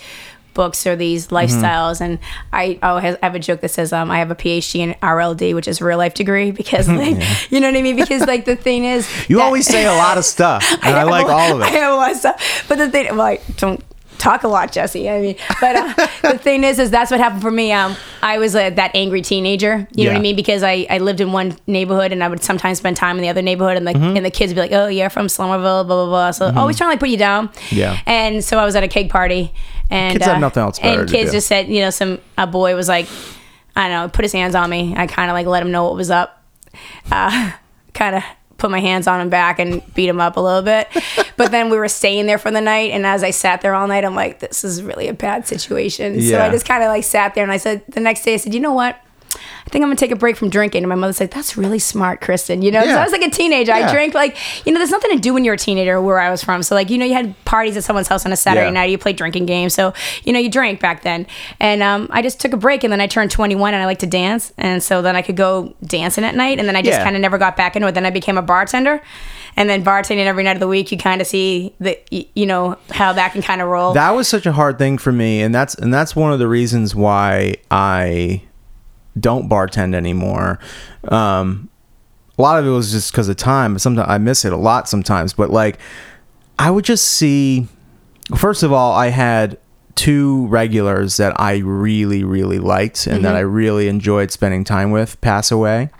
[0.58, 1.36] books or these Mm-hmm.
[1.40, 2.00] lifestyles.
[2.00, 2.18] And
[2.52, 5.54] I, oh, I have a joke that says um, I have a PhD in RLD,
[5.54, 7.16] which is real life degree, because like,
[7.50, 7.96] you know what I mean?
[7.96, 11.00] Because like the thing is, You that- always say a lot of stuff, and I,
[11.00, 11.64] have like all of it.
[11.64, 12.64] I have a lot of stuff.
[12.68, 13.82] But the thing, well, I don't
[14.18, 15.08] talk a lot, Jesse.
[15.08, 17.72] I mean, but uh, the thing is, is that's what happened for me.
[17.72, 19.86] Um, I was uh, that angry teenager.
[19.94, 20.36] You know what I mean?
[20.36, 23.28] Because I, I lived in one neighborhood and I would sometimes spend time in the
[23.28, 24.16] other neighborhood, and the Mm-hmm.
[24.16, 26.30] and the kids would be like, "Oh, you're from Somerville," blah blah blah.
[26.30, 27.50] So always trying to like put you down.
[27.70, 27.98] Yeah.
[28.06, 29.52] And so I was at a cake party,
[29.90, 32.76] and Kids have uh, nothing else And kids just said, you know, some a boy
[32.76, 33.08] was like,
[33.74, 34.94] I don't know, put his hands on me.
[34.96, 36.44] I kind of like let him know what was up
[37.10, 37.52] uh,
[37.94, 38.22] kind of
[38.58, 40.88] put my hands on him back and beat him up a little bit.
[41.36, 43.86] but then we were staying there for the night, and as I sat there all
[43.86, 46.20] night, I'm like, this is really a bad situation.
[46.20, 48.36] So I just kind of like sat there, and I said the next day, I
[48.36, 49.00] said, you know what?
[49.68, 50.82] I think I'm gonna take a break from drinking.
[50.82, 52.96] And my mother's like, "That's really smart, Kristen." You know, Yeah.
[53.00, 53.76] I was like a teenager.
[53.76, 53.86] Yeah.
[53.86, 54.34] I drank like,
[54.66, 56.62] you know, there's nothing to do when you're a teenager where I was from.
[56.62, 58.72] So like, you know, you had parties at someone's house on a Saturday Yeah.
[58.72, 58.90] night.
[58.90, 59.74] You played drinking games.
[59.74, 59.92] So
[60.24, 61.26] you know, you drank back then.
[61.60, 63.98] And um, I just took a break, and then I turned 21, and I like
[63.98, 67.00] to dance, and so then I could go dancing at night, and then I just
[67.02, 67.92] kind of never got back into it.
[67.94, 69.02] Then I became a bartender.
[69.56, 72.76] And then bartending every night of the week, you kind of see the, you know,
[72.92, 73.92] how that can kind of roll.
[73.92, 76.46] That was such a hard thing for me, and that's and that's one of the
[76.48, 78.40] reasons why I
[79.20, 80.58] don't bartend anymore.
[81.08, 81.68] Um,
[82.38, 83.78] a lot of it was just because of time.
[83.78, 85.78] Sometimes I miss it a lot sometimes, but like
[86.58, 87.66] I would just see.
[88.36, 89.58] First of all, I had
[89.94, 95.20] two regulars that I really, really liked and that I really enjoyed spending time with
[95.20, 95.90] pass away,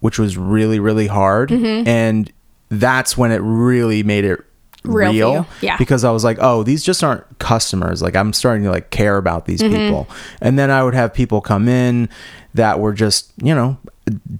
[0.00, 1.50] which was really, really hard.
[1.86, 2.32] And
[2.70, 4.40] that's when it really made it
[4.84, 5.46] Real real.
[5.60, 5.76] Yeah.
[5.76, 8.00] because I was like, oh, these just aren't customers.
[8.02, 9.74] Like I'm starting to like care about these Mm-hmm.
[9.74, 10.08] people.
[10.40, 12.08] And then I would have people come in
[12.54, 13.76] that were just, you know,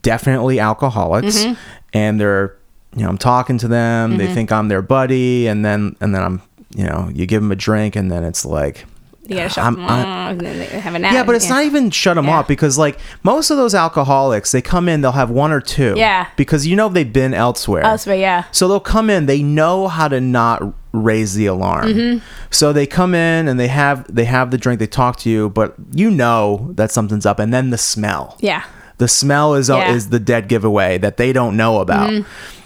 [0.03, 1.55] definitely alcoholics Mm-hmm.
[1.93, 2.57] and they're,
[2.97, 6.23] you know, I'm talking to them, they think I'm their buddy and then and then
[6.23, 6.43] I'm,
[6.75, 8.87] you know, you give them a drink and then it's like
[9.31, 11.65] You gotta shut I'm- them off, and then they have an yeah, but it's not
[11.65, 12.41] even shut them Yeah.
[12.41, 15.95] up because like most of those alcoholics, they come in, they'll have one or two.
[15.97, 16.27] Yeah.
[16.37, 17.85] Because you know they've been elsewhere.
[17.85, 18.45] Elsewhere, yeah.
[18.51, 20.63] So they'll come in, they know how to not
[20.93, 21.87] raise the alarm.
[21.93, 22.25] Mm-hmm.
[22.51, 25.49] So they come in and they have they have the drink, they talk to you,
[25.51, 28.37] but you know that something's up and then the smell.
[28.41, 28.65] Yeah.
[28.99, 29.85] The smell is Yeah.
[29.87, 29.97] Mm-hmm.
[29.97, 32.13] is the dead giveaway that they don't know about.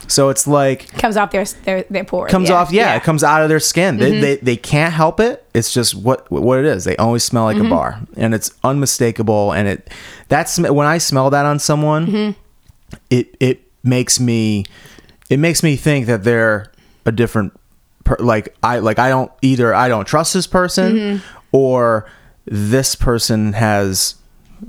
[0.09, 2.31] So it's like Comes off their their their pores.
[2.31, 2.55] comes yeah.
[2.57, 4.21] off yeah, it comes out of their skin Mm-hmm.
[4.21, 7.47] they, they, they can't help it it's just what what it is they always smell
[7.47, 7.61] Mm-hmm.
[7.61, 9.91] like a bar and it's unmistakable and it
[10.29, 12.99] that's when i smell that on someone Mm-hmm.
[13.11, 14.65] it it makes me
[15.31, 16.71] it makes me think that they're
[17.07, 17.53] a different
[18.05, 21.25] per, like i like i don't either i don't trust this person Mm-hmm.
[21.53, 22.07] or
[22.47, 24.17] this person has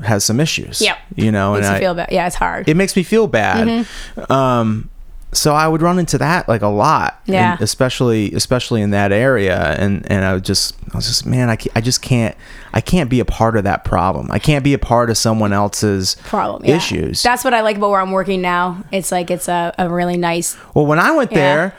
[0.03, 0.97] has some issues Yep.
[1.15, 2.07] you know Makes and you I, feel bad.
[2.11, 2.67] Yeah, it's hard.
[2.69, 3.85] it makes me feel bad.
[4.29, 4.89] Um,
[5.35, 7.57] so I would run into that like a lot, and Yeah.
[7.59, 11.57] especially especially in that area, and and I would just I was just man, I,
[11.75, 12.35] I just can't
[12.73, 14.31] I can't be a part of that problem.
[14.31, 16.75] I can't be a part of someone else's problem yeah.
[16.77, 17.21] issues.
[17.21, 18.83] That's what I like about where I'm working now.
[18.91, 20.57] It's like it's a, a really nice.
[20.73, 21.37] well, when I went Yeah.
[21.37, 21.75] there,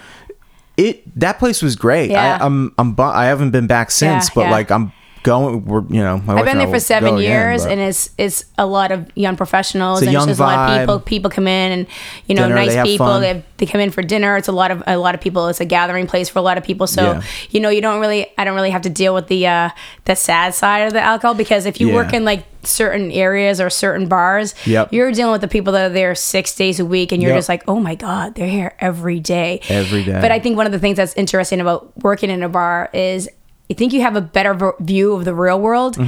[0.77, 2.11] it that place was great.
[2.11, 2.39] Yeah.
[2.41, 4.93] I, I'm I'm bu- I haven't been back since, Yeah, but like I'm
[5.27, 5.65] going.
[5.65, 8.45] We're you know my I've been there for seven go again, years, and it's it's
[8.57, 10.81] a lot of young professionals, It's a and young it's just a lot of vibe.
[10.83, 11.01] people.
[11.01, 11.87] People come in, and
[12.27, 13.21] you know, Dinner, nice they have people.
[13.21, 14.37] They, they come in for dinner.
[14.37, 15.49] It's a lot of a lot of people.
[15.49, 16.87] It's a gathering place for a lot of people.
[16.87, 17.23] So Yeah.
[17.51, 18.27] you know, you don't really.
[18.39, 19.71] I don't really have to deal with the uh,
[20.07, 21.95] the sad side of the alcohol because if you Yeah.
[21.95, 24.93] work in like certain areas or certain bars, Yep.
[24.93, 27.39] you're dealing with the people that are there six days a week, and you're Yep.
[27.39, 29.61] just like, oh my god, they're here every day.
[29.69, 30.19] Every day.
[30.21, 33.29] But I think one of the things that's interesting about working in a bar is
[33.69, 35.99] I think you have a better view of the real world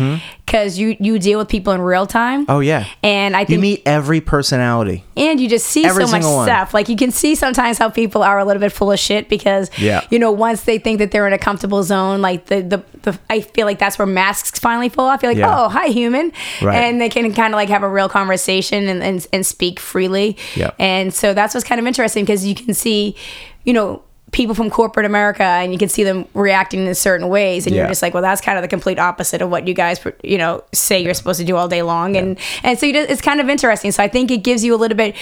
[0.46, 2.42] because you you deal with people in real time.
[2.42, 2.50] Mm-hmm.
[2.52, 5.02] Oh yeah, And I think you meet every personality.
[5.16, 6.46] and you just see every so much one.
[6.46, 6.72] stuff.
[6.72, 9.70] Like you can see sometimes how people are a little bit full of shit because,
[9.76, 10.02] Yeah.
[10.11, 13.18] you know, once they think that they're in a comfortable zone, like the the, the
[13.28, 15.22] I feel like that's where masks finally fall off.
[15.22, 15.64] You're like, Yeah.
[15.64, 16.32] oh, hi, human,
[16.62, 16.76] Right.
[16.76, 20.36] and they can kind of like have a real conversation and and, and speak freely.
[20.54, 20.70] Yeah.
[20.78, 23.16] And so that's what's kind of interesting because you can see,
[23.64, 24.02] you know.
[24.31, 27.83] People from corporate America, and you can see them reacting in certain ways, and Yeah.
[27.83, 30.37] you're just like, well, that's kind of the complete opposite of what you guys, you
[30.37, 33.22] know, say you're supposed to do all day long, and and so you just, it's
[33.22, 33.91] kind of interesting.
[33.91, 35.16] So I think it gives you a little bit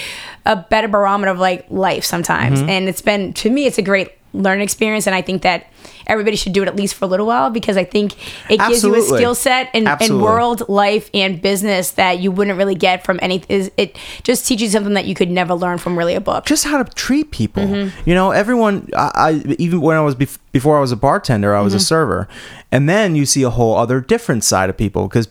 [0.44, 2.68] a better barometer of like life sometimes, Mm-hmm.
[2.68, 4.10] and it's been to me, it's a great
[4.42, 5.66] learning experience, and I think that
[6.06, 8.14] everybody should do it at least for a little while because I think
[8.50, 10.22] it gives you a skill set in, in Absolutely.
[10.24, 13.42] world, life, and business that you wouldn't really get from any.
[13.48, 16.44] Is it just teaches you something that you could never learn from really a book?
[16.46, 17.64] just how to treat people.
[17.64, 18.08] Mm-hmm.
[18.08, 18.88] You know, everyone.
[18.96, 21.78] I, I even when I was bef- before I was a bartender, I was Mm-hmm.
[21.78, 22.28] a server,
[22.70, 25.28] and then you see a whole other different side of people because,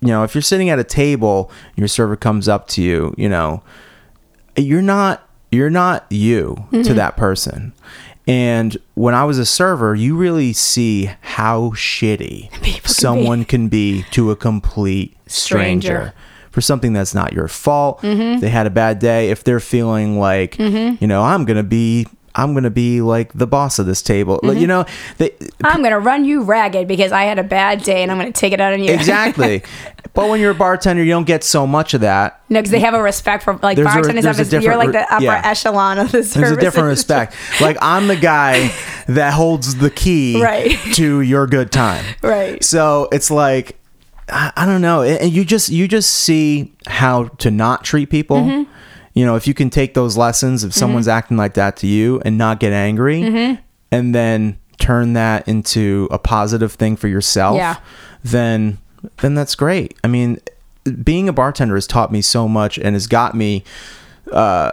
[0.00, 3.14] you know, if you're sitting at a table, and your server comes up to you,
[3.18, 3.62] you know,
[4.56, 6.82] you're not you're not you Mm-hmm.
[6.82, 7.72] to that person.
[8.28, 12.78] And when I was a server, you really see how shitty be.
[12.84, 15.88] someone can be to a complete stranger.
[15.88, 16.14] Stranger.
[16.50, 18.40] For something that's not your fault, Mm-hmm.
[18.40, 19.30] they had a bad day.
[19.30, 22.06] If they're feeling like, you know, I'm gonna be,
[22.38, 24.40] I'm gonna be like the boss of this table.
[24.42, 24.66] You Mm-hmm.
[24.66, 24.84] know,
[25.18, 25.32] they
[25.64, 28.52] I'm gonna run you ragged because I had a bad day, and I'm gonna take
[28.52, 28.92] it out on you.
[28.92, 29.62] exactly.
[30.14, 32.40] but when you're a bartender, you don't get so much of that.
[32.48, 34.24] No, because they have a respect for like There's bartenders.
[34.24, 35.42] a have this, you're like the upper yeah.
[35.44, 36.34] echelon of the service.
[36.34, 37.34] There's a different respect.
[37.60, 38.72] Like I'm the guy
[39.08, 40.78] that holds the key Right.
[40.94, 42.04] to your good time.
[42.22, 42.62] Right.
[42.62, 43.76] So it's like
[44.28, 48.36] I, I don't know, and you just you just see how to not treat people.
[48.38, 48.72] Mm-hmm.
[49.18, 52.20] You know, if you can take those lessons if someone's acting like that to you
[52.24, 53.54] and not get angry, Mm-hmm.
[53.90, 57.76] and then turn that into a positive thing for yourself, Yeah.
[58.22, 58.78] then
[59.22, 59.96] then that's great.
[60.04, 60.38] I mean,
[61.02, 63.64] being a bartender has taught me so much and has got me
[64.32, 64.70] uh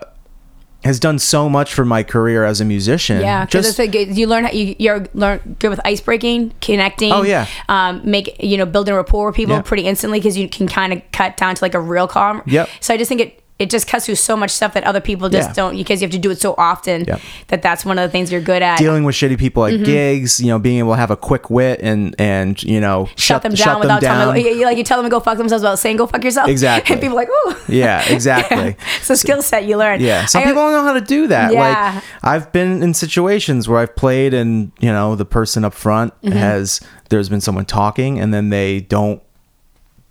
[0.83, 3.21] has done so much for my career as a musician.
[3.21, 7.11] Yeah, just a you learn how you you're learn good with ice breaking, connecting.
[7.11, 7.47] Oh, yeah.
[7.69, 9.61] um, make you know building rapport with people Yeah.
[9.63, 12.43] pretty instantly because you can kind of cut down to like a real calm.
[12.45, 12.69] Yep.
[12.81, 15.29] So I just think it it just cuts through so much stuff that other people
[15.29, 15.53] just Yeah.
[15.53, 17.21] don't because you have to do it so often Yep.
[17.47, 18.77] that that's one of the things you're good at.
[18.77, 19.81] dealing with shitty people Mm-hmm.
[19.81, 23.07] at gigs, you know, being able to have a quick wit and and you know
[23.15, 24.61] Shut, them down without telling them.
[24.63, 26.49] Like you tell them to go fuck themselves without saying go fuck yourself.
[26.49, 26.93] Exactly.
[26.93, 28.75] And people are like, oh Yeah, exactly.
[28.99, 30.01] It's a skill set you learn.
[30.01, 31.53] Yeah, some I- people don't know how to do that.
[31.53, 31.93] Yeah.
[31.93, 36.13] Like I've been in situations where I've played and you know the person up front
[36.21, 36.33] Mm-hmm.
[36.37, 39.21] has there's been someone talking and then they don't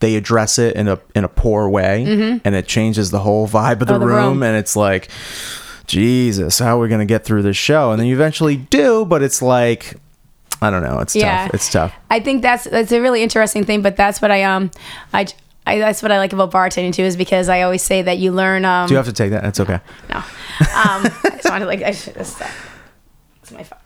[0.00, 3.80] they address it in a in a poor way and it changes the whole vibe
[3.80, 4.00] of the, Mm-hmm.
[4.00, 4.42] The room, room.
[4.42, 5.08] and it's like
[5.86, 7.90] Jesus, how are we gonna get through this show?
[7.90, 9.94] And then you eventually do, but it's like,
[10.62, 10.98] I don't know.
[11.00, 11.44] It's Yeah.
[11.46, 11.54] tough.
[11.54, 11.92] It's tough.
[12.10, 14.70] I think that's that's a really interesting thing, but that's what I um
[15.12, 15.26] I,
[15.66, 18.32] I that's what I like about bartending too is because I always say that you
[18.32, 19.44] learn um Do you have to take that?
[19.44, 19.80] It's okay.
[20.10, 20.24] no um
[20.64, 22.40] I just wanted like I should just
[23.42, 23.80] it's my father.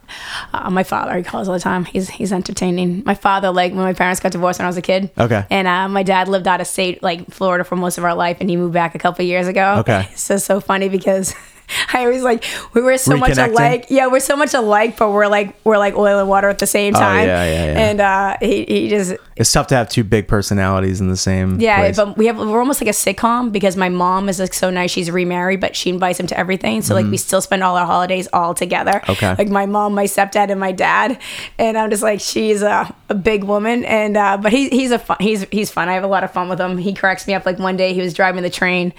[0.53, 1.85] Uh, my father, he calls all the time.
[1.85, 3.03] He's he's entertaining.
[3.05, 5.11] My father, like when my parents got divorced when I was a kid.
[5.19, 5.45] Okay.
[5.51, 8.39] And uh, my dad lived out of state, like Florida, for most of our life,
[8.41, 9.77] and he moved back a couple years ago.
[9.79, 10.09] Okay.
[10.19, 11.35] So so funny because
[11.93, 13.87] I always like we were so much alike.
[13.91, 16.67] Yeah, we're so much alike, but we're like we're like oil and water at the
[16.67, 17.27] same Oh, time.
[17.27, 17.79] yeah, yeah, yeah.
[17.91, 21.61] And uh, he he just It's tough to have two big personalities in the same.
[21.61, 21.97] yeah, place.
[21.97, 24.91] but we have we're almost like a sitcom because my mom is like so nice.
[24.91, 26.83] She's remarried, but she invites him to everything.
[26.83, 28.93] So like we still spend all our holidays all together.
[28.93, 29.11] Mm-hmm.
[29.13, 29.35] Okay.
[29.39, 31.19] Like my mom, my stepdad, and my dad.
[31.59, 34.99] And I'm just like she's a, a big woman, and uh, but he he's a
[34.99, 35.89] fun he's he's fun.
[35.89, 36.79] I have a lot of fun with him.
[36.79, 37.45] He cracks me up.
[37.45, 38.93] Like one day he was driving the train,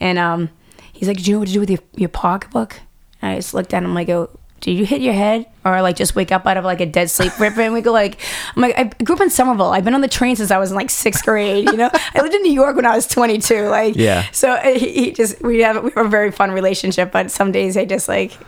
[0.00, 0.50] and um
[1.02, 2.80] he's like, "Do you know what to do with your your pocketbook?"
[3.20, 4.30] And I just looked at him like, "Oh."
[4.60, 7.10] Did you hit your head or like just wake up out of like a dead
[7.10, 7.36] sleep?
[7.40, 8.20] rip and we go like,
[8.54, 9.72] I'm like, I grew up in Somerville.
[9.72, 11.64] I've been on the train since I was in like sixth grade.
[11.64, 13.66] You know, I lived in New York when I was 22.
[13.66, 14.24] Like, Yeah.
[14.30, 17.50] So uh, he, he just we have we have a very fun relationship, but some
[17.50, 18.38] days I just like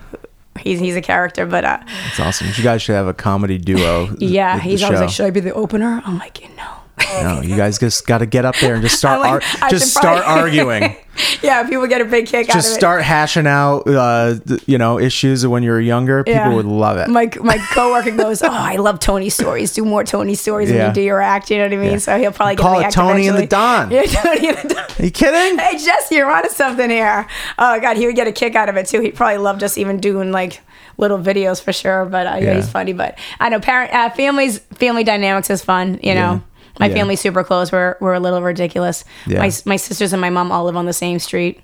[0.61, 1.47] he's he's a character.
[1.47, 2.47] But uh, it's awesome.
[2.57, 4.15] You guys should have a comedy duo.
[4.21, 6.01] yeah, the he's always like, should I be the opener?
[6.07, 6.77] I'm like, you know.
[7.23, 9.91] No, you guys just got to get up there and just start, like, ar- just
[9.95, 10.97] start probably- arguing.
[11.43, 12.63] yeah, people get a big kick out of it.
[12.63, 14.35] Just start hashing out, uh,
[14.67, 16.25] you know, issues when you were younger.
[16.25, 16.55] People Yeah.
[16.55, 17.09] would love it.
[17.09, 19.73] My my coworker goes, oh, I love Tony stories.
[19.73, 20.79] Do more Tony stories Yeah.
[20.79, 21.51] when you do your act.
[21.51, 21.91] You know what I mean?
[21.93, 21.99] Yeah.
[21.99, 23.47] So he'll probably get Call it Tony and the eventually.
[23.47, 23.91] Don.
[23.91, 24.85] Yeah, Tony and the Don.
[24.99, 25.59] Are you kidding?
[25.59, 27.27] Hey Jesse, you're onto something here.
[27.59, 29.01] Oh god, he would get a kick out of it too.
[29.01, 30.61] He'd probably loved just even doing like
[30.97, 32.05] little videos for sure.
[32.07, 32.55] But uh, yeah.
[32.55, 32.93] He's funny.
[32.93, 36.01] But I know parent uh, families family dynamics is fun.
[36.03, 36.43] You know.
[36.81, 36.95] My Yeah.
[36.95, 37.71] family's super close.
[37.73, 39.05] We're we're a little ridiculous.
[39.27, 39.39] Yeah.
[39.41, 41.61] My my sisters and my mom all live on the same street.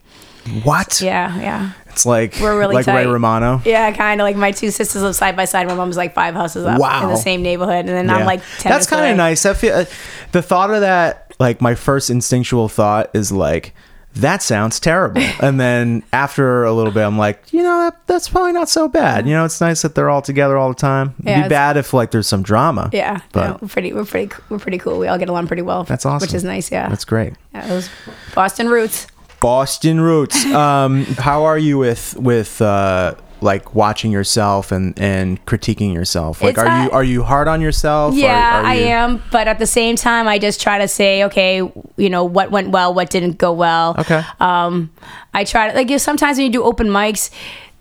[0.64, 1.02] What?
[1.02, 1.70] Yeah, yeah.
[1.88, 3.04] It's like We're really like Ray.
[3.06, 3.60] Romano.
[3.64, 5.66] Yeah, kind of like my two sisters live side by side.
[5.66, 7.02] My mom's like five houses up Wow.
[7.02, 8.16] in the same neighborhood, and then Yeah.
[8.16, 9.44] I'm like 10 that's kind of nice.
[9.44, 9.84] I feel uh,
[10.32, 11.26] the thought of that.
[11.38, 13.74] Like my first instinctual thought is like
[14.14, 18.28] that sounds terrible, and then after a little bit, I'm like, you know, that, that's
[18.28, 19.26] probably not so bad.
[19.26, 21.14] You know, it's nice that they're all together all the time.
[21.20, 22.90] It'd Yeah, be bad if like there's some drama.
[22.92, 24.98] Yeah, but no, we're pretty, we're pretty, we're pretty cool.
[24.98, 25.84] We all get along pretty well.
[25.84, 26.26] That's awesome.
[26.26, 26.70] which is nice.
[26.72, 27.34] Yeah, that's great.
[27.54, 27.88] yeah those
[28.34, 29.06] Boston roots.
[29.40, 30.44] Boston roots.
[30.46, 36.42] Um, how are you with with uh, like watching yourself and and critiquing yourself?
[36.42, 38.14] Like, It's, are you are you hard on yourself?
[38.14, 39.22] Yeah, Are- are I am.
[39.30, 41.56] But at the same time, I just try to say, okay,
[41.96, 43.94] you know, what went well, what didn't go well.
[43.98, 44.22] Okay.
[44.40, 44.90] Um,
[45.34, 47.30] I try to like you sometimes when you do open mics,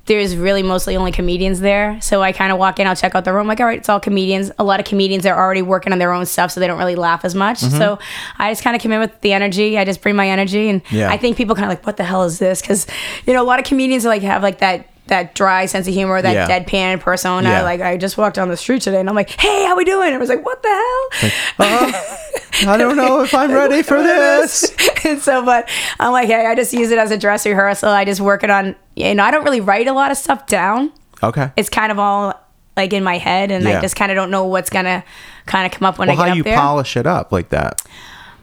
[0.06, 2.02] there's really mostly only comedians there.
[2.02, 3.90] So I kind of walk in, I'll check out the room, like, all right, it's
[3.90, 4.52] all comedians.
[4.58, 6.96] A lot of comedians are already working on their own stuff, so they don't really
[6.96, 7.60] laugh as much.
[7.60, 7.78] Mm-hmm.
[7.78, 8.00] So
[8.40, 9.78] I just kind of come in with the energy.
[9.78, 11.12] I just bring my energy, and Yeah.
[11.12, 12.60] I think people kind of like, what the hell is this?
[12.60, 12.88] Because
[13.28, 14.90] you know, a lot of comedians are like have like that.
[15.10, 16.48] That dry sense of humor, that Yeah.
[16.60, 17.50] deadpan persona.
[17.50, 17.62] Yeah.
[17.64, 20.14] Like I just walked down the street today, and I'm like, "Hey, how we doing?"
[20.14, 21.92] I was like, "What the hell?" Uh,
[22.68, 24.72] I don't know if I'm ready for this.
[25.06, 25.70] and so, but
[26.00, 27.90] I'm like, hey, I just use it as a dress rehearsal.
[27.90, 30.46] I just work it on, you know, I don't really write a lot of stuff
[30.48, 30.92] down.
[31.24, 31.52] Okay.
[31.58, 32.34] It's kind of all
[32.78, 33.78] like in my head, and Yeah.
[33.78, 35.04] I just kind of don't know what's gonna
[35.46, 36.58] kind of come up when Well, I get how up you there.
[36.58, 37.82] polish it up like that?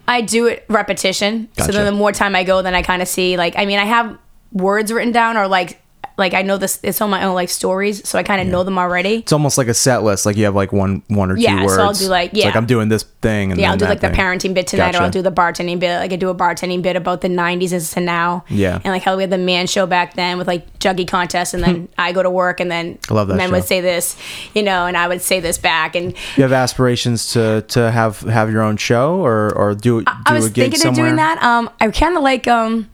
[0.08, 1.48] I do it repetition.
[1.56, 1.72] Gotcha.
[1.72, 3.78] So then the more time I go, then I kind of see like, I mean,
[3.78, 4.16] I have
[4.52, 5.80] words written down or like,
[6.18, 6.78] like I know this.
[6.82, 9.16] It's on my own like stories, so I kind of know them already.
[9.16, 10.24] It's almost like a set list.
[10.26, 11.74] Like you have like one one or Yeah, two words.
[11.74, 12.58] so I'll do, like- It's like yeah.
[12.58, 13.52] I'm doing this thing.
[13.52, 15.98] And Yeah, I'll do like the parenting bit tonight, or I'll do the bartending bit.
[15.98, 18.44] Like I do a bartending bit about the '90s as to now.
[18.48, 18.76] Yeah.
[18.82, 21.62] and like how we had the man show back then with like juggy contests, and
[21.62, 23.54] then I go to work, and then I love that men show.
[23.56, 24.16] would say this,
[24.54, 28.20] you know, and I would say this back, and You have aspirations to to have
[28.20, 31.04] have your own show or or do do I was a gig thinking somewhere.
[31.04, 31.42] of doing that.
[31.42, 32.88] Um, I kind of like um.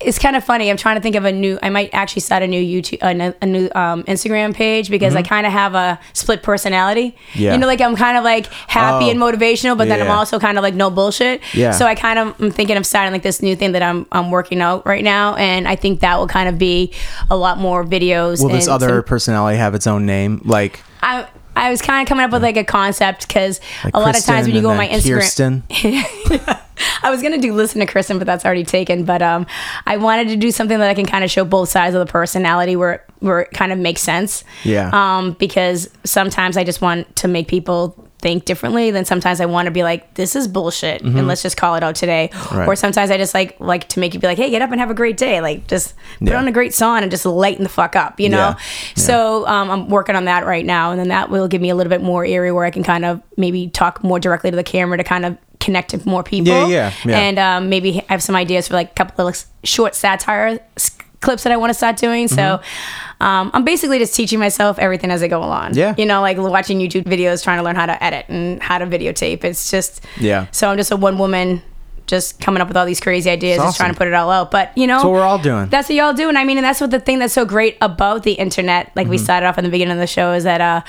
[0.00, 0.70] It's kind of funny.
[0.70, 1.58] I'm trying to think of a new.
[1.60, 5.16] I might actually start a new YouTube, a, new- a new um, Instagram page because
[5.16, 7.16] I kind of have a split personality.
[7.32, 7.40] Mm-hmm.
[7.42, 7.52] Yeah.
[7.54, 9.10] You know, like I'm kind of like happy Oh.
[9.10, 11.40] and motivational, but then I'm also kind of like no bullshit.
[11.52, 11.72] Yeah.
[11.72, 14.30] So I kind of I'm thinking of starting like this new thing that I'm I'm
[14.30, 16.92] working out right now, and I think that will kind of be
[17.28, 18.40] a lot more videos.
[18.40, 20.40] Will this other some- personality have its own name?
[20.44, 21.26] Like, I
[21.56, 24.32] I was kind of coming up with like a concept because like a lot Kristen
[24.32, 25.62] of times when you go on my Instagram.
[25.68, 26.54] Kirsten.
[27.02, 29.04] I was gonna do listen to Kristen, but that's already taken.
[29.04, 29.46] But um,
[29.86, 32.10] I wanted to do something that I can kind of show both sides of the
[32.10, 34.44] personality, where where it kind of makes sense.
[34.64, 34.90] Yeah.
[34.92, 38.90] Um, because sometimes I just want to make people think differently.
[38.90, 41.84] Then sometimes I want to be like, this is bullshit, and let's just call it
[41.84, 42.30] out today.
[42.32, 42.56] Mm-hmm.
[42.58, 42.68] Right.
[42.68, 44.80] Or sometimes I just like like to make you be like, hey, get up and
[44.80, 45.40] have a great day.
[45.40, 46.38] Like just put Yeah.
[46.38, 48.36] on a great song and just lighten the fuck up, you know.
[48.38, 48.54] Yeah.
[48.58, 49.02] Yeah.
[49.02, 51.76] So um, I'm working on that right now, and then that will give me a
[51.76, 54.64] little bit more area where I can kind of maybe talk more directly to the
[54.64, 56.52] camera to kind of connect to more people.
[56.52, 57.18] Yeah, yeah, yeah.
[57.18, 60.60] And um, maybe I have some ideas for like a couple of like, short satire
[60.76, 62.28] s- clips that I want to start doing.
[62.28, 62.60] So
[63.20, 65.74] um, I'm basically just teaching myself everything as I go along.
[65.74, 65.94] Yeah.
[65.98, 68.86] You know, like watching YouTube videos, trying to learn how to edit and how to
[68.86, 69.42] videotape.
[69.44, 70.46] It's just, Yeah.
[70.52, 71.62] So I'm just a one woman.
[72.06, 74.30] Just coming up with all these crazy ideas, It's just trying to put it all
[74.30, 74.50] out.
[74.50, 75.68] But you know, That's what we're all doing.
[75.68, 76.30] that's what y'all do.
[76.30, 79.04] And I mean, and that's what the thing that's so great about the internet, like
[79.04, 79.10] Mm-hmm.
[79.10, 80.80] we started off in the beginning of the show, is that uh,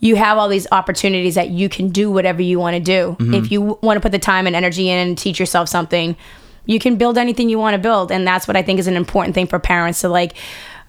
[0.00, 3.16] you have all these opportunities that you can do whatever you want to do.
[3.18, 3.34] Mm-hmm.
[3.34, 6.16] If you want to put the time and energy in and teach yourself something,
[6.64, 8.10] you can build anything you want to build.
[8.10, 10.34] And that's what I think is an important thing for parents to like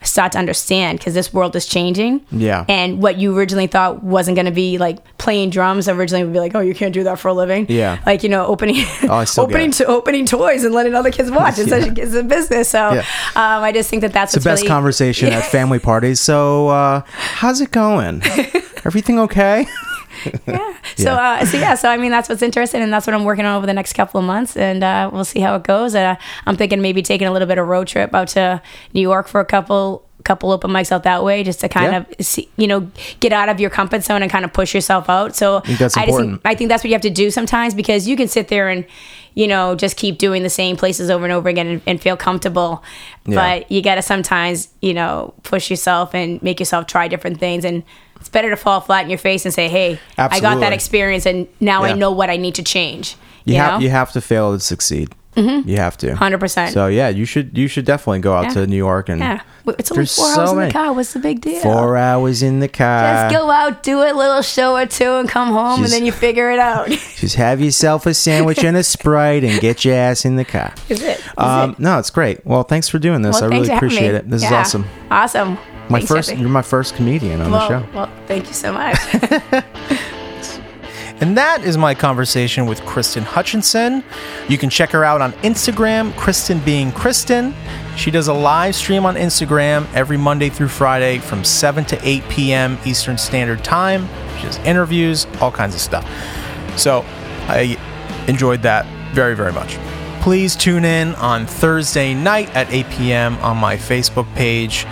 [0.03, 2.26] start to understand because this world is changing.
[2.32, 2.65] Yeah.
[2.68, 6.40] And what you originally thought wasn't going to be like playing drums originally would be
[6.40, 7.68] like, oh, you can't do that for a living.
[7.69, 8.02] Yeah.
[8.06, 11.11] Like, you know, opening, Oh, I still get opening to opening toys and letting other
[11.11, 11.60] kids watch.
[11.60, 12.69] It's, such, it's a business.
[12.69, 12.99] So Yeah.
[13.36, 16.19] um, I just think that that's the best conversation at family parties.
[16.19, 18.22] So, uh, how's it going?
[18.86, 19.68] Everything okay?
[20.48, 20.73] Yeah.
[20.98, 21.76] So, uh, so yeah.
[21.76, 23.93] So I mean, that's what's interesting, and that's what I'm working on over the next
[23.93, 25.95] couple of months, and uh, we'll see how it goes.
[25.95, 26.15] Uh,
[26.45, 28.61] I'm thinking maybe taking a little bit of road trip out to
[28.93, 32.03] New York for a couple couple open mics out that way, just to kind Yeah.
[32.19, 32.91] of see, you know,
[33.22, 35.35] get out of your comfort zone and kind of push yourself out.
[35.35, 36.43] So think that's I just important.
[36.43, 38.69] think, I think that's what you have to do sometimes because you can sit there
[38.69, 38.85] and
[39.34, 42.18] you know just keep doing the same places over and over again and, and feel
[42.18, 42.84] comfortable
[43.26, 43.35] Yeah.
[43.61, 47.64] but you got to sometimes you know push yourself and make yourself try different things
[47.65, 47.81] and
[48.31, 51.47] better to fall flat in your face and say hey i got that experience and
[51.59, 51.91] now Yeah.
[51.91, 54.53] i know what i need to change You, you, have know you have to fail
[54.53, 55.09] to succeed.
[55.33, 56.07] You have to.
[56.13, 58.53] 100% So yeah, you should you should definitely go out Yeah.
[58.55, 59.39] to New York and yeah
[59.79, 62.59] it's only four so hours in the car what's the big deal four hours in
[62.59, 63.03] the car.
[63.29, 66.11] just go out do a little show or two and come home and then you
[66.11, 66.89] figure it out
[67.23, 70.73] Just have yourself a sandwich and a sprite and get your ass in the car.
[70.89, 71.79] is it Is Um, it?
[71.79, 72.45] no, it's great.
[72.45, 73.39] Well, thanks for doing this.
[73.39, 74.17] Well, I really appreciate me.
[74.17, 74.29] it.
[74.29, 74.85] This is awesome.
[75.09, 75.57] awesome
[75.91, 76.41] My Thanks, first, Jesse.
[76.41, 77.93] you're my first comedian on well, the show.
[77.93, 78.97] well thank you so much
[81.22, 84.03] And that is my conversation with Kristen Hutchinson.
[84.49, 87.53] You can check her out on Instagram, Kristen being Kristen.
[87.95, 92.23] She does a live stream on Instagram every Monday through Friday from 7 to 8
[92.30, 92.80] p.m.
[92.88, 94.09] Eastern Standard Time.
[94.38, 96.09] She does interviews, all kinds of stuff.
[96.76, 97.05] So
[97.47, 97.77] I
[98.27, 99.77] enjoyed that very, very much.
[100.22, 103.38] Please tune in on Thursday night at 8 p.m.
[103.38, 104.88] on my Facebook page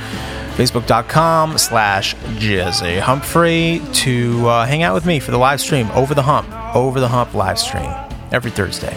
[0.59, 6.13] facebook.com slash Jesse Humphrey to uh, hang out with me for the live stream over
[6.13, 7.89] the hump over the hump live stream
[8.33, 8.93] every thursday.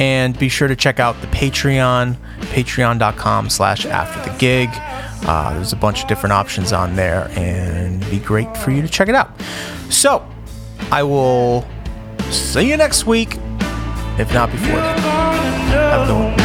[0.00, 4.68] And be sure to check out the patreon patreon.com slash after the gig.
[5.28, 8.88] Uh, there's a bunch of different options on there and be great for you to
[8.88, 9.40] check it out.
[9.90, 10.28] So
[10.90, 11.64] i will
[12.30, 13.38] see you next week
[14.18, 14.98] if not before then.
[14.98, 16.41] Have a good one